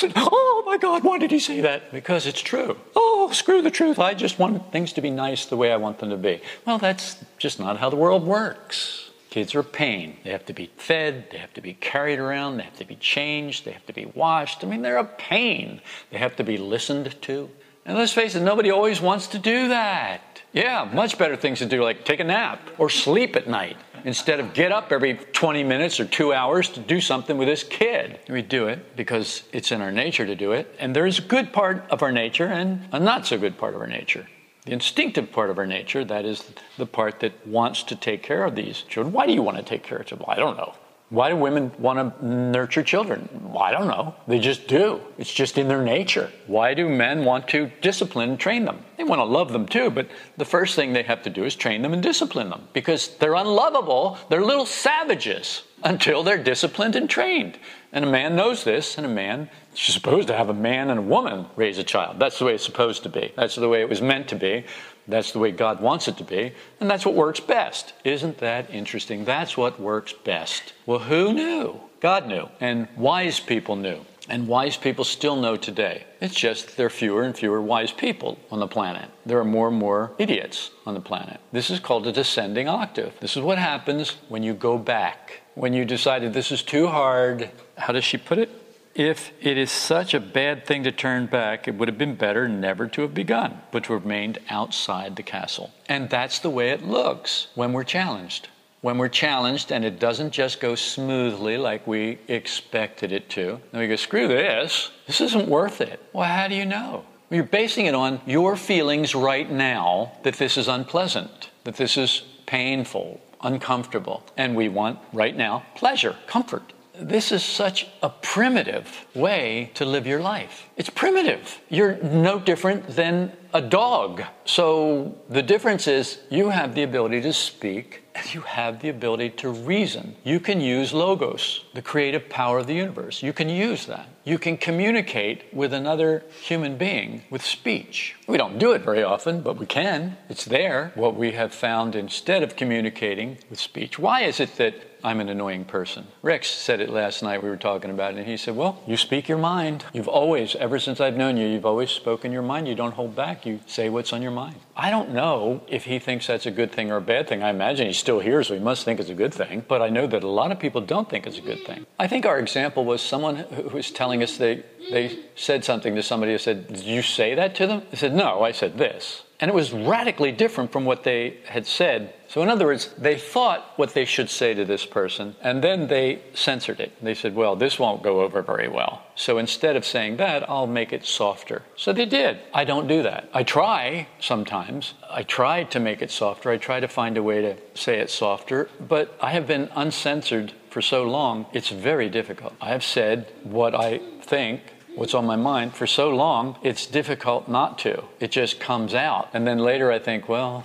person. 0.00 0.12
Oh 0.30 0.62
my 0.66 0.78
God, 0.78 1.04
why 1.04 1.18
did 1.18 1.30
he 1.30 1.38
say 1.38 1.60
that? 1.60 1.92
Because 1.92 2.26
it's 2.26 2.40
true. 2.40 2.76
Oh, 2.94 3.30
screw 3.32 3.62
the 3.62 3.70
truth. 3.70 3.98
I 3.98 4.14
just 4.14 4.38
want 4.38 4.72
things 4.72 4.92
to 4.94 5.00
be 5.00 5.10
nice 5.10 5.46
the 5.46 5.56
way 5.56 5.72
I 5.72 5.76
want 5.76 5.98
them 5.98 6.10
to 6.10 6.16
be. 6.16 6.40
Well, 6.66 6.78
that's 6.78 7.16
just 7.38 7.58
not 7.58 7.78
how 7.78 7.90
the 7.90 7.96
world 7.96 8.24
works. 8.24 9.10
Kids 9.30 9.54
are 9.54 9.62
pain. 9.62 10.16
They 10.24 10.30
have 10.30 10.46
to 10.46 10.54
be 10.54 10.70
fed, 10.76 11.26
they 11.30 11.38
have 11.38 11.52
to 11.54 11.60
be 11.60 11.74
carried 11.74 12.18
around, 12.18 12.56
they 12.56 12.62
have 12.62 12.78
to 12.78 12.86
be 12.86 12.96
changed, 12.96 13.66
they 13.66 13.72
have 13.72 13.84
to 13.86 13.92
be 13.92 14.06
washed. 14.06 14.64
I 14.64 14.66
mean, 14.66 14.80
they're 14.82 14.96
a 14.96 15.04
pain. 15.04 15.82
They 16.10 16.18
have 16.18 16.36
to 16.36 16.44
be 16.44 16.56
listened 16.56 17.14
to. 17.22 17.50
And 17.88 17.96
let's 17.96 18.12
face 18.12 18.34
it, 18.34 18.42
nobody 18.42 18.70
always 18.70 19.00
wants 19.00 19.28
to 19.28 19.38
do 19.38 19.68
that. 19.68 20.42
Yeah, 20.52 20.86
much 20.92 21.16
better 21.16 21.36
things 21.36 21.60
to 21.60 21.66
do, 21.66 21.82
like 21.82 22.04
take 22.04 22.20
a 22.20 22.24
nap 22.24 22.60
or 22.76 22.90
sleep 22.90 23.34
at 23.34 23.48
night 23.48 23.78
instead 24.04 24.40
of 24.40 24.52
get 24.52 24.72
up 24.72 24.92
every 24.92 25.14
20 25.14 25.64
minutes 25.64 25.98
or 25.98 26.04
two 26.04 26.34
hours 26.34 26.68
to 26.68 26.80
do 26.80 27.00
something 27.00 27.38
with 27.38 27.48
this 27.48 27.64
kid. 27.64 28.20
We 28.28 28.42
do 28.42 28.68
it 28.68 28.94
because 28.94 29.44
it's 29.54 29.72
in 29.72 29.80
our 29.80 29.90
nature 29.90 30.26
to 30.26 30.34
do 30.34 30.52
it. 30.52 30.76
And 30.78 30.94
there's 30.94 31.18
a 31.18 31.22
good 31.22 31.50
part 31.50 31.82
of 31.88 32.02
our 32.02 32.12
nature 32.12 32.46
and 32.46 32.86
a 32.92 33.00
not 33.00 33.24
so 33.24 33.38
good 33.38 33.56
part 33.56 33.74
of 33.74 33.80
our 33.80 33.86
nature. 33.86 34.28
the 34.66 34.72
instinctive 34.72 35.32
part 35.32 35.48
of 35.48 35.56
our 35.56 35.66
nature, 35.66 36.04
that 36.04 36.26
is 36.26 36.44
the 36.76 36.84
part 36.84 37.20
that 37.20 37.46
wants 37.46 37.82
to 37.84 37.96
take 37.96 38.22
care 38.22 38.44
of 38.44 38.54
these 38.54 38.82
children. 38.82 39.14
Why 39.14 39.26
do 39.26 39.32
you 39.32 39.42
want 39.42 39.56
to 39.56 39.62
take 39.62 39.82
care 39.82 39.96
of 39.96 40.04
children? 40.04 40.28
I 40.28 40.36
don't 40.36 40.58
know. 40.58 40.74
Why 41.10 41.30
do 41.30 41.36
women 41.36 41.72
want 41.78 42.20
to 42.20 42.26
nurture 42.26 42.82
children? 42.82 43.28
I 43.58 43.70
don't 43.70 43.88
know. 43.88 44.14
They 44.26 44.38
just 44.38 44.68
do. 44.68 45.00
It's 45.16 45.32
just 45.32 45.56
in 45.56 45.66
their 45.66 45.82
nature. 45.82 46.30
Why 46.46 46.74
do 46.74 46.86
men 46.86 47.24
want 47.24 47.48
to 47.48 47.70
discipline 47.80 48.30
and 48.30 48.38
train 48.38 48.66
them? 48.66 48.84
They 48.98 49.04
want 49.04 49.20
to 49.20 49.24
love 49.24 49.52
them 49.52 49.66
too, 49.66 49.90
but 49.90 50.08
the 50.36 50.44
first 50.44 50.76
thing 50.76 50.92
they 50.92 51.02
have 51.04 51.22
to 51.22 51.30
do 51.30 51.44
is 51.44 51.56
train 51.56 51.80
them 51.80 51.94
and 51.94 52.02
discipline 52.02 52.50
them 52.50 52.68
because 52.74 53.16
they're 53.16 53.34
unlovable. 53.34 54.18
They're 54.28 54.44
little 54.44 54.66
savages 54.66 55.62
until 55.82 56.22
they're 56.22 56.42
disciplined 56.42 56.94
and 56.94 57.08
trained. 57.08 57.58
And 57.92 58.04
a 58.04 58.10
man 58.10 58.36
knows 58.36 58.64
this, 58.64 58.98
and 58.98 59.06
a 59.06 59.10
man, 59.10 59.48
you're 59.70 59.94
supposed 59.94 60.28
to 60.28 60.36
have 60.36 60.50
a 60.50 60.54
man 60.54 60.90
and 60.90 60.98
a 60.98 61.02
woman 61.02 61.46
raise 61.56 61.78
a 61.78 61.84
child. 61.84 62.18
That's 62.18 62.38
the 62.38 62.44
way 62.44 62.54
it's 62.54 62.64
supposed 62.64 63.02
to 63.04 63.08
be. 63.08 63.32
That's 63.34 63.54
the 63.54 63.68
way 63.68 63.80
it 63.80 63.88
was 63.88 64.02
meant 64.02 64.28
to 64.28 64.36
be. 64.36 64.66
That's 65.08 65.32
the 65.32 65.38
way 65.38 65.50
God 65.50 65.80
wants 65.80 66.06
it 66.06 66.18
to 66.18 66.24
be, 66.24 66.52
and 66.80 66.90
that's 66.90 67.06
what 67.06 67.14
works 67.14 67.40
best. 67.40 67.94
Isn't 68.04 68.38
that 68.38 68.70
interesting? 68.70 69.24
That's 69.24 69.56
what 69.56 69.80
works 69.80 70.12
best. 70.12 70.74
Well, 70.84 70.98
who 70.98 71.32
knew? 71.32 71.80
God 72.00 72.28
knew, 72.28 72.48
and 72.60 72.86
wise 72.96 73.40
people 73.40 73.74
knew. 73.74 74.04
And 74.30 74.46
wise 74.46 74.76
people 74.76 75.04
still 75.04 75.36
know 75.36 75.56
today. 75.56 76.04
It's 76.20 76.34
just 76.34 76.76
there 76.76 76.86
are 76.86 76.90
fewer 76.90 77.22
and 77.22 77.34
fewer 77.34 77.62
wise 77.62 77.92
people 77.92 78.38
on 78.50 78.60
the 78.60 78.66
planet. 78.66 79.08
There 79.24 79.38
are 79.38 79.44
more 79.44 79.68
and 79.68 79.78
more 79.78 80.12
idiots 80.18 80.70
on 80.84 80.92
the 80.92 81.00
planet. 81.00 81.40
This 81.50 81.70
is 81.70 81.80
called 81.80 82.06
a 82.06 82.12
descending 82.12 82.68
octave. 82.68 83.14
This 83.20 83.38
is 83.38 83.42
what 83.42 83.56
happens 83.56 84.16
when 84.28 84.42
you 84.42 84.52
go 84.52 84.76
back. 84.76 85.40
When 85.54 85.72
you 85.72 85.86
decided 85.86 86.34
this 86.34 86.52
is 86.52 86.62
too 86.62 86.88
hard. 86.88 87.50
How 87.78 87.94
does 87.94 88.04
she 88.04 88.18
put 88.18 88.36
it? 88.36 88.50
If 88.98 89.32
it 89.40 89.56
is 89.56 89.70
such 89.70 90.12
a 90.12 90.18
bad 90.18 90.66
thing 90.66 90.82
to 90.82 90.90
turn 90.90 91.26
back, 91.26 91.68
it 91.68 91.76
would 91.76 91.86
have 91.86 91.98
been 91.98 92.16
better 92.16 92.48
never 92.48 92.88
to 92.88 93.02
have 93.02 93.14
begun, 93.14 93.60
but 93.70 93.84
to 93.84 93.92
have 93.92 94.02
remained 94.02 94.40
outside 94.50 95.14
the 95.14 95.22
castle. 95.22 95.70
And 95.88 96.10
that's 96.10 96.40
the 96.40 96.50
way 96.50 96.70
it 96.70 96.84
looks 96.84 97.46
when 97.54 97.72
we're 97.72 97.84
challenged. 97.84 98.48
When 98.80 98.98
we're 98.98 99.08
challenged 99.08 99.70
and 99.70 99.84
it 99.84 100.00
doesn't 100.00 100.32
just 100.32 100.58
go 100.58 100.74
smoothly 100.74 101.56
like 101.56 101.86
we 101.86 102.18
expected 102.26 103.12
it 103.12 103.30
to, 103.30 103.60
then 103.70 103.82
we 103.82 103.86
go, 103.86 103.94
screw 103.94 104.26
this, 104.26 104.90
this 105.06 105.20
isn't 105.20 105.48
worth 105.48 105.80
it. 105.80 106.02
Well, 106.12 106.24
how 106.24 106.48
do 106.48 106.56
you 106.56 106.66
know? 106.66 107.04
You're 107.30 107.44
basing 107.44 107.86
it 107.86 107.94
on 107.94 108.20
your 108.26 108.56
feelings 108.56 109.14
right 109.14 109.48
now 109.48 110.10
that 110.24 110.38
this 110.38 110.56
is 110.56 110.66
unpleasant, 110.66 111.50
that 111.62 111.76
this 111.76 111.96
is 111.96 112.24
painful, 112.46 113.20
uncomfortable. 113.42 114.24
And 114.36 114.56
we 114.56 114.68
want 114.68 114.98
right 115.12 115.36
now 115.36 115.62
pleasure, 115.76 116.16
comfort. 116.26 116.72
This 117.00 117.30
is 117.30 117.44
such 117.44 117.86
a 118.02 118.08
primitive 118.08 119.06
way 119.14 119.70
to 119.74 119.84
live 119.84 120.06
your 120.06 120.20
life. 120.20 120.68
It's 120.76 120.90
primitive. 120.90 121.60
You're 121.68 121.96
no 122.02 122.40
different 122.40 122.88
than 122.88 123.32
a 123.54 123.62
dog. 123.62 124.22
So 124.44 125.16
the 125.28 125.42
difference 125.42 125.86
is 125.86 126.18
you 126.28 126.50
have 126.50 126.74
the 126.74 126.82
ability 126.82 127.20
to 127.22 127.32
speak 127.32 128.02
and 128.14 128.34
you 128.34 128.40
have 128.40 128.82
the 128.82 128.88
ability 128.88 129.30
to 129.30 129.48
reason. 129.48 130.16
You 130.24 130.40
can 130.40 130.60
use 130.60 130.92
logos, 130.92 131.64
the 131.72 131.82
creative 131.82 132.28
power 132.28 132.58
of 132.58 132.66
the 132.66 132.74
universe. 132.74 133.22
You 133.22 133.32
can 133.32 133.48
use 133.48 133.86
that. 133.86 134.08
You 134.24 134.38
can 134.38 134.56
communicate 134.56 135.54
with 135.54 135.72
another 135.72 136.24
human 136.42 136.76
being 136.76 137.22
with 137.30 137.44
speech. 137.44 138.16
We 138.26 138.36
don't 138.36 138.58
do 138.58 138.72
it 138.72 138.82
very 138.82 139.04
often, 139.04 139.40
but 139.40 139.56
we 139.56 139.66
can. 139.66 140.16
It's 140.28 140.44
there. 140.44 140.90
What 140.96 141.14
we 141.14 141.32
have 141.32 141.54
found 141.54 141.94
instead 141.94 142.42
of 142.42 142.56
communicating 142.56 143.38
with 143.48 143.60
speech. 143.60 143.98
Why 143.98 144.22
is 144.22 144.40
it 144.40 144.56
that 144.56 144.74
I'm 145.04 145.20
an 145.20 145.28
annoying 145.28 145.64
person? 145.64 146.06
Rex 146.22 146.48
said 146.48 146.80
it 146.80 146.90
last 146.90 147.22
night. 147.22 147.42
We 147.42 147.48
were 147.48 147.56
talking 147.56 147.90
about 147.90 148.14
it, 148.14 148.18
and 148.18 148.26
he 148.26 148.36
said, 148.36 148.56
Well, 148.56 148.82
you 148.86 148.96
speak 148.96 149.28
your 149.28 149.38
mind. 149.38 149.84
You've 149.92 150.08
always, 150.08 150.56
ever 150.56 150.78
since 150.78 151.00
I've 151.00 151.16
known 151.16 151.36
you, 151.36 151.46
you've 151.46 151.66
always 151.66 151.90
spoken 151.90 152.32
your 152.32 152.42
mind. 152.42 152.68
You 152.68 152.74
don't 152.74 152.94
hold 152.94 153.14
back. 153.14 153.46
You 153.46 153.60
say 153.66 153.88
what's 153.88 154.12
on 154.12 154.22
your 154.22 154.30
mind. 154.30 154.56
I 154.76 154.90
don't 154.90 155.10
know 155.10 155.62
if 155.68 155.84
he 155.84 155.98
thinks 155.98 156.26
that's 156.26 156.46
a 156.46 156.50
good 156.50 156.72
thing 156.72 156.90
or 156.90 156.96
a 156.96 157.00
bad 157.00 157.28
thing. 157.28 157.42
I 157.42 157.50
imagine 157.50 157.86
he's 157.86 157.98
still 157.98 158.20
here, 158.20 158.42
so 158.42 158.54
he 158.54 158.60
must 158.60 158.84
think 158.84 159.00
it's 159.00 159.10
a 159.10 159.14
good 159.14 159.34
thing. 159.34 159.64
But 159.66 159.82
I 159.82 159.88
know 159.88 160.06
that 160.06 160.22
a 160.22 160.28
lot 160.28 160.52
of 160.52 160.58
people 160.58 160.80
don't 160.80 161.08
think 161.08 161.26
it's 161.26 161.38
a 161.38 161.42
good 161.42 161.64
thing. 161.64 161.86
I 161.98 162.08
think 162.08 162.26
our 162.26 162.38
example 162.38 162.84
was 162.84 163.00
someone 163.00 163.36
who 163.36 163.68
was 163.68 163.90
telling 163.90 164.22
us 164.22 164.36
they, 164.36 164.64
they 164.90 165.18
said 165.34 165.64
something 165.64 165.94
to 165.94 166.02
somebody 166.02 166.32
who 166.32 166.38
said, 166.38 166.68
Did 166.68 166.84
you 166.84 167.02
say 167.02 167.34
that 167.34 167.54
to 167.56 167.66
them? 167.66 167.82
They 167.90 167.96
said, 167.96 168.14
No, 168.14 168.42
I 168.42 168.52
said 168.52 168.78
this. 168.78 169.24
And 169.40 169.48
it 169.48 169.54
was 169.54 169.72
radically 169.72 170.32
different 170.32 170.72
from 170.72 170.84
what 170.84 171.04
they 171.04 171.36
had 171.44 171.64
said. 171.64 172.12
So, 172.26 172.42
in 172.42 172.48
other 172.48 172.66
words, 172.66 172.92
they 172.98 173.16
thought 173.16 173.72
what 173.76 173.94
they 173.94 174.04
should 174.04 174.28
say 174.28 174.52
to 174.52 174.64
this 174.64 174.84
person, 174.84 175.36
and 175.40 175.62
then 175.62 175.86
they 175.86 176.22
censored 176.34 176.80
it. 176.80 176.92
They 177.00 177.14
said, 177.14 177.34
Well, 177.34 177.54
this 177.54 177.78
won't 177.78 178.02
go 178.02 178.22
over 178.22 178.42
very 178.42 178.68
well. 178.68 179.02
So 179.14 179.38
instead 179.38 179.76
of 179.76 179.84
saying 179.84 180.16
that, 180.16 180.48
I'll 180.48 180.66
make 180.66 180.92
it 180.92 181.04
softer. 181.04 181.62
So 181.76 181.92
they 181.92 182.06
did. 182.06 182.38
I 182.52 182.64
don't 182.64 182.88
do 182.88 183.02
that. 183.02 183.28
I 183.32 183.44
try 183.44 184.08
sometimes. 184.20 184.94
I 185.10 185.22
try 185.22 185.64
to 185.64 185.80
make 185.80 186.02
it 186.02 186.10
softer. 186.10 186.50
I 186.50 186.56
try 186.56 186.80
to 186.80 186.88
find 186.88 187.16
a 187.16 187.22
way 187.22 187.42
to 187.42 187.56
say 187.74 188.00
it 188.00 188.10
softer, 188.10 188.68
but 188.80 189.16
I 189.20 189.30
have 189.32 189.46
been 189.46 189.68
uncensored 189.74 190.52
for 190.70 190.82
so 190.82 191.02
long, 191.02 191.46
it's 191.52 191.70
very 191.70 192.08
difficult. 192.08 192.54
I 192.60 192.68
have 192.68 192.84
said 192.84 193.32
what 193.42 193.74
I 193.74 193.98
think 194.22 194.60
what's 194.98 195.14
on 195.14 195.24
my 195.24 195.36
mind 195.36 195.74
for 195.74 195.86
so 195.86 196.10
long, 196.10 196.58
it's 196.62 196.84
difficult 196.86 197.48
not 197.48 197.78
to. 197.78 198.02
It 198.18 198.32
just 198.32 198.58
comes 198.58 198.94
out. 198.94 199.28
And 199.32 199.46
then 199.46 199.58
later 199.58 199.92
I 199.92 200.00
think, 200.00 200.28
well, 200.28 200.64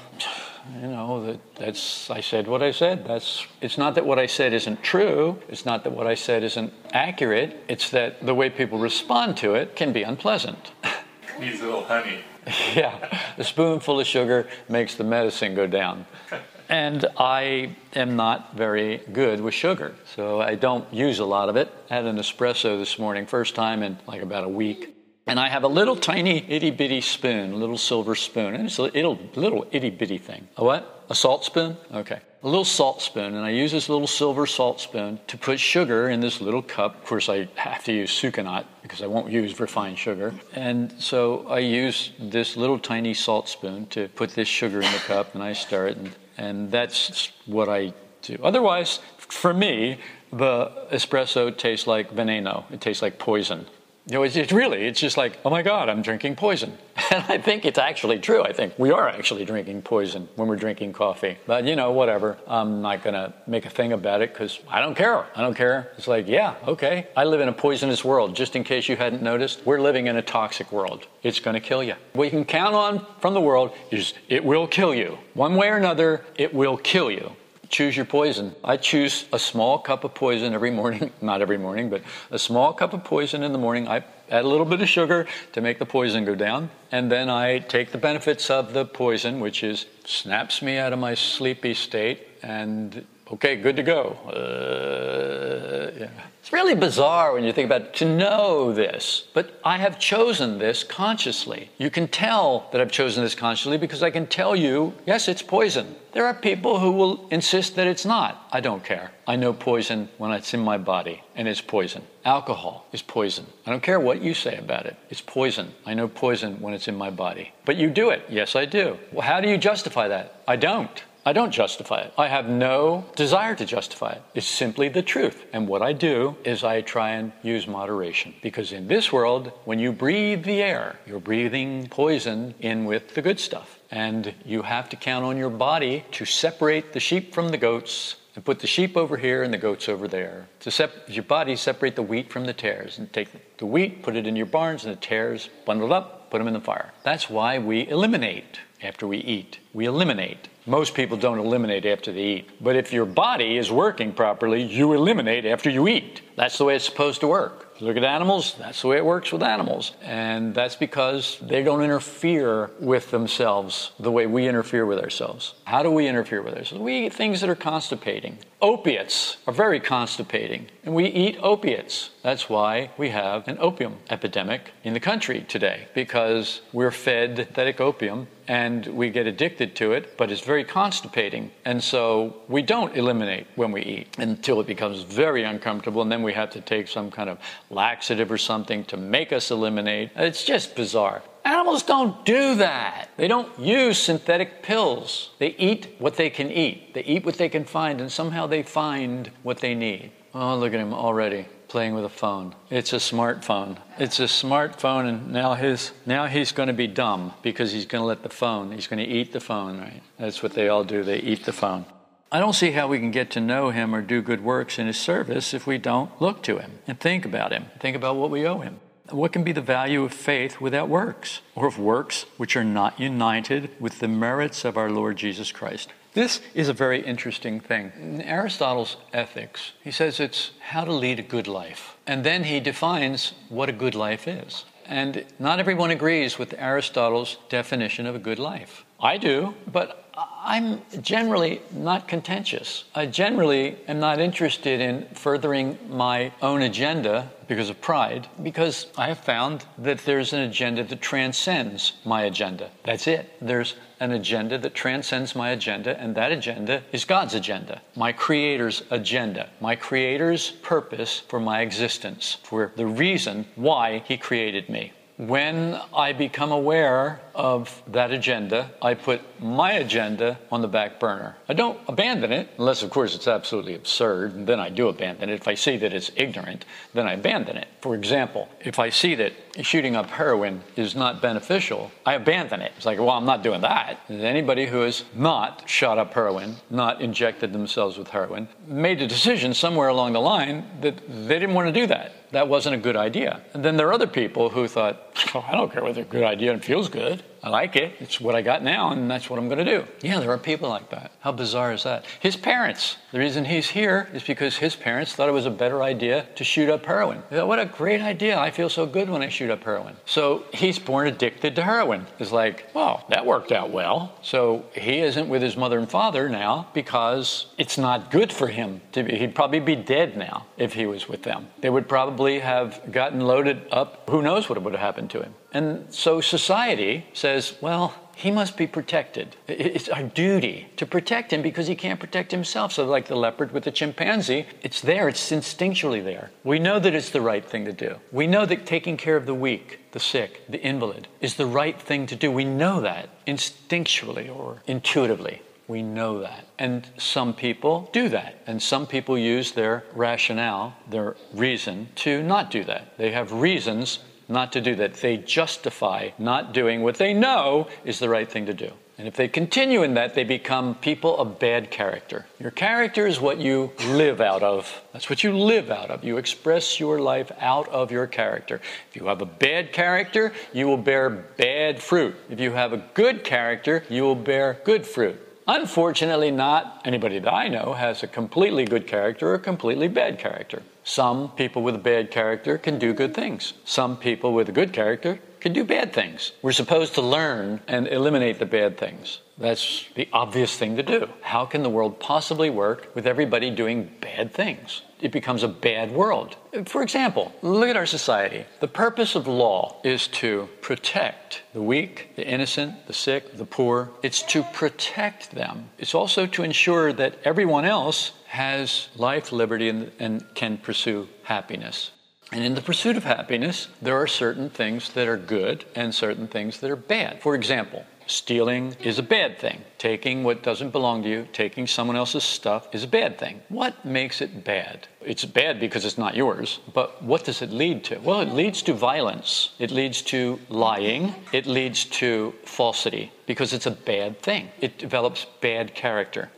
you 0.82 0.88
know, 0.88 1.24
that, 1.26 1.56
that's, 1.56 2.10
I 2.10 2.22
said 2.22 2.48
what 2.48 2.64
I 2.64 2.72
said. 2.72 3.06
That's, 3.06 3.46
it's 3.62 3.78
not 3.78 3.94
that 3.96 4.06
what 4.06 4.18
I 4.18 4.26
said 4.26 4.54
isn't 4.54 4.82
true. 4.82 5.40
It's 5.50 5.66
not 5.66 5.84
that 5.84 5.92
what 5.92 6.08
I 6.08 6.16
said 6.16 6.44
isn't 6.44 6.74
accurate. 6.94 7.64
It's 7.68 7.92
that 7.92 8.26
the 8.26 8.34
way 8.34 8.50
people 8.50 8.80
respond 8.80 9.38
to 9.38 9.54
it 9.54 9.76
can 9.76 9.94
be 9.94 10.02
unpleasant. 10.02 10.72
Needs 11.40 11.62
a 11.62 11.66
little 11.66 11.84
honey. 11.84 12.20
yeah, 12.76 13.20
a 13.38 13.44
spoonful 13.44 14.00
of 14.00 14.08
sugar 14.08 14.48
makes 14.68 14.96
the 14.96 15.04
medicine 15.04 15.54
go 15.54 15.68
down. 15.68 16.06
And 16.74 17.06
I 17.20 17.76
am 17.94 18.16
not 18.16 18.58
very 18.58 18.98
good 19.14 19.42
with 19.42 19.54
sugar, 19.54 19.94
so 20.16 20.42
I 20.42 20.56
don't 20.56 20.92
use 20.92 21.20
a 21.20 21.26
lot 21.26 21.48
of 21.48 21.56
it. 21.56 21.72
I 21.92 21.94
had 21.94 22.06
an 22.06 22.18
espresso 22.18 22.80
this 22.80 22.98
morning, 22.98 23.28
first 23.28 23.54
time 23.54 23.84
in 23.84 24.00
like 24.08 24.24
about 24.24 24.44
a 24.44 24.50
week. 24.50 24.96
And 25.26 25.40
I 25.40 25.48
have 25.48 25.64
a 25.64 25.68
little 25.68 25.96
tiny 25.96 26.46
itty 26.50 26.72
bitty 26.72 27.02
spoon, 27.02 27.54
a 27.54 27.56
little 27.56 27.78
silver 27.78 28.14
spoon, 28.14 28.56
and 28.56 28.66
it's 28.66 28.78
a 28.78 28.84
little, 28.84 29.18
little 29.36 29.66
itty 29.72 29.90
bitty 29.90 30.18
thing. 30.18 30.48
A 30.58 30.64
what? 30.66 31.06
A 31.10 31.16
salt 31.16 31.46
spoon? 31.46 31.78
Okay. 31.94 32.20
A 32.44 32.48
little 32.48 32.66
salt 32.66 33.02
spoon, 33.02 33.36
and 33.36 33.46
I 33.46 33.52
use 33.52 33.72
this 33.72 33.88
little 33.88 34.08
silver 34.08 34.46
salt 34.46 34.82
spoon 34.82 35.20
to 35.28 35.38
put 35.38 35.62
sugar 35.62 36.10
in 36.10 36.20
this 36.20 36.42
little 36.42 36.62
cup. 36.62 36.96
Of 36.96 37.06
course, 37.06 37.30
I 37.30 37.48
have 37.56 37.86
to 37.86 37.94
use 37.94 38.12
sucanat 38.12 38.66
because 38.82 39.02
I 39.02 39.08
won't 39.08 39.32
use 39.32 39.58
refined 39.62 39.98
sugar. 39.98 40.34
And 40.54 40.94
so 41.02 41.48
I 41.48 41.60
use 41.60 42.12
this 42.20 42.58
little 42.58 42.78
tiny 42.78 43.14
salt 43.14 43.48
spoon 43.48 43.86
to 43.88 44.10
put 44.10 44.32
this 44.32 44.50
sugar 44.50 44.82
in 44.82 44.92
the 44.92 45.00
cup, 45.00 45.36
and 45.36 45.42
I 45.42 45.54
stir 45.54 45.88
it, 45.88 45.98
and, 45.98 46.12
and 46.38 46.70
that's 46.72 47.32
what 47.46 47.70
I 47.70 47.94
do. 48.24 48.38
Otherwise, 48.44 49.00
for 49.18 49.54
me, 49.54 50.00
the 50.34 50.70
espresso 50.92 51.56
tastes 51.56 51.88
like 51.88 52.12
veneno. 52.14 52.66
It 52.72 52.82
tastes 52.82 53.02
like 53.02 53.20
poison. 53.20 53.68
You 54.06 54.16
know, 54.16 54.24
it's, 54.24 54.36
it's, 54.36 54.52
really, 54.52 54.86
it's 54.86 55.00
just 55.00 55.16
like, 55.16 55.40
oh 55.46 55.50
my 55.50 55.62
God, 55.62 55.88
I'm 55.88 56.02
drinking 56.02 56.36
poison. 56.36 56.78
And 57.12 57.24
I 57.30 57.38
think 57.38 57.64
it's 57.64 57.78
actually 57.78 58.18
true. 58.18 58.42
I 58.42 58.54
think 58.54 58.74
we 58.80 58.90
are 58.90 59.08
actually 59.08 59.46
drinking 59.46 59.84
poison 59.84 60.28
when 60.36 60.48
we're 60.48 60.56
drinking 60.56 60.94
coffee. 60.94 61.38
But, 61.46 61.64
you 61.66 61.76
know, 61.76 61.92
whatever. 61.92 62.38
I'm 62.48 62.82
not 62.82 63.04
going 63.04 63.14
to 63.14 63.34
make 63.46 63.68
a 63.68 63.70
thing 63.70 63.94
about 63.94 64.24
it 64.24 64.34
because 64.34 64.60
I 64.68 64.80
don't 64.80 64.96
care. 64.96 65.28
I 65.36 65.42
don't 65.42 65.54
care. 65.54 65.92
It's 65.96 66.08
like, 66.08 66.28
yeah, 66.28 66.56
okay. 66.68 67.08
I 67.16 67.26
live 67.26 67.40
in 67.40 67.50
a 67.50 67.54
poisonous 67.54 68.04
world. 68.04 68.36
Just 68.36 68.56
in 68.56 68.64
case 68.64 68.90
you 68.90 68.96
hadn't 68.96 69.22
noticed, 69.22 69.64
we're 69.64 69.82
living 69.82 70.08
in 70.08 70.16
a 70.16 70.24
toxic 70.24 70.72
world. 70.72 71.06
It's 71.22 71.40
going 71.40 71.54
to 71.54 71.60
kill 71.60 71.84
you. 71.84 71.94
What 72.14 72.24
you 72.24 72.32
can 72.32 72.46
count 72.46 72.74
on 72.74 73.06
from 73.20 73.36
the 73.36 73.42
world 73.42 73.74
is 73.92 74.16
it 74.28 74.44
will 74.44 74.66
kill 74.66 74.96
you. 74.96 75.20
One 75.36 75.56
way 75.56 75.70
or 75.70 75.78
another, 75.78 76.26
it 76.36 76.52
will 76.52 76.78
kill 76.78 77.12
you 77.12 77.36
choose 77.74 77.98
your 77.98 78.06
poison. 78.06 78.56
I 78.64 78.78
choose 78.78 79.26
a 79.34 79.40
small 79.40 79.80
cup 79.80 80.04
of 80.04 80.14
poison 80.14 80.54
every 80.54 80.70
morning, 80.70 81.12
not 81.22 81.42
every 81.42 81.58
morning, 81.58 81.90
but 81.90 82.04
a 82.30 82.38
small 82.38 82.72
cup 82.72 82.94
of 82.94 83.04
poison 83.04 83.42
in 83.42 83.52
the 83.52 83.58
morning. 83.58 83.88
I 83.88 84.06
add 84.30 84.46
a 84.46 84.48
little 84.48 84.66
bit 84.66 84.80
of 84.80 84.88
sugar 84.88 85.26
to 85.54 85.62
make 85.62 85.80
the 85.80 85.86
poison 85.86 86.24
go 86.24 86.36
down, 86.36 86.70
and 86.92 87.12
then 87.12 87.30
I 87.30 87.60
take 87.60 87.92
the 87.92 87.98
benefits 87.98 88.52
of 88.52 88.74
the 88.74 88.86
poison, 88.86 89.40
which 89.40 89.64
is 89.64 89.88
snaps 90.06 90.62
me 90.62 90.78
out 90.78 90.94
of 90.94 91.00
my 91.00 91.16
sleepy 91.16 91.74
state, 91.74 92.28
and 92.44 93.08
okay, 93.34 93.56
good 93.56 93.76
to 93.76 93.84
go. 93.84 94.18
Uh, 94.28 96.00
yeah. 96.00 96.10
It's 96.40 96.52
really 96.52 96.76
bizarre 96.76 97.34
when 97.34 97.46
you 97.46 97.54
think 97.54 97.68
about 97.68 97.82
it, 97.82 97.94
to 97.96 98.06
know 98.06 98.74
this, 98.74 99.30
but 99.34 99.60
I 99.64 99.78
have 99.78 99.98
chosen 99.98 100.60
this 100.60 100.84
consciously. 100.84 101.70
You 101.78 101.90
can 101.90 102.10
tell 102.10 102.68
that 102.72 102.82
I've 102.82 102.92
chosen 102.92 103.24
this 103.24 103.34
consciously 103.34 103.78
because 103.78 104.04
I 104.04 104.12
can 104.12 104.28
tell 104.28 104.54
you, 104.54 104.94
yes, 105.06 105.30
it's 105.30 105.42
poison. 105.42 105.96
There 106.12 106.26
are 106.26 106.34
people 106.34 106.80
who 106.80 106.92
will 106.92 107.28
insist 107.30 107.76
that 107.78 107.88
it's 107.88 108.06
not. 108.06 108.46
I 108.52 108.60
don't 108.60 108.84
care. 108.84 109.12
I 109.26 109.38
know 109.38 109.54
poison 109.54 110.10
when 110.18 110.32
it's 110.32 110.54
in 110.54 110.60
my 110.60 110.78
body, 110.78 111.24
and 111.36 111.48
it's 111.48 111.62
poison. 111.62 112.04
Alcohol 112.26 112.86
is 112.92 113.02
poison. 113.02 113.46
I 113.66 113.72
don't 113.72 113.82
care 113.82 114.00
what 114.00 114.22
you 114.22 114.34
say 114.34 114.58
about 114.58 114.86
it. 114.86 114.98
It's 115.10 115.22
poison. 115.22 115.74
I 115.86 115.94
know 115.94 116.10
poison 116.10 116.60
when 116.60 116.74
it's 116.74 116.90
in 116.90 116.96
my 116.96 117.10
body. 117.10 117.54
But 117.64 117.78
you 117.78 117.90
do 117.90 118.10
it. 118.10 118.26
Yes, 118.30 118.56
I 118.56 118.66
do. 118.66 118.98
Well, 119.14 119.26
how 119.26 119.40
do 119.40 119.50
you 119.50 119.58
justify 119.58 120.10
that? 120.10 120.42
I 120.46 120.58
don't. 120.58 121.04
I 121.26 121.32
don't 121.32 121.52
justify 121.52 122.02
it. 122.02 122.14
I 122.18 122.28
have 122.28 122.50
no 122.50 123.06
desire 123.16 123.56
to 123.56 123.66
justify 123.66 124.12
it. 124.12 124.22
It's 124.36 124.48
simply 124.48 124.90
the 124.90 125.02
truth. 125.02 125.46
And 125.54 125.68
what 125.68 125.82
I 125.82 125.94
do 125.94 126.36
is 126.44 126.64
I 126.64 126.82
try 126.82 127.12
and 127.12 127.32
use 127.42 127.66
moderation. 127.66 128.34
Because 128.42 128.74
in 128.74 128.88
this 128.88 129.14
world, 129.14 129.52
when 129.64 129.80
you 129.80 129.94
breathe 129.94 130.44
the 130.44 130.62
air, 130.62 130.98
you're 131.06 131.20
breathing 131.20 131.88
poison 131.90 132.54
in 132.60 132.84
with 132.86 133.16
the 133.16 133.22
good 133.22 133.40
stuff. 133.40 133.80
And 133.90 134.34
you 134.46 134.64
have 134.64 134.90
to 134.90 134.96
count 134.98 135.24
on 135.24 135.38
your 135.38 135.50
body 135.50 136.04
to 136.12 136.26
separate 136.26 136.92
the 136.92 137.00
sheep 137.00 137.34
from 137.34 137.50
the 137.50 137.58
goats 137.58 138.18
and 138.36 138.44
put 138.44 138.60
the 138.60 138.68
sheep 138.68 138.98
over 138.98 139.16
here 139.16 139.44
and 139.44 139.54
the 139.54 139.58
goats 139.58 139.88
over 139.88 140.08
there. 140.08 140.48
To 140.62 140.72
sep- 140.72 141.08
your 141.08 141.24
body 141.24 141.56
separate 141.56 141.96
the 141.96 142.02
wheat 142.02 142.32
from 142.32 142.46
the 142.46 142.54
tares 142.54 142.98
and 142.98 143.12
take 143.14 143.58
the 143.58 143.66
wheat, 143.66 144.02
put 144.02 144.16
it 144.16 144.28
in 144.28 144.36
your 144.36 144.48
barns, 144.48 144.86
and 144.86 144.94
the 144.94 145.00
tares 145.00 145.50
bundled 145.66 145.92
up, 145.92 146.32
put 146.32 146.40
them 146.40 146.48
in 146.48 146.54
the 146.54 146.60
fire. 146.60 146.92
That's 147.04 147.30
why 147.30 147.60
we 147.60 147.88
eliminate 147.88 148.60
after 148.82 149.08
we 149.08 149.20
eat. 149.20 149.60
We 149.72 149.86
eliminate. 149.86 150.48
Most 150.66 150.94
people 150.94 151.18
don't 151.18 151.40
eliminate 151.40 151.86
after 151.86 152.14
they 152.14 152.24
eat. 152.24 152.50
But 152.62 152.78
if 152.78 152.94
your 152.94 153.06
body 153.06 153.58
is 153.58 153.70
working 153.70 154.14
properly, 154.14 154.64
you 154.64 154.94
eliminate 154.94 155.46
after 155.46 155.70
you 155.70 155.88
eat. 155.90 156.22
That's 156.36 156.58
the 156.58 156.64
way 156.64 156.76
it's 156.76 156.86
supposed 156.86 157.20
to 157.20 157.28
work. 157.28 157.64
Look 157.82 157.98
at 157.98 158.04
animals, 158.06 158.56
that's 158.58 158.82
the 158.82 158.88
way 158.88 158.98
it 158.98 159.06
works 159.06 159.34
with 159.34 159.44
animals. 159.44 159.94
And 160.02 160.56
that's 160.56 160.78
because 160.78 161.38
they 161.42 161.64
don't 161.64 161.82
interfere 161.82 162.72
with 162.80 163.12
themselves 163.12 163.92
the 164.00 164.12
way 164.12 164.26
we 164.26 164.48
interfere 164.48 164.86
with 164.86 165.00
ourselves. 165.00 165.56
How 165.66 165.84
do 165.84 165.92
we 165.92 166.08
interfere 166.08 166.42
with 166.42 166.56
ourselves? 166.56 166.82
We 166.82 167.08
eat 167.08 167.14
things 167.14 167.42
that 167.42 167.50
are 167.50 167.56
constipating. 167.56 168.38
Opiates 168.64 169.36
are 169.46 169.52
very 169.52 169.82
constipating, 169.82 170.68
and 170.86 170.96
we 170.96 171.08
eat 171.08 171.38
opiates. 171.42 172.12
That's 172.22 172.50
why 172.50 172.92
we 172.98 173.10
have 173.10 173.50
an 173.50 173.58
opium 173.60 173.98
epidemic 174.10 174.72
in 174.86 174.94
the 174.94 175.02
country 175.02 175.46
today, 175.50 175.90
because 175.94 176.62
we're 176.72 176.90
fed 176.90 177.36
synthetic 177.36 177.82
opium 177.82 178.28
and 178.48 178.86
we 178.88 179.10
get 179.10 179.28
addicted 179.28 179.76
to 179.76 179.92
it, 179.92 180.18
but 180.18 180.32
it's 180.32 180.40
very 180.40 180.64
constipating. 180.64 181.52
And 181.66 181.84
so 181.84 182.38
we 182.48 182.62
don't 182.62 182.96
eliminate 182.96 183.48
when 183.56 183.74
we 183.74 183.82
eat 183.82 184.08
until 184.18 184.62
it 184.62 184.68
becomes 184.68 185.04
very 185.04 185.44
uncomfortable, 185.44 186.02
and 186.02 186.10
then 186.10 186.24
we 186.24 186.32
have 186.32 186.52
to 186.52 186.62
take 186.62 186.88
some 186.88 187.12
kind 187.12 187.30
of 187.30 187.40
laxative 187.70 188.32
or 188.32 188.38
something 188.38 188.86
to 188.86 188.96
make 188.96 189.34
us 189.34 189.52
eliminate. 189.52 190.12
It's 190.16 190.46
just 190.46 190.74
bizarre. 190.74 191.22
Animals 191.46 191.84
don't 191.84 192.24
do 192.26 192.56
that. 192.56 193.10
They 193.18 193.28
don't 193.28 193.60
use 193.60 193.98
synthetic 193.98 194.64
pills. 194.64 195.32
They 195.40 195.56
eat 195.58 195.96
what 196.00 196.16
they 196.16 196.30
can 196.30 196.50
eat. 196.50 196.94
They 196.94 197.04
eat 197.04 197.26
what 197.26 197.38
they 197.38 197.50
can 197.50 197.66
find, 197.66 198.00
and 198.00 198.12
somehow 198.12 198.48
they 198.48 198.64
find 198.64 199.30
what 199.44 199.60
they 199.60 199.76
need. 199.76 200.12
Oh, 200.34 200.58
look 200.58 200.74
at 200.74 200.80
him 200.80 200.94
already 200.94 201.46
playing 201.68 201.96
with 201.96 202.06
a 202.06 202.10
phone. 202.10 202.56
It's 202.70 202.94
a 202.94 202.98
smartphone. 202.98 203.78
It's 203.98 204.20
a 204.20 204.26
smartphone, 204.26 205.10
and 205.10 205.32
now 205.32 205.56
his 205.56 205.92
now 206.06 206.28
he's 206.28 206.52
going 206.52 206.68
to 206.68 206.74
be 206.74 206.88
dumb 206.88 207.34
because 207.42 207.72
he's 207.72 207.88
going 207.88 208.02
to 208.02 208.06
let 208.06 208.24
the 208.24 208.30
phone. 208.30 208.72
He's 208.72 208.88
going 208.88 209.04
to 209.04 209.12
eat 209.12 209.34
the 209.34 209.40
phone. 209.40 209.80
Right? 209.80 210.04
That's 210.20 210.44
what 210.44 210.54
they 210.54 210.70
all 210.70 210.84
do. 210.84 211.04
They 211.04 211.20
eat 211.20 211.46
the 211.46 211.52
phone. 211.52 211.86
I 212.32 212.40
don't 212.40 212.54
see 212.54 212.72
how 212.72 212.88
we 212.88 213.00
can 213.00 213.12
get 213.12 213.32
to 213.32 213.40
know 213.40 213.70
him 213.70 213.94
or 213.94 214.02
do 214.02 214.22
good 214.22 214.44
works 214.44 214.80
in 214.80 214.88
his 214.88 215.00
service 215.00 215.54
if 215.54 215.68
we 215.68 215.78
don't 215.78 216.10
look 216.22 216.42
to 216.44 216.58
him 216.58 216.80
and 216.88 217.00
think 217.00 217.26
about 217.26 217.52
him. 217.52 217.66
Think 217.80 217.96
about 217.96 218.16
what 218.16 218.32
we 218.32 218.48
owe 218.48 218.60
him. 218.60 218.80
What 219.10 219.34
can 219.34 219.44
be 219.44 219.52
the 219.52 219.62
value 219.62 220.04
of 220.04 220.14
faith 220.14 220.62
without 220.62 220.88
works, 220.88 221.42
or 221.56 221.68
of 221.68 221.78
works 221.78 222.26
which 222.38 222.56
are 222.56 222.64
not 222.64 223.00
united 223.00 223.70
with 223.80 224.00
the 224.00 224.08
merits 224.08 224.64
of 224.64 224.78
our 224.78 224.90
Lord 224.90 225.18
Jesus 225.18 225.52
Christ? 225.52 225.90
This 226.14 226.42
is 226.54 226.70
a 226.70 226.74
very 226.74 227.06
interesting 227.06 227.60
thing. 227.60 227.92
In 228.00 228.22
Aristotle's 228.22 228.96
Ethics, 229.12 229.74
he 229.84 229.92
says 229.92 230.20
it's 230.20 230.52
how 230.60 230.86
to 230.86 230.94
lead 230.94 231.20
a 231.20 231.24
good 231.24 231.48
life. 231.48 231.98
And 232.08 232.24
then 232.24 232.46
he 232.46 232.60
defines 232.60 233.34
what 233.50 233.68
a 233.68 233.74
good 233.74 233.94
life 233.94 234.28
is. 234.28 234.64
And 234.86 235.26
not 235.38 235.60
everyone 235.60 235.92
agrees 235.92 236.38
with 236.38 236.54
Aristotle's 236.54 237.38
definition 237.50 238.06
of 238.06 238.16
a 238.16 238.20
good 238.20 238.40
life. 238.40 238.86
I 239.02 239.18
do, 239.18 239.54
but 239.70 240.06
I'm 240.16 240.82
generally 241.02 241.62
not 241.72 242.08
contentious. 242.08 242.86
I 242.96 243.08
generally 243.08 243.78
am 243.88 244.00
not 244.00 244.20
interested 244.20 244.80
in 244.80 245.08
furthering 245.14 245.78
my 245.90 246.32
own 246.42 246.62
agenda 246.62 247.32
because 247.54 247.70
of 247.70 247.80
pride, 247.82 248.28
because 248.42 248.88
I 248.98 249.10
have 249.10 249.20
found 249.20 249.64
that 249.78 250.00
there's 250.06 250.34
an 250.34 250.40
agenda 250.40 250.84
that 250.86 251.02
transcends 251.02 251.94
my 252.04 252.24
agenda. 252.24 252.72
That's 252.84 253.06
it. 253.06 253.32
There's 253.40 253.76
an 254.00 254.12
agenda 254.12 254.58
that 254.58 254.74
transcends 254.74 255.36
my 255.36 255.52
agenda, 255.52 255.96
and 256.02 256.16
that 256.16 256.32
agenda 256.32 256.82
is 256.92 257.06
God's 257.06 257.36
agenda, 257.36 257.80
my 257.96 258.12
Creator's 258.12 258.82
agenda, 258.90 259.52
my 259.62 259.76
Creator's 259.76 260.50
purpose 260.64 261.20
for 261.28 261.40
my 261.40 261.62
existence, 261.62 262.38
for 262.42 262.72
the 262.76 262.88
reason 262.88 263.46
why 263.54 264.00
He 264.08 264.18
created 264.18 264.68
me. 264.68 264.92
When 265.18 265.80
I 265.96 266.14
become 266.14 266.52
aware 266.52 267.22
of 267.36 267.84
that 267.88 268.10
agenda, 268.10 268.72
I 268.82 268.96
put 268.96 269.22
my 269.40 269.74
agenda 269.74 270.40
on 270.52 270.64
the 270.64 270.68
back 270.68 271.00
burner. 271.00 271.36
I 271.48 271.54
don't 271.54 271.80
abandon 271.88 272.32
it, 272.32 272.50
unless, 272.58 272.82
of 272.82 272.90
course, 272.90 273.14
it's 273.14 273.28
absolutely 273.28 273.76
absurd, 273.76 274.34
and 274.34 274.48
then 274.48 274.60
I 274.60 274.70
do 274.70 274.88
abandon 274.88 275.30
it. 275.30 275.36
If 275.36 275.48
I 275.48 275.54
see 275.54 275.78
that 275.78 275.94
it's 275.94 276.10
ignorant, 276.16 276.66
then 276.96 277.08
I 277.08 277.14
abandon 277.14 277.58
it. 277.58 277.68
For 277.82 277.94
example, 277.94 278.50
if 278.60 278.80
I 278.80 278.90
see 278.90 279.14
that 279.16 279.34
shooting 279.62 279.96
up 279.96 280.10
heroin 280.10 280.64
is 280.76 280.96
not 280.96 281.22
beneficial, 281.22 281.92
I 282.08 282.16
abandon 282.16 282.62
it. 282.62 282.72
It's 282.76 282.86
like, 282.88 282.98
well, 282.98 283.12
I'm 283.12 283.26
not 283.26 283.44
doing 283.44 283.62
that. 283.62 284.00
Anybody 284.10 284.66
who 284.66 284.82
has 284.82 285.06
not 285.14 285.70
shot 285.70 286.00
up 286.00 286.12
heroin, 286.16 286.56
not 286.72 287.02
injected 287.02 287.54
themselves 287.54 288.00
with 288.00 288.08
heroin, 288.08 288.48
made 288.66 289.00
a 289.00 289.08
decision 289.08 289.54
somewhere 289.54 289.90
along 289.90 290.14
the 290.14 290.22
line 290.22 290.66
that 290.82 290.98
they 291.08 291.38
didn't 291.38 291.54
want 291.54 291.68
to 291.68 291.80
do 291.80 291.86
that. 291.86 292.14
That 292.34 292.48
wasn't 292.48 292.74
a 292.74 292.80
good 292.80 292.96
idea. 292.96 293.42
And 293.54 293.64
then 293.64 293.78
there 293.78 293.88
are 293.88 293.94
other 293.94 294.08
people 294.08 294.50
who 294.50 294.68
thought, 294.68 295.13
oh, 295.36 295.46
I 295.48 295.52
don't 295.54 295.72
care 295.72 295.84
whether 295.84 296.02
it's 296.02 296.10
a 296.10 296.12
good 296.12 296.24
idea 296.24 296.54
and 296.54 296.64
feels 296.64 296.90
good. 296.90 297.24
I 297.44 297.50
like 297.50 297.76
it. 297.76 297.96
It's 298.00 298.22
what 298.22 298.36
I 298.36 298.42
got 298.42 298.64
now, 298.64 298.92
and 298.92 299.12
that's 299.12 299.30
what 299.30 299.38
I'm 299.38 299.50
going 299.50 299.66
to 299.66 299.80
do. 299.80 299.86
Yeah, 300.02 300.22
there 300.22 300.32
are 300.32 300.38
people 300.38 300.70
like 300.70 300.90
that. 300.92 301.12
How 301.20 301.34
bizarre 301.34 301.74
is 301.74 301.84
that? 301.84 302.06
His 302.22 302.38
parents, 302.38 302.96
the 303.12 303.20
reason 303.20 303.44
he's 303.44 303.70
here 303.70 304.08
is 304.14 304.24
because 304.24 304.56
his 304.56 304.78
parents 304.78 305.14
thought 305.14 305.28
it 305.28 305.34
was 305.34 305.46
a 305.46 305.52
better 305.52 305.84
idea 305.84 306.26
to 306.36 306.46
shoot 306.46 306.70
up 306.70 306.86
heroin. 306.86 307.22
Thought, 307.30 307.50
what 307.50 307.60
a 307.60 307.66
great 307.66 308.02
idea. 308.02 308.40
I 308.40 308.50
feel 308.50 308.70
so 308.70 308.86
good 308.86 309.10
when 309.10 309.22
I 309.22 309.28
shoot 309.28 309.52
up 309.52 309.62
heroin. 309.62 309.98
So 310.06 310.46
he's 310.54 310.80
born 310.80 311.08
addicted 311.08 311.58
to 311.58 311.64
heroin. 311.64 312.08
It's 312.18 312.32
like, 312.32 312.70
well, 312.74 313.06
that 313.10 313.26
worked 313.26 313.52
out 313.52 313.72
well. 313.72 314.18
So 314.22 314.64
he 314.72 315.00
isn't 315.00 315.28
with 315.28 315.42
his 315.42 315.58
mother 315.58 315.80
and 315.80 315.92
father 315.92 316.30
now 316.30 316.70
because 316.74 317.48
it's 317.58 317.78
not 317.78 318.10
good 318.10 318.32
for 318.32 318.48
him 318.48 318.80
to 318.94 319.04
be. 319.04 319.18
He'd 319.18 319.36
probably 319.36 319.60
be 319.60 319.76
dead 319.76 320.16
now 320.16 320.46
if 320.56 320.72
he 320.72 320.86
was 320.86 321.10
with 321.10 321.24
them. 321.24 321.48
They 321.60 321.70
would 321.70 321.90
probably 321.90 322.40
have 322.40 322.90
gotten 322.90 323.20
loaded 323.20 323.68
up. 323.70 324.10
Who 324.10 324.22
knows 324.22 324.48
what 324.48 324.62
would 324.64 324.72
have 324.74 324.82
happened 324.82 325.03
to 325.10 325.22
him? 325.22 325.34
And 325.52 325.94
so 325.94 326.22
society 326.22 327.06
says, 327.14 327.56
well, 327.62 327.94
he 328.16 328.32
must 328.32 328.58
be 328.58 328.68
protected. 328.68 329.36
It's 329.48 329.90
our 329.90 330.04
duty 330.04 330.68
to 330.78 330.86
protect 330.86 331.34
him 331.34 331.42
because 331.42 331.68
he 331.68 331.76
can't 331.76 332.00
protect 332.00 332.32
himself. 332.32 332.72
So, 332.74 332.86
like 332.86 333.08
the 333.08 333.16
leopard 333.16 333.52
with 333.52 333.64
the 333.64 333.72
chimpanzee, 333.72 334.46
it's 334.62 334.82
there, 334.82 335.08
it's 335.10 335.32
instinctually 335.32 336.04
there. 336.04 336.32
We 336.44 336.60
know 336.60 336.80
that 336.80 336.94
it's 336.94 337.10
the 337.10 337.22
right 337.22 337.44
thing 337.44 337.66
to 337.66 337.74
do. 337.74 337.96
We 338.12 338.28
know 338.28 338.46
that 338.46 338.66
taking 338.66 338.98
care 338.98 339.16
of 339.16 339.26
the 339.26 339.34
weak, 339.34 339.80
the 339.92 340.00
sick, 340.00 340.42
the 340.48 340.62
invalid 340.62 341.08
is 341.22 341.36
the 341.36 341.48
right 341.48 341.82
thing 341.82 342.06
to 342.08 342.16
do. 342.16 342.32
We 342.32 342.46
know 342.46 342.82
that 342.82 343.10
instinctually 343.26 344.34
or 344.34 344.62
intuitively. 344.68 345.42
We 345.68 345.82
know 345.82 346.20
that. 346.20 346.46
And 346.60 346.88
some 346.98 347.34
people 347.34 347.90
do 347.94 348.10
that. 348.10 348.44
And 348.46 348.62
some 348.62 348.86
people 348.86 349.18
use 349.18 349.54
their 349.54 349.86
rationale, 349.94 350.76
their 350.90 351.16
reason, 351.34 351.88
to 351.96 352.22
not 352.22 352.52
do 352.52 352.64
that. 352.66 352.98
They 352.98 353.12
have 353.12 353.32
reasons 353.32 354.00
not 354.28 354.52
to 354.54 354.62
do 354.62 354.76
that. 354.76 354.96
They 354.96 355.18
justify 355.18 356.10
not 356.18 356.54
doing 356.54 356.82
what 356.82 356.96
they 356.96 357.14
know 357.14 357.68
is 357.86 358.00
the 358.00 358.10
right 358.10 358.30
thing 358.30 358.46
to 358.46 358.54
do. 358.54 358.72
And 358.98 359.08
if 359.08 359.16
they 359.16 359.28
continue 359.28 359.82
in 359.82 359.96
that, 359.96 360.14
they 360.14 360.24
become 360.24 360.76
people 360.76 361.18
of 361.18 361.40
bad 361.40 361.72
character. 361.72 362.28
Your 362.40 362.52
character 362.52 363.08
is 363.08 363.20
what 363.20 363.40
you 363.40 363.72
live 363.88 364.22
out 364.22 364.44
of. 364.44 364.84
That's 364.94 365.10
what 365.10 365.24
you 365.24 365.36
live 365.36 365.72
out 365.72 365.90
of. 365.90 366.04
You 366.04 366.18
express 366.18 366.80
your 366.80 367.00
life 367.00 367.32
out 367.40 367.68
of 367.70 367.92
your 367.92 368.06
character. 368.06 368.62
If 368.90 368.96
you 368.96 369.08
have 369.08 369.22
a 369.22 369.26
bad 369.26 369.74
character, 369.74 370.32
you 370.54 370.68
will 370.68 370.78
bear 370.78 371.10
bad 371.10 371.82
fruit. 371.82 372.16
If 372.30 372.40
you 372.40 372.52
have 372.52 372.72
a 372.72 372.84
good 372.94 373.24
character, 373.24 373.84
you 373.90 374.04
will 374.04 374.16
bear 374.16 374.60
good 374.64 374.86
fruit. 374.86 375.20
Unfortunately, 375.48 376.30
not 376.30 376.82
anybody 376.86 377.20
that 377.20 377.34
I 377.34 377.48
know 377.48 377.74
has 377.74 378.04
a 378.04 378.08
completely 378.08 378.66
good 378.66 378.86
character 378.86 379.30
or 379.30 379.34
a 379.34 379.40
completely 379.40 379.88
bad 379.88 380.20
character. 380.20 380.62
Some 380.84 381.32
people 381.32 381.64
with 381.64 381.76
a 381.76 381.80
bad 381.80 382.12
character 382.12 382.58
can 382.58 382.78
do 382.78 382.94
good 382.94 383.14
things. 383.14 383.54
Some 383.64 383.98
people 383.98 384.34
with 384.34 384.50
a 384.50 384.52
good 384.52 384.74
character 384.74 385.20
can 385.40 385.54
do 385.54 385.64
bad 385.64 385.92
things. 385.92 386.32
We're 386.42 386.54
supposed 386.54 386.94
to 386.96 387.02
learn 387.02 387.62
and 387.68 387.88
eliminate 387.88 388.40
the 388.40 388.46
bad 388.46 388.78
things. 388.78 389.20
That's 389.38 389.86
the 389.96 390.08
obvious 390.14 390.58
thing 390.58 390.78
to 390.78 390.84
do. 390.84 391.10
How 391.22 391.46
can 391.46 391.64
the 391.64 391.70
world 391.70 392.00
possibly 392.00 392.50
work 392.50 392.90
with 392.96 393.08
everybody 393.08 393.50
doing 393.50 393.92
bad 394.00 394.34
things? 394.34 394.84
It 395.02 395.12
becomes 395.12 395.44
a 395.44 395.48
bad 395.50 395.92
world. 395.92 396.38
For 396.66 396.82
example, 396.82 397.34
look 397.42 397.68
at 397.68 397.76
our 397.76 397.86
society. 397.86 398.46
The 398.62 398.70
purpose 398.70 399.16
of 399.16 399.28
law 399.28 399.82
is 399.84 400.08
to 400.20 400.48
protect 400.62 401.42
the 401.54 401.62
weak, 401.62 402.12
the 402.16 402.26
innocent, 402.26 402.88
the 402.88 402.94
sick, 402.94 403.36
the 403.36 403.46
poor. 403.46 403.90
It's 404.02 404.22
to 404.24 404.44
protect 404.54 405.32
them. 405.32 405.70
It's 405.78 405.96
also 405.96 406.26
to 406.28 406.44
ensure 406.44 406.94
that 406.94 407.16
everyone 407.26 407.66
else 407.66 408.12
has 408.34 408.90
life, 408.96 409.32
liberty, 409.32 409.70
and, 409.70 409.92
and 410.00 410.24
can 410.34 410.58
pursue 410.58 411.08
happiness. 411.24 411.92
And 412.32 412.44
in 412.44 412.56
the 412.56 412.62
pursuit 412.62 412.98
of 412.98 413.04
happiness, 413.04 413.68
there 413.82 413.96
are 413.96 414.08
certain 414.08 414.50
things 414.50 414.90
that 414.94 415.08
are 415.08 415.18
good 415.18 415.66
and 415.76 415.94
certain 415.94 416.28
things 416.28 416.60
that 416.60 416.72
are 416.72 416.76
bad. 416.76 417.22
For 417.22 417.36
example, 417.36 417.86
Stealing 418.08 418.76
is 418.82 419.00
a 419.00 419.04
bad 419.04 419.40
thing. 419.40 419.64
Taking 419.78 420.24
what 420.24 420.44
doesn't 420.44 420.72
belong 420.72 421.04
to 421.04 421.10
you, 421.10 421.28
taking 421.32 421.68
someone 421.68 421.96
else's 421.96 422.24
stuff 422.24 422.68
is 422.74 422.84
a 422.84 422.88
bad 422.88 423.18
thing. 423.18 423.42
What 423.50 423.86
makes 423.86 424.22
it 424.22 424.44
bad? 424.44 424.88
It's 425.02 425.26
bad 425.26 425.60
because 425.60 425.86
it's 425.86 425.98
not 425.98 426.16
yours, 426.16 426.60
but 426.74 427.02
what 427.02 427.24
does 427.24 427.42
it 427.42 427.52
lead 427.52 427.84
to? 427.86 428.00
Well, 428.00 428.22
it 428.22 428.34
leads 428.34 428.62
to 428.64 428.74
violence. 428.74 429.52
It 429.58 429.72
leads 429.72 430.02
to 430.04 430.40
lying. 430.50 431.16
It 431.32 431.46
leads 431.46 431.86
to 432.02 432.34
falsity 432.44 433.12
because 433.26 433.54
it's 433.54 433.68
a 433.68 433.72
bad 433.72 434.22
thing. 434.22 434.50
It 434.60 434.78
develops 434.78 435.26
bad 435.40 435.74
character. 435.74 436.30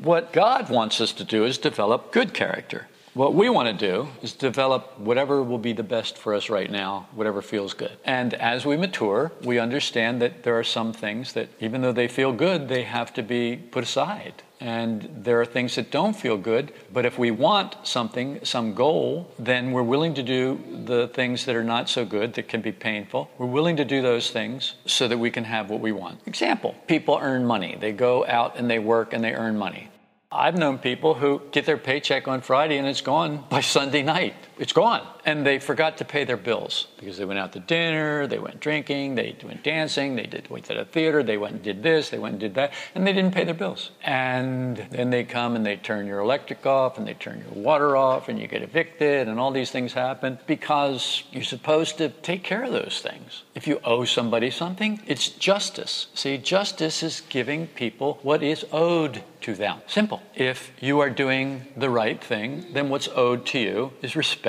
What 0.00 0.32
God 0.32 0.68
wants 0.68 1.00
us 1.00 1.12
to 1.12 1.24
do 1.24 1.44
is 1.44 1.56
develop 1.56 2.12
good 2.12 2.34
character. 2.34 2.86
What 3.16 3.32
we 3.32 3.48
want 3.48 3.66
to 3.66 3.72
do 3.72 4.08
is 4.20 4.34
develop 4.34 4.98
whatever 4.98 5.42
will 5.42 5.56
be 5.56 5.72
the 5.72 5.82
best 5.82 6.18
for 6.18 6.34
us 6.34 6.50
right 6.50 6.70
now, 6.70 7.08
whatever 7.14 7.40
feels 7.40 7.72
good. 7.72 7.92
And 8.04 8.34
as 8.34 8.66
we 8.66 8.76
mature, 8.76 9.32
we 9.42 9.58
understand 9.58 10.20
that 10.20 10.42
there 10.42 10.58
are 10.58 10.62
some 10.62 10.92
things 10.92 11.32
that, 11.32 11.48
even 11.58 11.80
though 11.80 11.92
they 11.92 12.08
feel 12.08 12.30
good, 12.30 12.68
they 12.68 12.82
have 12.82 13.14
to 13.14 13.22
be 13.22 13.56
put 13.56 13.84
aside. 13.84 14.42
And 14.60 15.08
there 15.24 15.40
are 15.40 15.46
things 15.46 15.76
that 15.76 15.90
don't 15.90 16.14
feel 16.14 16.36
good, 16.36 16.74
but 16.92 17.06
if 17.06 17.18
we 17.18 17.30
want 17.30 17.76
something, 17.84 18.38
some 18.44 18.74
goal, 18.74 19.32
then 19.38 19.72
we're 19.72 19.82
willing 19.82 20.12
to 20.12 20.22
do 20.22 20.60
the 20.84 21.08
things 21.08 21.46
that 21.46 21.56
are 21.56 21.64
not 21.64 21.88
so 21.88 22.04
good, 22.04 22.34
that 22.34 22.48
can 22.48 22.60
be 22.60 22.72
painful. 22.72 23.30
We're 23.38 23.46
willing 23.46 23.76
to 23.76 23.84
do 23.86 24.02
those 24.02 24.30
things 24.30 24.74
so 24.84 25.08
that 25.08 25.16
we 25.16 25.30
can 25.30 25.44
have 25.44 25.70
what 25.70 25.80
we 25.80 25.90
want. 25.90 26.20
Example 26.26 26.74
people 26.86 27.18
earn 27.22 27.46
money. 27.46 27.78
They 27.80 27.92
go 27.92 28.26
out 28.26 28.58
and 28.58 28.70
they 28.70 28.78
work 28.78 29.14
and 29.14 29.24
they 29.24 29.32
earn 29.32 29.56
money. 29.56 29.88
I've 30.36 30.58
known 30.58 30.76
people 30.78 31.14
who 31.14 31.40
get 31.50 31.64
their 31.64 31.78
paycheck 31.78 32.28
on 32.28 32.42
Friday 32.42 32.76
and 32.76 32.86
it's 32.86 33.00
gone 33.00 33.44
by 33.48 33.62
Sunday 33.62 34.02
night. 34.02 34.34
It's 34.58 34.72
gone. 34.72 35.06
And 35.24 35.44
they 35.44 35.58
forgot 35.58 35.98
to 35.98 36.04
pay 36.04 36.24
their 36.24 36.36
bills 36.36 36.86
because 36.98 37.18
they 37.18 37.24
went 37.24 37.38
out 37.38 37.52
to 37.52 37.60
dinner, 37.60 38.26
they 38.26 38.38
went 38.38 38.60
drinking, 38.60 39.16
they 39.16 39.36
went 39.44 39.62
dancing, 39.62 40.16
they 40.16 40.24
did 40.24 40.48
went 40.48 40.64
to 40.66 40.74
the 40.74 40.84
theater, 40.84 41.22
they 41.22 41.36
went 41.36 41.54
and 41.54 41.62
did 41.62 41.82
this, 41.82 42.10
they 42.10 42.18
went 42.18 42.34
and 42.34 42.40
did 42.40 42.54
that, 42.54 42.72
and 42.94 43.06
they 43.06 43.12
didn't 43.12 43.34
pay 43.34 43.44
their 43.44 43.54
bills. 43.54 43.90
And 44.02 44.76
then 44.90 45.10
they 45.10 45.24
come 45.24 45.56
and 45.56 45.66
they 45.66 45.76
turn 45.76 46.06
your 46.06 46.20
electric 46.20 46.64
off 46.64 46.96
and 46.96 47.06
they 47.06 47.14
turn 47.14 47.40
your 47.40 47.62
water 47.62 47.96
off 47.96 48.28
and 48.28 48.38
you 48.38 48.46
get 48.46 48.62
evicted 48.62 49.28
and 49.28 49.38
all 49.38 49.50
these 49.50 49.70
things 49.70 49.92
happen 49.92 50.38
because 50.46 51.24
you're 51.32 51.42
supposed 51.42 51.98
to 51.98 52.08
take 52.08 52.42
care 52.42 52.62
of 52.62 52.72
those 52.72 53.00
things. 53.02 53.42
If 53.54 53.66
you 53.66 53.80
owe 53.84 54.04
somebody 54.04 54.50
something, 54.50 55.02
it's 55.06 55.28
justice. 55.28 56.06
See, 56.14 56.38
justice 56.38 57.02
is 57.02 57.20
giving 57.28 57.66
people 57.66 58.18
what 58.22 58.42
is 58.42 58.64
owed 58.72 59.22
to 59.42 59.54
them. 59.54 59.80
Simple. 59.86 60.22
If 60.34 60.72
you 60.80 61.00
are 61.00 61.10
doing 61.10 61.66
the 61.76 61.90
right 61.90 62.22
thing, 62.22 62.66
then 62.72 62.88
what's 62.88 63.08
owed 63.08 63.44
to 63.46 63.58
you 63.58 63.92
is 64.02 64.16
respect. 64.16 64.45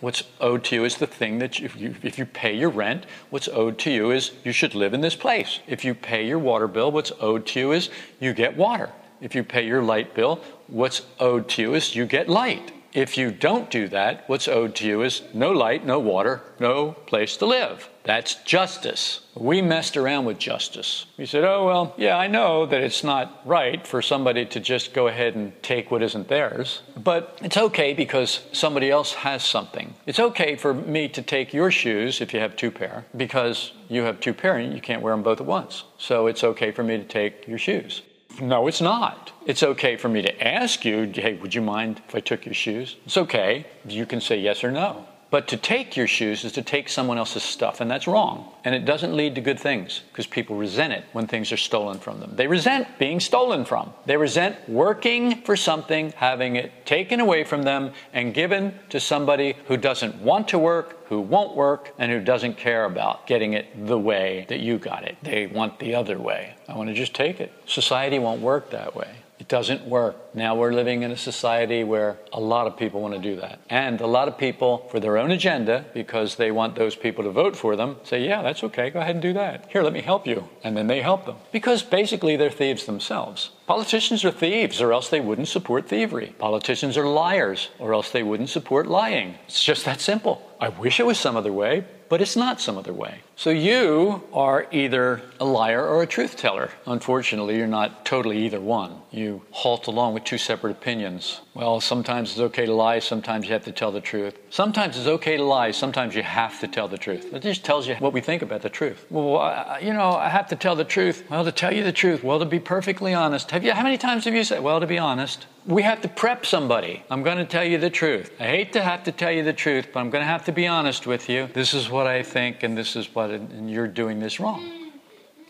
What's 0.00 0.22
owed 0.40 0.62
to 0.64 0.76
you 0.76 0.84
is 0.84 0.96
the 0.96 1.06
thing 1.06 1.38
that 1.40 1.58
you, 1.58 1.66
if, 1.66 1.76
you, 1.76 1.94
if 2.02 2.18
you 2.18 2.24
pay 2.24 2.54
your 2.54 2.70
rent, 2.70 3.04
what's 3.30 3.48
owed 3.48 3.78
to 3.80 3.90
you 3.90 4.12
is 4.12 4.32
you 4.44 4.52
should 4.52 4.74
live 4.74 4.94
in 4.94 5.00
this 5.00 5.16
place. 5.16 5.58
If 5.66 5.84
you 5.84 5.94
pay 5.94 6.26
your 6.26 6.38
water 6.38 6.68
bill, 6.68 6.92
what's 6.92 7.10
owed 7.18 7.46
to 7.46 7.60
you 7.60 7.72
is 7.72 7.90
you 8.20 8.32
get 8.32 8.56
water. 8.56 8.90
If 9.20 9.34
you 9.34 9.42
pay 9.42 9.66
your 9.66 9.82
light 9.82 10.14
bill, 10.14 10.40
what's 10.68 11.02
owed 11.18 11.48
to 11.50 11.62
you 11.62 11.74
is 11.74 11.96
you 11.96 12.06
get 12.06 12.28
light. 12.28 12.72
If 12.92 13.18
you 13.18 13.30
don't 13.30 13.70
do 13.70 13.88
that, 13.88 14.28
what's 14.28 14.48
owed 14.48 14.76
to 14.76 14.86
you 14.86 15.02
is 15.02 15.22
no 15.34 15.50
light, 15.50 15.84
no 15.84 15.98
water, 15.98 16.42
no 16.60 16.92
place 16.92 17.36
to 17.38 17.46
live. 17.46 17.88
That's 18.08 18.36
justice. 18.36 19.20
We 19.34 19.60
messed 19.60 19.94
around 19.94 20.24
with 20.24 20.38
justice. 20.38 21.04
We 21.18 21.26
said, 21.26 21.44
oh, 21.44 21.66
well, 21.66 21.94
yeah, 21.98 22.16
I 22.16 22.26
know 22.26 22.64
that 22.64 22.80
it's 22.80 23.04
not 23.04 23.42
right 23.44 23.86
for 23.86 24.00
somebody 24.00 24.46
to 24.46 24.60
just 24.60 24.94
go 24.94 25.08
ahead 25.08 25.34
and 25.34 25.52
take 25.62 25.90
what 25.90 26.02
isn't 26.02 26.26
theirs, 26.26 26.80
but 26.96 27.38
it's 27.42 27.58
okay 27.58 27.92
because 27.92 28.46
somebody 28.52 28.90
else 28.90 29.12
has 29.12 29.44
something. 29.44 29.92
It's 30.06 30.20
okay 30.20 30.56
for 30.56 30.72
me 30.72 31.08
to 31.10 31.20
take 31.20 31.52
your 31.52 31.70
shoes 31.70 32.22
if 32.22 32.32
you 32.32 32.40
have 32.40 32.56
two 32.56 32.70
pair, 32.70 33.04
because 33.14 33.72
you 33.90 34.04
have 34.04 34.20
two 34.20 34.32
pair 34.32 34.56
and 34.56 34.72
you 34.72 34.80
can't 34.80 35.02
wear 35.02 35.12
them 35.12 35.22
both 35.22 35.42
at 35.42 35.46
once. 35.46 35.84
So 35.98 36.28
it's 36.28 36.42
okay 36.42 36.70
for 36.70 36.82
me 36.82 36.96
to 36.96 37.04
take 37.04 37.46
your 37.46 37.58
shoes. 37.58 38.00
No, 38.40 38.68
it's 38.68 38.80
not. 38.80 39.32
It's 39.44 39.62
okay 39.62 39.98
for 39.98 40.08
me 40.08 40.22
to 40.22 40.48
ask 40.48 40.82
you, 40.82 41.12
hey, 41.14 41.34
would 41.34 41.54
you 41.54 41.60
mind 41.60 42.00
if 42.08 42.14
I 42.14 42.20
took 42.20 42.46
your 42.46 42.54
shoes? 42.54 42.96
It's 43.04 43.18
okay. 43.18 43.66
You 43.86 44.06
can 44.06 44.22
say 44.22 44.40
yes 44.40 44.64
or 44.64 44.70
no. 44.70 45.04
But 45.30 45.48
to 45.48 45.58
take 45.58 45.94
your 45.94 46.06
shoes 46.06 46.44
is 46.44 46.52
to 46.52 46.62
take 46.62 46.88
someone 46.88 47.18
else's 47.18 47.42
stuff, 47.42 47.80
and 47.80 47.90
that's 47.90 48.06
wrong. 48.06 48.50
And 48.64 48.74
it 48.74 48.86
doesn't 48.86 49.14
lead 49.14 49.34
to 49.34 49.42
good 49.42 49.60
things 49.60 50.02
because 50.10 50.26
people 50.26 50.56
resent 50.56 50.94
it 50.94 51.04
when 51.12 51.26
things 51.26 51.52
are 51.52 51.58
stolen 51.58 51.98
from 51.98 52.20
them. 52.20 52.32
They 52.34 52.46
resent 52.46 52.98
being 52.98 53.20
stolen 53.20 53.66
from. 53.66 53.92
They 54.06 54.16
resent 54.16 54.56
working 54.68 55.42
for 55.42 55.54
something, 55.54 56.12
having 56.12 56.56
it 56.56 56.86
taken 56.86 57.20
away 57.20 57.44
from 57.44 57.62
them, 57.62 57.92
and 58.14 58.32
given 58.32 58.78
to 58.88 59.00
somebody 59.00 59.56
who 59.66 59.76
doesn't 59.76 60.16
want 60.16 60.48
to 60.48 60.58
work, 60.58 61.06
who 61.08 61.20
won't 61.20 61.54
work, 61.54 61.94
and 61.98 62.10
who 62.10 62.20
doesn't 62.20 62.56
care 62.56 62.86
about 62.86 63.26
getting 63.26 63.52
it 63.52 63.86
the 63.86 63.98
way 63.98 64.46
that 64.48 64.60
you 64.60 64.78
got 64.78 65.04
it. 65.04 65.18
They 65.22 65.46
want 65.46 65.78
the 65.78 65.94
other 65.94 66.18
way. 66.18 66.54
I 66.68 66.76
want 66.76 66.88
to 66.88 66.94
just 66.94 67.14
take 67.14 67.40
it. 67.40 67.52
Society 67.66 68.18
won't 68.18 68.40
work 68.40 68.70
that 68.70 68.94
way. 68.94 69.10
It 69.38 69.46
doesn't 69.46 69.86
work. 69.86 70.34
Now 70.34 70.56
we're 70.56 70.72
living 70.72 71.02
in 71.02 71.12
a 71.12 71.16
society 71.16 71.84
where 71.84 72.18
a 72.32 72.40
lot 72.40 72.66
of 72.66 72.76
people 72.76 73.00
want 73.00 73.14
to 73.14 73.20
do 73.20 73.40
that. 73.40 73.60
And 73.70 74.00
a 74.00 74.06
lot 74.06 74.26
of 74.26 74.36
people, 74.36 74.88
for 74.90 74.98
their 74.98 75.16
own 75.16 75.30
agenda, 75.30 75.84
because 75.94 76.36
they 76.36 76.50
want 76.50 76.74
those 76.74 76.96
people 76.96 77.24
to 77.24 77.30
vote 77.30 77.56
for 77.56 77.76
them, 77.76 77.96
say, 78.02 78.26
yeah, 78.26 78.42
that's 78.42 78.64
okay, 78.64 78.90
go 78.90 79.00
ahead 79.00 79.14
and 79.14 79.22
do 79.22 79.32
that. 79.34 79.66
Here, 79.70 79.82
let 79.82 79.92
me 79.92 80.02
help 80.02 80.26
you. 80.26 80.48
And 80.64 80.76
then 80.76 80.88
they 80.88 81.00
help 81.00 81.24
them. 81.24 81.36
Because 81.52 81.82
basically 81.82 82.36
they're 82.36 82.50
thieves 82.50 82.84
themselves. 82.86 83.50
Politicians 83.66 84.24
are 84.24 84.32
thieves, 84.32 84.80
or 84.80 84.92
else 84.92 85.08
they 85.08 85.20
wouldn't 85.20 85.48
support 85.48 85.88
thievery. 85.88 86.34
Politicians 86.38 86.96
are 86.96 87.06
liars, 87.06 87.68
or 87.78 87.94
else 87.94 88.10
they 88.10 88.22
wouldn't 88.22 88.48
support 88.48 88.86
lying. 88.86 89.36
It's 89.46 89.62
just 89.62 89.84
that 89.84 90.00
simple. 90.00 90.42
I 90.60 90.68
wish 90.70 90.98
it 90.98 91.06
was 91.06 91.18
some 91.18 91.36
other 91.36 91.52
way, 91.52 91.84
but 92.08 92.20
it's 92.20 92.36
not 92.36 92.60
some 92.60 92.76
other 92.76 92.92
way. 92.92 93.20
So 93.38 93.50
you 93.50 94.24
are 94.32 94.66
either 94.72 95.22
a 95.38 95.44
liar 95.44 95.86
or 95.86 96.02
a 96.02 96.08
truth 96.08 96.36
teller. 96.36 96.70
Unfortunately, 96.86 97.56
you're 97.56 97.68
not 97.68 98.04
totally 98.04 98.44
either 98.46 98.60
one. 98.60 99.00
You 99.12 99.42
halt 99.52 99.86
along 99.86 100.14
with 100.14 100.24
two 100.24 100.38
separate 100.38 100.72
opinions. 100.72 101.40
Well, 101.54 101.80
sometimes 101.80 102.32
it's 102.32 102.40
okay 102.40 102.66
to 102.66 102.74
lie, 102.74 102.98
sometimes 102.98 103.46
you 103.46 103.52
have 103.52 103.64
to 103.64 103.72
tell 103.72 103.92
the 103.92 104.00
truth. 104.00 104.36
Sometimes 104.50 104.96
it's 104.96 105.06
okay 105.06 105.36
to 105.36 105.44
lie, 105.44 105.70
sometimes 105.70 106.16
you 106.16 106.22
have 106.22 106.58
to 106.60 106.68
tell 106.68 106.88
the 106.88 106.98
truth. 106.98 107.32
It 107.32 107.42
just 107.42 107.64
tells 107.64 107.86
you 107.86 107.94
what 107.96 108.12
we 108.12 108.20
think 108.20 108.42
about 108.42 108.62
the 108.62 108.68
truth. 108.68 109.06
Well, 109.08 109.38
I, 109.38 109.78
you 109.84 109.92
know, 109.92 110.14
I 110.14 110.28
have 110.28 110.48
to 110.48 110.56
tell 110.56 110.74
the 110.74 110.84
truth. 110.84 111.22
Well, 111.30 111.44
to 111.44 111.52
tell 111.52 111.72
you 111.72 111.84
the 111.84 111.92
truth, 111.92 112.24
well, 112.24 112.40
to 112.40 112.44
be 112.44 112.58
perfectly 112.58 113.14
honest. 113.14 113.52
Have 113.52 113.64
you, 113.64 113.72
how 113.72 113.84
many 113.84 113.98
times 113.98 114.24
have 114.24 114.34
you 114.34 114.44
said, 114.44 114.64
well, 114.64 114.80
to 114.80 114.86
be 114.86 114.98
honest? 114.98 115.46
We 115.66 115.82
have 115.82 116.00
to 116.00 116.08
prep 116.08 116.46
somebody. 116.46 117.02
I'm 117.10 117.22
going 117.22 117.36
to 117.38 117.44
tell 117.44 117.64
you 117.64 117.76
the 117.76 117.90
truth. 117.90 118.32
I 118.40 118.44
hate 118.44 118.72
to 118.72 118.82
have 118.82 119.04
to 119.04 119.12
tell 119.12 119.30
you 119.30 119.42
the 119.42 119.52
truth, 119.52 119.88
but 119.92 120.00
I'm 120.00 120.10
going 120.10 120.22
to 120.22 120.26
have 120.26 120.44
to 120.46 120.52
be 120.52 120.66
honest 120.66 121.06
with 121.06 121.28
you. 121.28 121.48
This 121.52 121.74
is 121.74 121.90
what 121.90 122.06
I 122.06 122.22
think, 122.22 122.62
and 122.62 122.76
this 122.76 122.96
is 122.96 123.14
what, 123.14 123.27
and 123.30 123.70
you're 123.70 123.88
doing 123.88 124.20
this 124.20 124.40
wrong. 124.40 124.92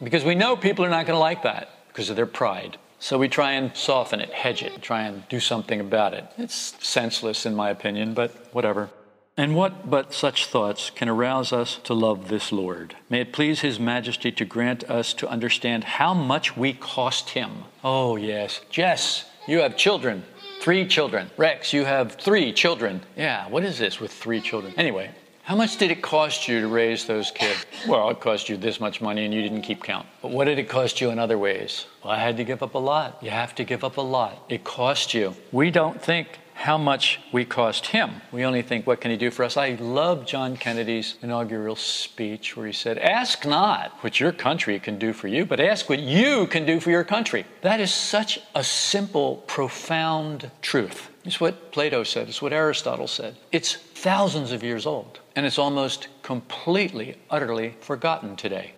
Because 0.03 0.25
we 0.25 0.35
know 0.35 0.57
people 0.57 0.85
are 0.85 0.91
not 0.91 1.07
going 1.07 1.17
to 1.17 1.21
like 1.21 1.43
that 1.43 1.71
because 1.89 2.11
of 2.11 2.17
their 2.17 2.27
pride. 2.27 2.79
So 3.01 3.19
we 3.19 3.29
try 3.29 3.53
and 3.53 3.77
soften 3.77 4.21
it, 4.21 4.33
hedge 4.33 4.63
it, 4.63 4.83
try 4.83 5.03
and 5.03 5.27
do 5.29 5.41
something 5.41 5.81
about 5.81 6.15
it. 6.15 6.25
It's 6.37 6.75
senseless, 6.85 7.47
in 7.47 7.55
my 7.55 7.71
opinion, 7.71 8.15
but 8.15 8.53
whatever. 8.53 8.91
And 9.37 9.55
what 9.55 9.89
but 9.89 10.13
such 10.13 10.47
thoughts 10.47 10.91
can 10.91 11.09
arouse 11.09 11.53
us 11.53 11.79
to 11.85 11.95
love 11.95 12.29
this 12.29 12.51
Lord? 12.51 12.97
May 13.09 13.21
it 13.21 13.33
please 13.33 13.61
His 13.61 13.79
Majesty 13.79 14.33
to 14.33 14.45
grant 14.45 14.83
us 14.91 15.15
to 15.15 15.29
understand 15.29 15.85
how 15.85 16.13
much 16.13 16.57
we 16.57 16.73
cost 16.73 17.31
Him. 17.31 17.65
Oh, 17.85 18.17
yes. 18.17 18.61
Jess, 18.69 19.27
you 19.47 19.61
have 19.61 19.77
children. 19.77 20.25
Three 20.61 20.89
children. 20.89 21.31
Rex, 21.37 21.73
you 21.73 21.85
have 21.85 22.17
three 22.17 22.53
children. 22.53 23.01
Yeah, 23.17 23.49
what 23.49 23.63
is 23.63 23.79
this 23.79 24.01
with 24.01 24.13
three 24.13 24.41
children? 24.41 24.75
Anyway, 24.77 25.13
how 25.49 25.57
much 25.57 25.79
did 25.79 25.91
it 25.91 26.03
cost 26.03 26.47
you 26.47 26.61
to 26.61 26.69
raise 26.69 27.07
those 27.07 27.31
kids? 27.31 27.65
Well, 27.89 28.11
it 28.11 28.21
cost 28.21 28.51
you 28.51 28.59
this 28.59 28.81
much 28.81 29.01
money 29.01 29.25
and 29.25 29.33
you 29.33 29.41
didn't 29.41 29.63
keep 29.63 29.83
count. 29.83 30.07
But 30.21 30.31
what 30.31 30.45
did 30.45 30.59
it 30.59 30.69
cost 30.69 31.01
you 31.01 31.09
in 31.09 31.19
other 31.19 31.39
ways? 31.39 31.87
Well, 32.05 32.13
I 32.13 32.19
had 32.19 32.37
to 32.37 32.45
give 32.45 32.63
up 32.63 32.75
a 32.75 32.79
lot. 32.79 33.17
You 33.23 33.31
have 33.31 33.55
to 33.55 33.65
give 33.65 33.83
up 33.83 33.97
a 33.97 34.03
lot. 34.03 34.45
It 34.51 34.63
cost 34.63 35.15
you. 35.15 35.35
We 35.51 35.71
don't 35.71 36.03
think 36.03 36.29
how 36.53 36.77
much 36.77 37.21
we 37.33 37.47
cost 37.47 37.87
him. 37.87 38.21
We 38.31 38.45
only 38.45 38.61
think, 38.61 38.87
what 38.87 39.01
can 39.01 39.11
he 39.11 39.17
do 39.17 39.31
for 39.31 39.43
us? 39.43 39.57
I 39.57 39.71
love 39.81 40.27
John 40.27 40.55
Kennedy's 40.59 41.15
inaugural 41.23 41.77
speech 41.77 42.55
where 42.55 42.67
he 42.67 42.73
said, 42.75 42.99
Ask 42.99 43.47
not 43.47 43.93
what 44.03 44.21
your 44.21 44.33
country 44.33 44.79
can 44.79 44.99
do 44.99 45.15
for 45.15 45.29
you, 45.29 45.47
but 45.47 45.61
ask 45.61 45.89
what 45.89 46.01
you 46.01 46.47
can 46.49 46.67
do 46.67 46.79
for 46.79 46.91
your 46.91 47.05
country. 47.05 47.47
That 47.63 47.81
is 47.81 47.95
such 47.95 48.39
a 48.55 48.63
simple, 48.63 49.37
profound 49.47 50.51
truth. 50.61 51.09
It's 51.29 51.41
what 51.41 51.73
Plato 51.73 52.05
said, 52.05 52.31
it's 52.31 52.41
what 52.41 52.55
Aristotle 52.55 53.07
said. 53.07 53.37
It's 53.53 53.75
thousands 53.75 54.51
of 54.51 54.63
years 54.63 54.87
old, 54.87 55.21
and 55.37 55.45
it's 55.45 55.59
almost 55.59 56.09
completely, 56.23 57.17
utterly 57.29 57.75
forgotten 57.81 58.35
today. 58.35 58.73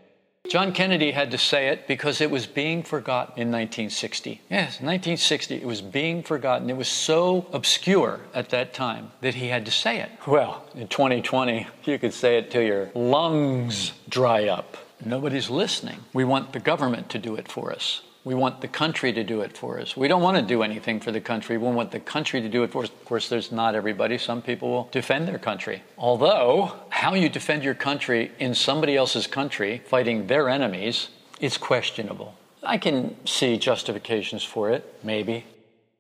John 0.49 0.73
Kennedy 0.73 1.13
had 1.13 1.31
to 1.31 1.39
say 1.39 1.69
it 1.69 1.87
because 1.87 2.21
it 2.21 2.29
was 2.29 2.49
being 2.49 2.83
forgotten 2.83 3.35
in 3.35 3.53
1960. 3.53 4.41
Yes, 4.51 4.81
1960, 4.81 5.55
it 5.55 5.65
was 5.65 5.81
being 5.81 6.25
forgotten. 6.25 6.69
It 6.69 6.77
was 6.77 6.89
so 6.89 7.47
obscure 7.53 8.19
at 8.35 8.51
that 8.51 8.75
time 8.75 9.13
that 9.21 9.37
he 9.37 9.47
had 9.47 9.65
to 9.67 9.71
say 9.71 10.01
it. 10.01 10.11
Well, 10.27 10.65
in 10.75 10.89
2020, 10.89 11.69
you 11.85 12.01
could 12.01 12.13
say 12.13 12.37
it 12.37 12.51
till 12.51 12.63
your 12.63 12.91
lungs 12.97 13.93
dry 14.09 14.49
up. 14.49 14.77
Nobody's 15.05 15.51
listening. 15.51 16.01
We 16.13 16.25
want 16.25 16.53
the 16.53 16.59
government 16.59 17.11
to 17.11 17.21
do 17.21 17.37
it 17.37 17.47
for 17.47 17.73
us. 17.73 18.03
We 18.23 18.35
want 18.35 18.61
the 18.61 18.69
country 18.69 19.13
to 19.13 19.25
do 19.25 19.41
it 19.41 19.57
for 19.57 19.81
us. 19.81 19.97
We 19.97 20.07
don't 20.09 20.23
want 20.23 20.37
to 20.37 20.43
do 20.43 20.63
anything 20.63 21.01
for 21.01 21.11
the 21.11 21.21
country. 21.21 21.57
We 21.57 21.69
want 21.71 21.91
the 21.91 22.01
country 22.01 22.41
to 22.43 22.49
do 22.49 22.63
it 22.63 22.71
for 22.73 22.83
us. 22.83 22.91
Of 22.91 23.05
course, 23.05 23.29
there's 23.29 23.51
not 23.51 23.75
everybody. 23.75 24.19
Some 24.19 24.43
people 24.43 24.71
will 24.71 24.89
defend 24.93 25.27
their 25.27 25.39
country. 25.39 25.83
Although, 25.97 26.73
how 26.91 27.15
you 27.15 27.29
defend 27.31 27.65
your 27.65 27.75
country 27.75 28.31
in 28.39 28.55
somebody 28.55 28.95
else's 28.97 29.27
country, 29.27 29.83
fighting 29.87 30.27
their 30.27 30.49
enemies, 30.49 31.09
It's 31.41 31.57
questionable. 31.57 32.35
I 32.63 32.77
can 32.77 33.17
see 33.25 33.57
justifications 33.57 34.45
for 34.45 34.71
it, 34.71 34.85
maybe 35.03 35.45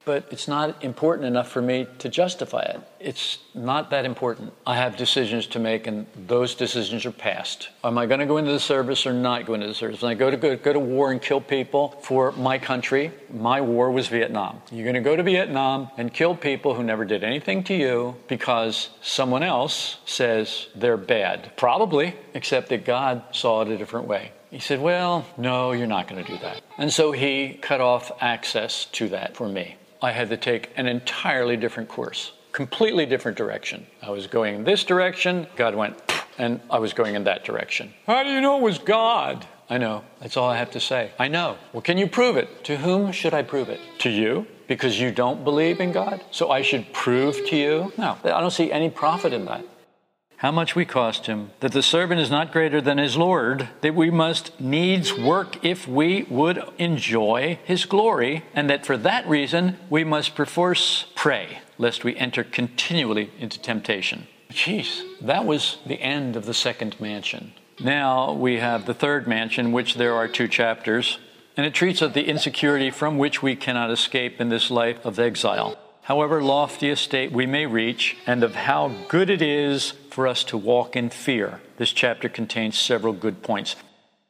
but 0.05 0.27
it's 0.31 0.49
not 0.49 0.83
important 0.83 1.27
enough 1.27 1.49
for 1.49 1.61
me 1.61 1.87
to 1.99 2.09
justify 2.09 2.63
it. 2.63 2.81
It's 2.99 3.39
not 3.55 3.91
that 3.91 4.05
important. 4.05 4.53
I 4.67 4.77
have 4.77 4.97
decisions 4.97 5.47
to 5.49 5.59
make, 5.59 5.87
and 5.87 6.07
those 6.27 6.55
decisions 6.55 7.05
are 7.05 7.13
past. 7.13 7.69
Am 7.85 7.99
I 7.99 8.07
going 8.07 8.21
to 8.21 8.27
go 8.27 8.39
into 8.39 8.51
the 8.51 8.61
service 8.61 9.07
or 9.07 9.13
not 9.13 9.47
go 9.47 9.55
into 9.55 9.67
the 9.67 9.75
service? 9.75 10.01
When 10.01 10.11
I 10.11 10.15
go 10.15 10.31
to 10.31 10.37
go, 10.37 10.57
go 10.57 10.73
to 10.73 10.79
war 10.79 11.13
and 11.13 11.21
kill 11.21 11.41
people 11.41 11.99
for 12.03 12.33
my 12.33 12.59
country, 12.59 13.13
my 13.33 13.61
war 13.61 13.91
was 13.91 14.09
Vietnam. 14.09 14.63
You're 14.73 14.85
going 14.85 14.95
to 14.95 15.01
go 15.01 15.17
to 15.17 15.23
Vietnam 15.23 15.91
and 15.97 16.13
kill 16.13 16.35
people 16.35 16.75
who 16.75 16.83
never 16.83 17.05
did 17.05 17.23
anything 17.23 17.63
to 17.65 17.75
you 17.75 18.17
because 18.27 18.89
someone 19.03 19.43
else 19.43 19.99
says 20.07 20.69
they're 20.75 20.97
bad. 20.97 21.53
Probably, 21.57 22.15
except 22.35 22.71
that 22.71 22.85
God 22.85 23.23
saw 23.33 23.63
it 23.63 23.69
a 23.69 23.77
different 23.77 24.07
way. 24.07 24.33
He 24.51 24.59
said, 24.59 24.81
Well, 24.81 25.27
no, 25.37 25.73
you're 25.73 25.87
not 25.87 26.09
going 26.09 26.25
to 26.25 26.33
do 26.33 26.39
that. 26.39 26.61
And 26.77 26.93
so 26.93 27.13
he 27.13 27.55
cut 27.55 27.81
off 27.81 28.11
access 28.21 28.87
to 28.87 29.09
that 29.11 29.37
for 29.37 29.49
me. 29.49 29.77
I 30.03 30.13
had 30.13 30.31
to 30.31 30.37
take 30.37 30.71
an 30.77 30.87
entirely 30.87 31.57
different 31.57 31.89
course, 31.89 32.33
completely 32.53 33.07
different 33.07 33.37
direction. 33.37 33.87
I 34.03 34.11
was 34.11 34.27
going 34.27 34.55
in 34.55 34.65
this 34.65 34.83
direction, 34.85 35.47
God 35.57 35.75
went, 35.75 35.97
and 36.39 36.61
I 36.71 36.79
was 36.79 36.93
going 36.93 37.15
in 37.15 37.25
that 37.25 37.45
direction. 37.45 37.93
How 38.07 38.23
do 38.23 38.31
you 38.31 38.41
know 38.41 38.59
it 38.59 38.63
was 38.63 38.79
God? 38.79 39.47
I 39.69 39.79
know. 39.79 40.03
That's 40.21 40.37
all 40.37 40.49
I 40.49 40.57
have 40.57 40.71
to 40.73 40.81
say. 40.81 41.13
I 41.19 41.29
know. 41.29 41.57
Well, 41.73 41.83
can 41.83 41.99
you 41.99 42.07
prove 42.07 42.37
it? 42.37 42.65
To 42.65 42.77
whom 42.79 43.13
should 43.13 43.35
I 43.35 43.43
prove 43.43 43.69
it? 43.69 43.81
To 43.99 44.11
you? 44.11 44.47
Because 44.67 44.99
you 44.99 45.11
don't 45.11 45.45
believe 45.45 45.81
in 45.81 45.93
God? 45.93 46.25
So 46.31 46.51
I 46.51 46.63
should 46.63 46.93
prove 46.93 47.47
to 47.49 47.57
you? 47.57 47.93
No, 47.99 48.17
I 48.25 48.41
don't 48.41 48.51
see 48.51 48.73
any 48.73 48.91
profit 48.91 49.33
in 49.33 49.45
that 49.45 49.65
how 50.41 50.51
much 50.51 50.75
we 50.75 50.87
cost 50.87 51.27
him, 51.27 51.51
that 51.61 51.73
the 51.73 51.83
servant 51.83 52.19
is 52.19 52.31
not 52.31 52.51
greater 52.51 52.81
than 52.81 52.97
his 52.97 53.15
Lord, 53.15 53.69
that 53.83 53.95
we 53.95 54.11
must 54.11 54.59
needs 54.59 55.13
work 55.13 55.63
if 55.63 55.87
we 55.87 56.23
would 56.31 56.65
enjoy 56.79 57.59
his 57.63 57.85
glory, 57.85 58.43
and 58.55 58.71
that 58.71 58.87
for 58.87 58.97
that 58.97 59.29
reason 59.29 59.77
we 59.91 60.03
must 60.03 60.35
perforce 60.35 61.05
pray, 61.15 61.59
lest 61.77 62.05
we 62.05 62.17
enter 62.17 62.43
continually 62.43 63.31
into 63.39 63.61
temptation. 63.61 64.29
Jeez, 64.51 65.03
that 65.21 65.45
was 65.45 65.77
the 65.85 66.01
end 66.01 66.37
of 66.37 66.47
the 66.47 66.55
second 66.55 66.99
mansion. 66.99 67.53
Now 67.79 68.33
we 68.33 68.61
have 68.61 68.87
the 68.87 68.95
third 68.95 69.29
mansion, 69.29 69.73
which 69.73 69.97
there 69.97 70.15
are 70.15 70.27
two 70.27 70.49
chapters, 70.49 71.19
and 71.55 71.67
it 71.67 71.75
treats 71.75 72.01
of 72.01 72.15
the 72.15 72.25
insecurity 72.25 72.91
from 72.91 73.19
which 73.19 73.43
we 73.43 73.57
cannot 73.57 73.91
escape 73.91 74.41
in 74.41 74.49
this 74.49 74.71
life 74.71 75.05
of 75.05 75.19
exile 75.19 75.77
however 76.11 76.43
lofty 76.43 76.91
a 76.91 76.97
state 76.97 77.31
we 77.31 77.47
may 77.47 77.65
reach, 77.65 78.17
and 78.27 78.43
of 78.43 78.53
how 78.53 78.89
good 79.07 79.31
it 79.31 79.41
is 79.41 79.93
for 80.11 80.27
us 80.27 80.43
to 80.43 80.57
walk 80.57 80.97
in 80.97 81.09
fear. 81.09 81.61
This 81.77 81.93
chapter 81.93 82.29
contains 82.29 82.77
several 82.77 83.13
good 83.13 83.45
points. 83.45 83.77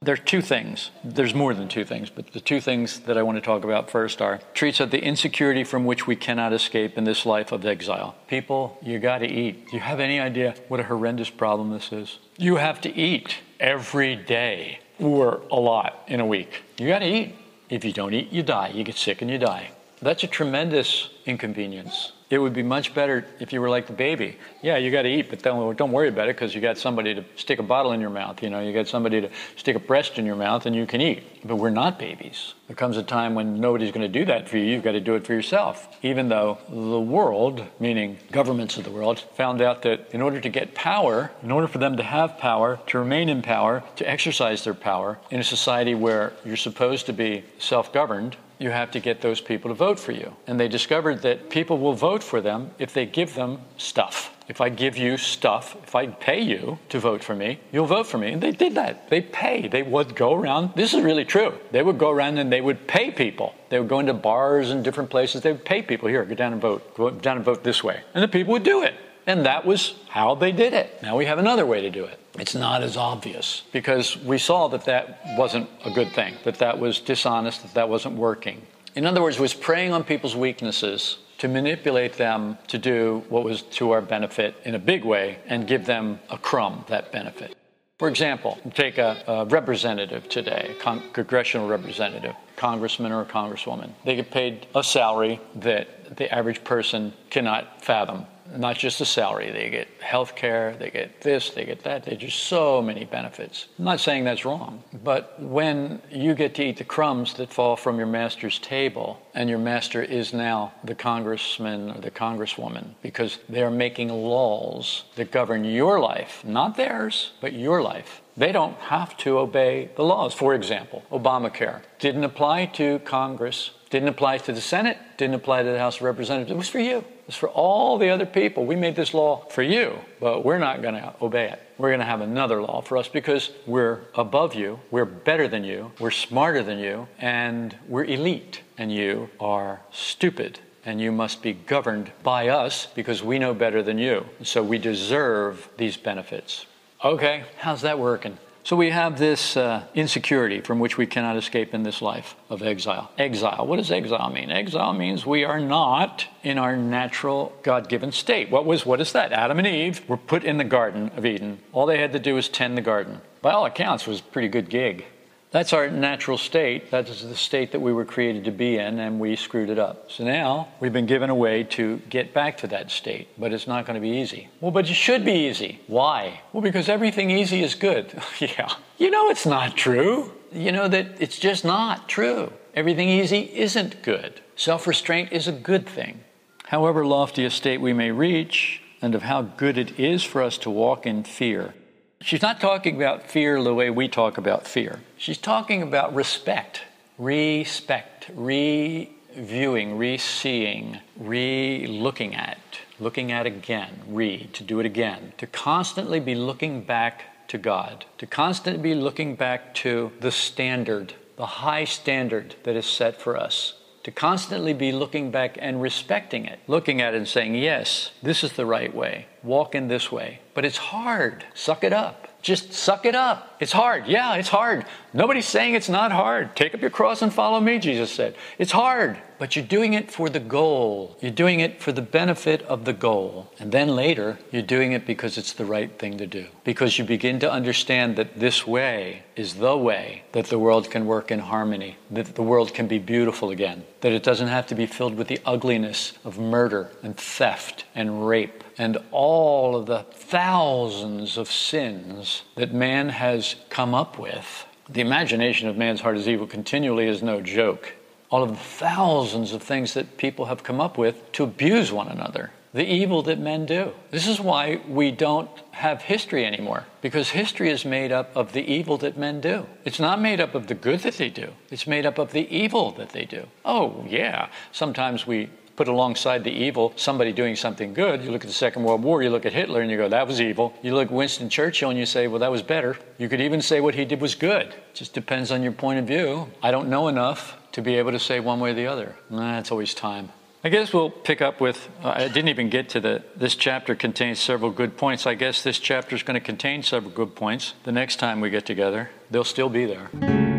There 0.02 0.12
are 0.12 0.18
two 0.18 0.42
things. 0.42 0.90
There's 1.02 1.34
more 1.34 1.54
than 1.54 1.68
two 1.68 1.86
things, 1.86 2.10
but 2.10 2.34
the 2.34 2.40
two 2.40 2.60
things 2.60 3.00
that 3.00 3.16
I 3.16 3.22
want 3.22 3.38
to 3.38 3.40
talk 3.40 3.64
about 3.64 3.90
first 3.90 4.20
are 4.20 4.40
treats 4.52 4.78
of 4.78 4.90
the 4.90 5.02
insecurity 5.02 5.64
from 5.64 5.86
which 5.86 6.06
we 6.06 6.16
cannot 6.16 6.52
escape 6.52 6.98
in 6.98 7.04
this 7.04 7.24
life 7.24 7.50
of 7.50 7.64
exile. 7.64 8.14
People, 8.28 8.76
you 8.82 8.98
got 8.98 9.20
to 9.20 9.26
eat. 9.26 9.70
Do 9.70 9.76
you 9.78 9.80
have 9.80 10.00
any 10.00 10.20
idea 10.20 10.56
what 10.68 10.80
a 10.80 10.84
horrendous 10.84 11.30
problem 11.30 11.70
this 11.70 11.92
is? 11.92 12.18
You 12.36 12.56
have 12.56 12.82
to 12.82 12.94
eat 12.94 13.38
every 13.58 14.16
day 14.16 14.80
or 14.98 15.40
a 15.50 15.58
lot 15.58 16.04
in 16.08 16.20
a 16.20 16.26
week. 16.26 16.62
You 16.76 16.88
got 16.88 16.98
to 16.98 17.08
eat. 17.08 17.36
If 17.70 17.86
you 17.86 17.94
don't 17.94 18.12
eat, 18.12 18.30
you 18.30 18.42
die. 18.42 18.68
You 18.68 18.84
get 18.84 18.96
sick 18.96 19.22
and 19.22 19.30
you 19.30 19.38
die. 19.38 19.70
That's 20.02 20.24
a 20.24 20.26
tremendous 20.26 21.10
inconvenience. 21.26 22.12
It 22.30 22.38
would 22.38 22.52
be 22.52 22.62
much 22.62 22.94
better 22.94 23.26
if 23.40 23.52
you 23.52 23.60
were 23.60 23.68
like 23.68 23.88
the 23.88 23.92
baby. 23.92 24.38
Yeah, 24.62 24.76
you 24.76 24.92
got 24.92 25.02
to 25.02 25.08
eat, 25.08 25.28
but 25.28 25.42
don't, 25.42 25.76
don't 25.76 25.90
worry 25.90 26.08
about 26.08 26.28
it 26.28 26.36
because 26.36 26.54
you 26.54 26.60
got 26.60 26.78
somebody 26.78 27.12
to 27.16 27.24
stick 27.34 27.58
a 27.58 27.62
bottle 27.62 27.90
in 27.90 28.00
your 28.00 28.08
mouth. 28.08 28.40
You 28.40 28.50
know, 28.50 28.60
you 28.60 28.72
got 28.72 28.86
somebody 28.86 29.20
to 29.20 29.30
stick 29.56 29.74
a 29.74 29.80
breast 29.80 30.16
in 30.16 30.24
your 30.24 30.36
mouth 30.36 30.64
and 30.64 30.74
you 30.76 30.86
can 30.86 31.00
eat. 31.00 31.24
But 31.44 31.56
we're 31.56 31.70
not 31.70 31.98
babies. 31.98 32.54
There 32.68 32.76
comes 32.76 32.96
a 32.96 33.02
time 33.02 33.34
when 33.34 33.60
nobody's 33.60 33.90
going 33.90 34.10
to 34.10 34.18
do 34.18 34.24
that 34.26 34.48
for 34.48 34.58
you. 34.58 34.64
You've 34.64 34.84
got 34.84 34.92
to 34.92 35.00
do 35.00 35.16
it 35.16 35.26
for 35.26 35.34
yourself. 35.34 35.88
Even 36.02 36.28
though 36.28 36.58
the 36.68 37.00
world, 37.00 37.64
meaning 37.80 38.18
governments 38.30 38.76
of 38.76 38.84
the 38.84 38.92
world, 38.92 39.18
found 39.34 39.60
out 39.60 39.82
that 39.82 40.08
in 40.12 40.22
order 40.22 40.40
to 40.40 40.48
get 40.48 40.72
power, 40.72 41.32
in 41.42 41.50
order 41.50 41.66
for 41.66 41.78
them 41.78 41.96
to 41.96 42.04
have 42.04 42.38
power, 42.38 42.78
to 42.86 42.98
remain 43.00 43.28
in 43.28 43.42
power, 43.42 43.82
to 43.96 44.08
exercise 44.08 44.62
their 44.62 44.74
power 44.74 45.18
in 45.32 45.40
a 45.40 45.44
society 45.44 45.96
where 45.96 46.32
you're 46.44 46.56
supposed 46.56 47.06
to 47.06 47.12
be 47.12 47.42
self 47.58 47.92
governed, 47.92 48.36
you 48.60 48.70
have 48.70 48.90
to 48.90 49.00
get 49.00 49.22
those 49.22 49.40
people 49.40 49.70
to 49.70 49.74
vote 49.74 49.98
for 49.98 50.12
you. 50.12 50.36
And 50.46 50.60
they 50.60 50.68
discovered 50.68 51.22
that 51.22 51.48
people 51.48 51.78
will 51.78 51.94
vote 51.94 52.22
for 52.22 52.40
them 52.40 52.70
if 52.78 52.92
they 52.92 53.06
give 53.06 53.34
them 53.34 53.62
stuff. 53.78 54.36
If 54.48 54.60
I 54.60 54.68
give 54.68 54.96
you 54.96 55.16
stuff, 55.16 55.76
if 55.82 55.94
I 55.94 56.08
pay 56.08 56.40
you 56.40 56.78
to 56.90 56.98
vote 56.98 57.24
for 57.24 57.34
me, 57.34 57.60
you'll 57.72 57.86
vote 57.86 58.06
for 58.06 58.18
me. 58.18 58.32
And 58.32 58.42
they 58.42 58.50
did 58.50 58.74
that. 58.74 59.08
They 59.08 59.22
pay. 59.22 59.68
They 59.68 59.82
would 59.82 60.14
go 60.14 60.34
around. 60.34 60.74
This 60.74 60.92
is 60.92 61.02
really 61.02 61.24
true. 61.24 61.54
They 61.70 61.82
would 61.82 61.98
go 61.98 62.10
around 62.10 62.36
and 62.38 62.52
they 62.52 62.60
would 62.60 62.86
pay 62.86 63.10
people. 63.10 63.54
They 63.70 63.78
would 63.78 63.88
go 63.88 64.00
into 64.00 64.12
bars 64.12 64.70
and 64.70 64.84
different 64.84 65.08
places. 65.08 65.40
They 65.42 65.52
would 65.52 65.64
pay 65.64 65.82
people 65.82 66.08
here, 66.08 66.24
go 66.24 66.34
down 66.34 66.52
and 66.52 66.60
vote. 66.60 66.94
Go 66.94 67.10
down 67.10 67.36
and 67.36 67.44
vote 67.44 67.64
this 67.64 67.82
way. 67.82 68.02
And 68.12 68.22
the 68.22 68.28
people 68.28 68.52
would 68.52 68.64
do 68.64 68.82
it. 68.82 68.94
And 69.26 69.46
that 69.46 69.64
was 69.64 69.94
how 70.08 70.34
they 70.34 70.52
did 70.52 70.72
it. 70.72 71.02
Now 71.02 71.16
we 71.16 71.26
have 71.26 71.38
another 71.38 71.66
way 71.66 71.80
to 71.82 71.90
do 71.90 72.04
it. 72.04 72.18
It's 72.38 72.54
not 72.54 72.82
as 72.82 72.96
obvious 72.96 73.62
because 73.72 74.16
we 74.16 74.38
saw 74.38 74.68
that 74.68 74.84
that 74.84 75.20
wasn't 75.36 75.68
a 75.84 75.90
good 75.90 76.12
thing, 76.12 76.36
that 76.44 76.58
that 76.58 76.78
was 76.78 77.00
dishonest, 77.00 77.62
that 77.62 77.74
that 77.74 77.88
wasn't 77.88 78.16
working. 78.16 78.62
In 78.94 79.06
other 79.06 79.22
words, 79.22 79.38
was 79.38 79.54
preying 79.54 79.92
on 79.92 80.04
people's 80.04 80.36
weaknesses 80.36 81.18
to 81.38 81.48
manipulate 81.48 82.14
them 82.14 82.58
to 82.68 82.78
do 82.78 83.24
what 83.28 83.44
was 83.44 83.62
to 83.62 83.92
our 83.92 84.00
benefit 84.00 84.54
in 84.64 84.74
a 84.74 84.78
big 84.78 85.04
way 85.04 85.38
and 85.46 85.66
give 85.66 85.86
them 85.86 86.18
a 86.28 86.38
crumb 86.38 86.84
that 86.88 87.12
benefit. 87.12 87.56
For 87.98 88.08
example, 88.08 88.58
take 88.74 88.98
a, 88.98 89.22
a 89.26 89.44
representative 89.44 90.28
today, 90.28 90.74
a 90.78 90.82
con- 90.82 91.02
congressional 91.12 91.68
representative, 91.68 92.34
congressman 92.56 93.12
or 93.12 93.22
a 93.22 93.26
congresswoman. 93.26 93.90
They 94.04 94.16
get 94.16 94.30
paid 94.30 94.66
a 94.74 94.82
salary 94.82 95.40
that 95.56 96.16
the 96.16 96.32
average 96.34 96.64
person 96.64 97.12
cannot 97.28 97.84
fathom 97.84 98.26
not 98.56 98.76
just 98.76 99.00
a 99.00 99.04
salary. 99.04 99.50
They 99.50 99.70
get 99.70 99.88
health 100.00 100.34
care, 100.36 100.76
they 100.78 100.90
get 100.90 101.20
this, 101.20 101.50
they 101.50 101.64
get 101.64 101.82
that. 101.84 102.04
They 102.04 102.16
just 102.16 102.44
so 102.44 102.82
many 102.82 103.04
benefits. 103.04 103.66
I'm 103.78 103.84
not 103.84 104.00
saying 104.00 104.24
that's 104.24 104.44
wrong, 104.44 104.82
but 105.04 105.40
when 105.40 106.00
you 106.10 106.34
get 106.34 106.54
to 106.56 106.64
eat 106.64 106.78
the 106.78 106.84
crumbs 106.84 107.34
that 107.34 107.52
fall 107.52 107.76
from 107.76 107.98
your 107.98 108.06
master's 108.06 108.58
table, 108.58 109.20
and 109.34 109.48
your 109.48 109.58
master 109.58 110.02
is 110.02 110.32
now 110.32 110.72
the 110.82 110.94
congressman 110.94 111.90
or 111.90 112.00
the 112.00 112.10
congresswoman, 112.10 112.94
because 113.02 113.38
they're 113.48 113.70
making 113.70 114.08
laws 114.08 115.04
that 115.16 115.30
govern 115.30 115.64
your 115.64 116.00
life, 116.00 116.44
not 116.44 116.76
theirs, 116.76 117.32
but 117.40 117.52
your 117.52 117.82
life. 117.82 118.20
They 118.36 118.52
don't 118.52 118.76
have 118.76 119.16
to 119.18 119.38
obey 119.38 119.90
the 119.96 120.04
laws. 120.04 120.32
For 120.34 120.54
example, 120.54 121.04
Obamacare 121.12 121.82
didn't 121.98 122.24
apply 122.24 122.66
to 122.66 122.98
Congress, 123.00 123.70
didn't 123.90 124.08
apply 124.08 124.38
to 124.38 124.52
the 124.52 124.60
Senate, 124.60 124.96
didn't 125.16 125.34
apply 125.34 125.64
to 125.64 125.70
the 125.70 125.78
House 125.78 125.96
of 125.96 126.02
Representatives. 126.02 126.52
It 126.52 126.56
was 126.56 126.68
for 126.68 126.78
you. 126.78 127.04
It's 127.26 127.36
for 127.36 127.48
all 127.48 127.98
the 127.98 128.08
other 128.08 128.26
people. 128.26 128.64
We 128.64 128.76
made 128.76 128.96
this 128.96 129.12
law 129.12 129.44
for 129.50 129.62
you, 129.62 129.98
but 130.20 130.44
we're 130.44 130.58
not 130.58 130.80
going 130.80 130.94
to 130.94 131.14
obey 131.20 131.50
it. 131.50 131.60
We're 131.76 131.90
going 131.90 132.00
to 132.00 132.06
have 132.06 132.20
another 132.20 132.62
law 132.62 132.80
for 132.82 132.96
us 132.96 133.08
because 133.08 133.50
we're 133.66 134.00
above 134.14 134.54
you, 134.54 134.80
we're 134.90 135.04
better 135.04 135.48
than 135.48 135.64
you, 135.64 135.92
we're 135.98 136.10
smarter 136.10 136.62
than 136.62 136.78
you, 136.78 137.08
and 137.18 137.76
we're 137.88 138.04
elite, 138.04 138.62
and 138.78 138.92
you 138.92 139.28
are 139.40 139.80
stupid. 139.92 140.60
And 140.84 141.00
you 141.00 141.12
must 141.12 141.42
be 141.42 141.52
governed 141.52 142.10
by 142.22 142.48
us 142.48 142.86
because 142.94 143.22
we 143.22 143.38
know 143.38 143.54
better 143.54 143.82
than 143.82 143.98
you. 143.98 144.24
So 144.42 144.62
we 144.62 144.78
deserve 144.78 145.68
these 145.76 145.96
benefits. 145.96 146.64
Okay, 147.04 147.44
how's 147.58 147.82
that 147.82 147.98
working? 147.98 148.38
So 148.62 148.76
we 148.76 148.90
have 148.90 149.18
this 149.18 149.56
uh, 149.56 149.84
insecurity 149.94 150.60
from 150.60 150.80
which 150.80 150.98
we 150.98 151.06
cannot 151.06 151.36
escape 151.36 151.72
in 151.72 151.82
this 151.82 152.02
life 152.02 152.36
of 152.50 152.62
exile. 152.62 153.10
Exile. 153.16 153.66
What 153.66 153.76
does 153.76 153.90
exile 153.90 154.30
mean? 154.30 154.50
Exile 154.50 154.92
means 154.92 155.24
we 155.24 155.44
are 155.44 155.58
not 155.58 156.26
in 156.42 156.58
our 156.58 156.76
natural 156.76 157.52
God-given 157.62 158.12
state. 158.12 158.50
What 158.50 158.66
was 158.66 158.84
what 158.84 159.00
is 159.00 159.12
that? 159.12 159.32
Adam 159.32 159.58
and 159.58 159.66
Eve 159.66 160.06
were 160.08 160.18
put 160.18 160.44
in 160.44 160.58
the 160.58 160.64
garden 160.64 161.10
of 161.16 161.24
Eden. 161.24 161.58
All 161.72 161.86
they 161.86 161.98
had 161.98 162.12
to 162.12 162.18
do 162.18 162.34
was 162.34 162.48
tend 162.48 162.76
the 162.76 162.82
garden. 162.82 163.22
By 163.40 163.52
all 163.52 163.64
accounts, 163.64 164.06
was 164.06 164.20
a 164.20 164.24
pretty 164.24 164.48
good 164.48 164.68
gig. 164.68 165.06
That's 165.50 165.72
our 165.72 165.90
natural 165.90 166.38
state. 166.38 166.92
That 166.92 167.08
is 167.08 167.28
the 167.28 167.34
state 167.34 167.72
that 167.72 167.80
we 167.80 167.92
were 167.92 168.04
created 168.04 168.44
to 168.44 168.52
be 168.52 168.76
in, 168.76 169.00
and 169.00 169.18
we 169.18 169.34
screwed 169.34 169.68
it 169.68 169.80
up. 169.80 170.08
So 170.08 170.22
now 170.22 170.68
we've 170.78 170.92
been 170.92 171.06
given 171.06 171.28
a 171.28 171.34
way 171.34 171.64
to 171.64 172.00
get 172.08 172.32
back 172.32 172.58
to 172.58 172.68
that 172.68 172.92
state, 172.92 173.26
but 173.36 173.52
it's 173.52 173.66
not 173.66 173.84
going 173.84 173.96
to 173.96 174.00
be 174.00 174.16
easy. 174.16 174.48
Well, 174.60 174.70
but 174.70 174.88
it 174.88 174.94
should 174.94 175.24
be 175.24 175.48
easy. 175.48 175.80
Why? 175.88 176.40
Well, 176.52 176.62
because 176.62 176.88
everything 176.88 177.30
easy 177.30 177.64
is 177.64 177.74
good. 177.74 178.14
yeah. 178.38 178.72
You 178.96 179.10
know 179.10 179.28
it's 179.28 179.46
not 179.46 179.76
true. 179.76 180.30
You 180.52 180.70
know 180.70 180.86
that 180.86 181.20
it's 181.20 181.38
just 181.38 181.64
not 181.64 182.08
true. 182.08 182.52
Everything 182.74 183.08
easy 183.08 183.50
isn't 183.52 184.02
good. 184.02 184.40
Self 184.54 184.86
restraint 184.86 185.32
is 185.32 185.48
a 185.48 185.52
good 185.52 185.88
thing. 185.88 186.20
However 186.66 187.04
lofty 187.04 187.44
a 187.44 187.50
state 187.50 187.80
we 187.80 187.92
may 187.92 188.12
reach, 188.12 188.82
and 189.02 189.16
of 189.16 189.22
how 189.22 189.42
good 189.42 189.78
it 189.78 189.98
is 189.98 190.22
for 190.22 190.42
us 190.42 190.58
to 190.58 190.70
walk 190.70 191.06
in 191.06 191.24
fear 191.24 191.74
She's 192.22 192.42
not 192.42 192.60
talking 192.60 192.96
about 192.96 193.30
fear 193.30 193.62
the 193.62 193.74
way 193.74 193.88
we 193.88 194.06
talk 194.06 194.36
about 194.36 194.66
fear. 194.66 195.00
She's 195.16 195.38
talking 195.38 195.82
about 195.82 196.14
respect, 196.14 196.82
respect, 197.16 198.30
reviewing, 198.34 199.96
re-seeing, 199.96 200.98
re-looking 201.16 202.34
at, 202.34 202.58
looking 202.98 203.32
at 203.32 203.46
again, 203.46 204.02
re, 204.06 204.50
to 204.52 204.62
do 204.62 204.80
it 204.80 204.86
again, 204.86 205.32
to 205.38 205.46
constantly 205.46 206.20
be 206.20 206.34
looking 206.34 206.82
back 206.82 207.48
to 207.48 207.56
God, 207.56 208.04
to 208.18 208.26
constantly 208.26 208.82
be 208.82 208.94
looking 208.94 209.34
back 209.34 209.74
to 209.76 210.12
the 210.20 210.30
standard, 210.30 211.14
the 211.36 211.46
high 211.46 211.84
standard 211.84 212.54
that 212.64 212.76
is 212.76 212.84
set 212.84 213.18
for 213.18 213.34
us 213.34 213.79
to 214.02 214.10
constantly 214.10 214.72
be 214.72 214.92
looking 214.92 215.30
back 215.30 215.58
and 215.60 215.82
respecting 215.82 216.46
it, 216.46 216.58
looking 216.66 217.00
at 217.00 217.14
it 217.14 217.18
and 217.18 217.28
saying, 217.28 217.54
yes, 217.54 218.12
this 218.22 218.42
is 218.42 218.52
the 218.52 218.64
right 218.64 218.94
way, 218.94 219.26
walk 219.42 219.74
in 219.74 219.88
this 219.88 220.10
way. 220.10 220.40
But 220.54 220.64
it's 220.64 220.78
hard. 220.78 221.44
Suck 221.54 221.84
it 221.84 221.92
up. 221.92 222.28
Just 222.42 222.72
suck 222.72 223.04
it 223.04 223.14
up. 223.14 223.56
It's 223.60 223.72
hard. 223.72 224.06
Yeah, 224.06 224.36
it's 224.36 224.48
hard. 224.48 224.86
Nobody's 225.12 225.46
saying 225.46 225.74
it's 225.74 225.90
not 225.90 226.12
hard. 226.12 226.56
Take 226.56 226.74
up 226.74 226.80
your 226.80 226.90
cross 226.90 227.20
and 227.20 227.32
follow 227.32 227.60
me, 227.60 227.78
Jesus 227.78 228.10
said. 228.10 228.34
It's 228.58 228.72
hard, 228.72 229.20
but 229.40 229.56
you're 229.56 229.64
doing 229.64 229.94
it 229.94 230.10
for 230.12 230.28
the 230.28 230.38
goal. 230.38 231.16
You're 231.22 231.30
doing 231.30 231.60
it 231.60 231.80
for 231.80 231.92
the 231.92 232.02
benefit 232.02 232.60
of 232.64 232.84
the 232.84 232.92
goal. 232.92 233.50
And 233.58 233.72
then 233.72 233.88
later, 233.88 234.38
you're 234.52 234.60
doing 234.60 234.92
it 234.92 235.06
because 235.06 235.38
it's 235.38 235.54
the 235.54 235.64
right 235.64 235.98
thing 235.98 236.18
to 236.18 236.26
do. 236.26 236.46
Because 236.62 236.98
you 236.98 237.06
begin 237.06 237.40
to 237.40 237.50
understand 237.50 238.16
that 238.16 238.38
this 238.38 238.66
way 238.66 239.22
is 239.36 239.54
the 239.54 239.78
way 239.78 240.24
that 240.32 240.48
the 240.48 240.58
world 240.58 240.90
can 240.90 241.06
work 241.06 241.30
in 241.30 241.38
harmony, 241.38 241.96
that 242.10 242.34
the 242.34 242.42
world 242.42 242.74
can 242.74 242.86
be 242.86 242.98
beautiful 242.98 243.48
again, 243.48 243.86
that 244.02 244.12
it 244.12 244.22
doesn't 244.22 244.48
have 244.48 244.66
to 244.66 244.74
be 244.74 244.84
filled 244.84 245.14
with 245.14 245.28
the 245.28 245.40
ugliness 245.46 246.12
of 246.22 246.38
murder 246.38 246.90
and 247.02 247.16
theft 247.16 247.86
and 247.94 248.28
rape 248.28 248.62
and 248.76 248.98
all 249.10 249.74
of 249.74 249.86
the 249.86 250.02
thousands 250.12 251.38
of 251.38 251.50
sins 251.50 252.42
that 252.56 252.74
man 252.74 253.08
has 253.08 253.56
come 253.70 253.94
up 253.94 254.18
with. 254.18 254.66
The 254.86 255.00
imagination 255.00 255.66
of 255.66 255.78
man's 255.78 256.02
heart 256.02 256.18
is 256.18 256.28
evil 256.28 256.46
continually 256.46 257.06
is 257.06 257.22
no 257.22 257.40
joke. 257.40 257.94
All 258.30 258.42
of 258.44 258.50
the 258.50 258.56
thousands 258.56 259.52
of 259.52 259.62
things 259.62 259.94
that 259.94 260.16
people 260.16 260.46
have 260.46 260.62
come 260.62 260.80
up 260.80 260.96
with 260.96 261.32
to 261.32 261.44
abuse 261.44 261.92
one 261.92 262.08
another. 262.08 262.52
The 262.72 262.84
evil 262.86 263.22
that 263.22 263.40
men 263.40 263.66
do. 263.66 263.92
This 264.12 264.28
is 264.28 264.38
why 264.38 264.80
we 264.88 265.10
don't 265.10 265.50
have 265.72 266.02
history 266.02 266.46
anymore, 266.46 266.86
because 267.02 267.30
history 267.30 267.68
is 267.68 267.84
made 267.84 268.12
up 268.12 268.30
of 268.36 268.52
the 268.52 268.62
evil 268.62 268.96
that 268.98 269.18
men 269.18 269.40
do. 269.40 269.66
It's 269.84 269.98
not 269.98 270.20
made 270.20 270.40
up 270.40 270.54
of 270.54 270.68
the 270.68 270.74
good 270.74 271.00
that 271.00 271.14
they 271.14 271.30
do, 271.30 271.48
it's 271.70 271.88
made 271.88 272.06
up 272.06 272.18
of 272.18 272.30
the 272.30 272.48
evil 272.54 272.92
that 272.92 273.10
they 273.10 273.24
do. 273.24 273.48
Oh, 273.64 274.04
yeah, 274.08 274.48
sometimes 274.70 275.26
we 275.26 275.50
put 275.80 275.88
alongside 275.88 276.44
the 276.44 276.52
evil 276.52 276.92
somebody 276.94 277.32
doing 277.32 277.56
something 277.56 277.94
good. 277.94 278.22
You 278.22 278.30
look 278.30 278.42
at 278.42 278.48
the 278.48 278.52
Second 278.52 278.82
World 278.82 279.02
War, 279.02 279.22
you 279.22 279.30
look 279.30 279.46
at 279.46 279.54
Hitler 279.54 279.80
and 279.80 279.90
you 279.90 279.96
go, 279.96 280.10
that 280.10 280.26
was 280.26 280.38
evil. 280.38 280.74
You 280.82 280.94
look 280.94 281.08
at 281.08 281.10
Winston 281.10 281.48
Churchill 281.48 281.88
and 281.88 281.98
you 281.98 282.04
say, 282.04 282.26
well, 282.26 282.40
that 282.40 282.50
was 282.50 282.60
better. 282.60 282.98
You 283.16 283.30
could 283.30 283.40
even 283.40 283.62
say 283.62 283.80
what 283.80 283.94
he 283.94 284.04
did 284.04 284.20
was 284.20 284.34
good. 284.34 284.66
It 284.66 284.92
just 284.92 285.14
depends 285.14 285.50
on 285.50 285.62
your 285.62 285.72
point 285.72 285.98
of 285.98 286.06
view. 286.06 286.48
I 286.62 286.70
don't 286.70 286.90
know 286.90 287.08
enough 287.08 287.56
to 287.72 287.80
be 287.80 287.94
able 287.94 288.12
to 288.12 288.18
say 288.18 288.40
one 288.40 288.60
way 288.60 288.72
or 288.72 288.74
the 288.74 288.88
other. 288.88 289.16
Nah, 289.30 289.58
it's 289.58 289.70
always 289.70 289.94
time. 289.94 290.28
I 290.62 290.68
guess 290.68 290.92
we'll 290.92 291.08
pick 291.08 291.40
up 291.40 291.62
with. 291.62 291.88
Uh, 292.04 292.10
I 292.10 292.28
didn't 292.28 292.48
even 292.48 292.68
get 292.68 292.90
to 292.90 293.00
the. 293.00 293.22
This 293.34 293.54
chapter 293.54 293.94
contains 293.94 294.38
several 294.38 294.72
good 294.72 294.98
points. 294.98 295.26
I 295.26 295.32
guess 295.32 295.62
this 295.62 295.78
chapter 295.78 296.14
is 296.14 296.22
going 296.22 296.38
to 296.38 296.44
contain 296.44 296.82
several 296.82 297.10
good 297.10 297.34
points. 297.34 297.72
The 297.84 297.92
next 297.92 298.16
time 298.16 298.42
we 298.42 298.50
get 298.50 298.66
together, 298.66 299.08
they'll 299.30 299.44
still 299.44 299.70
be 299.70 299.86
there. 299.86 300.49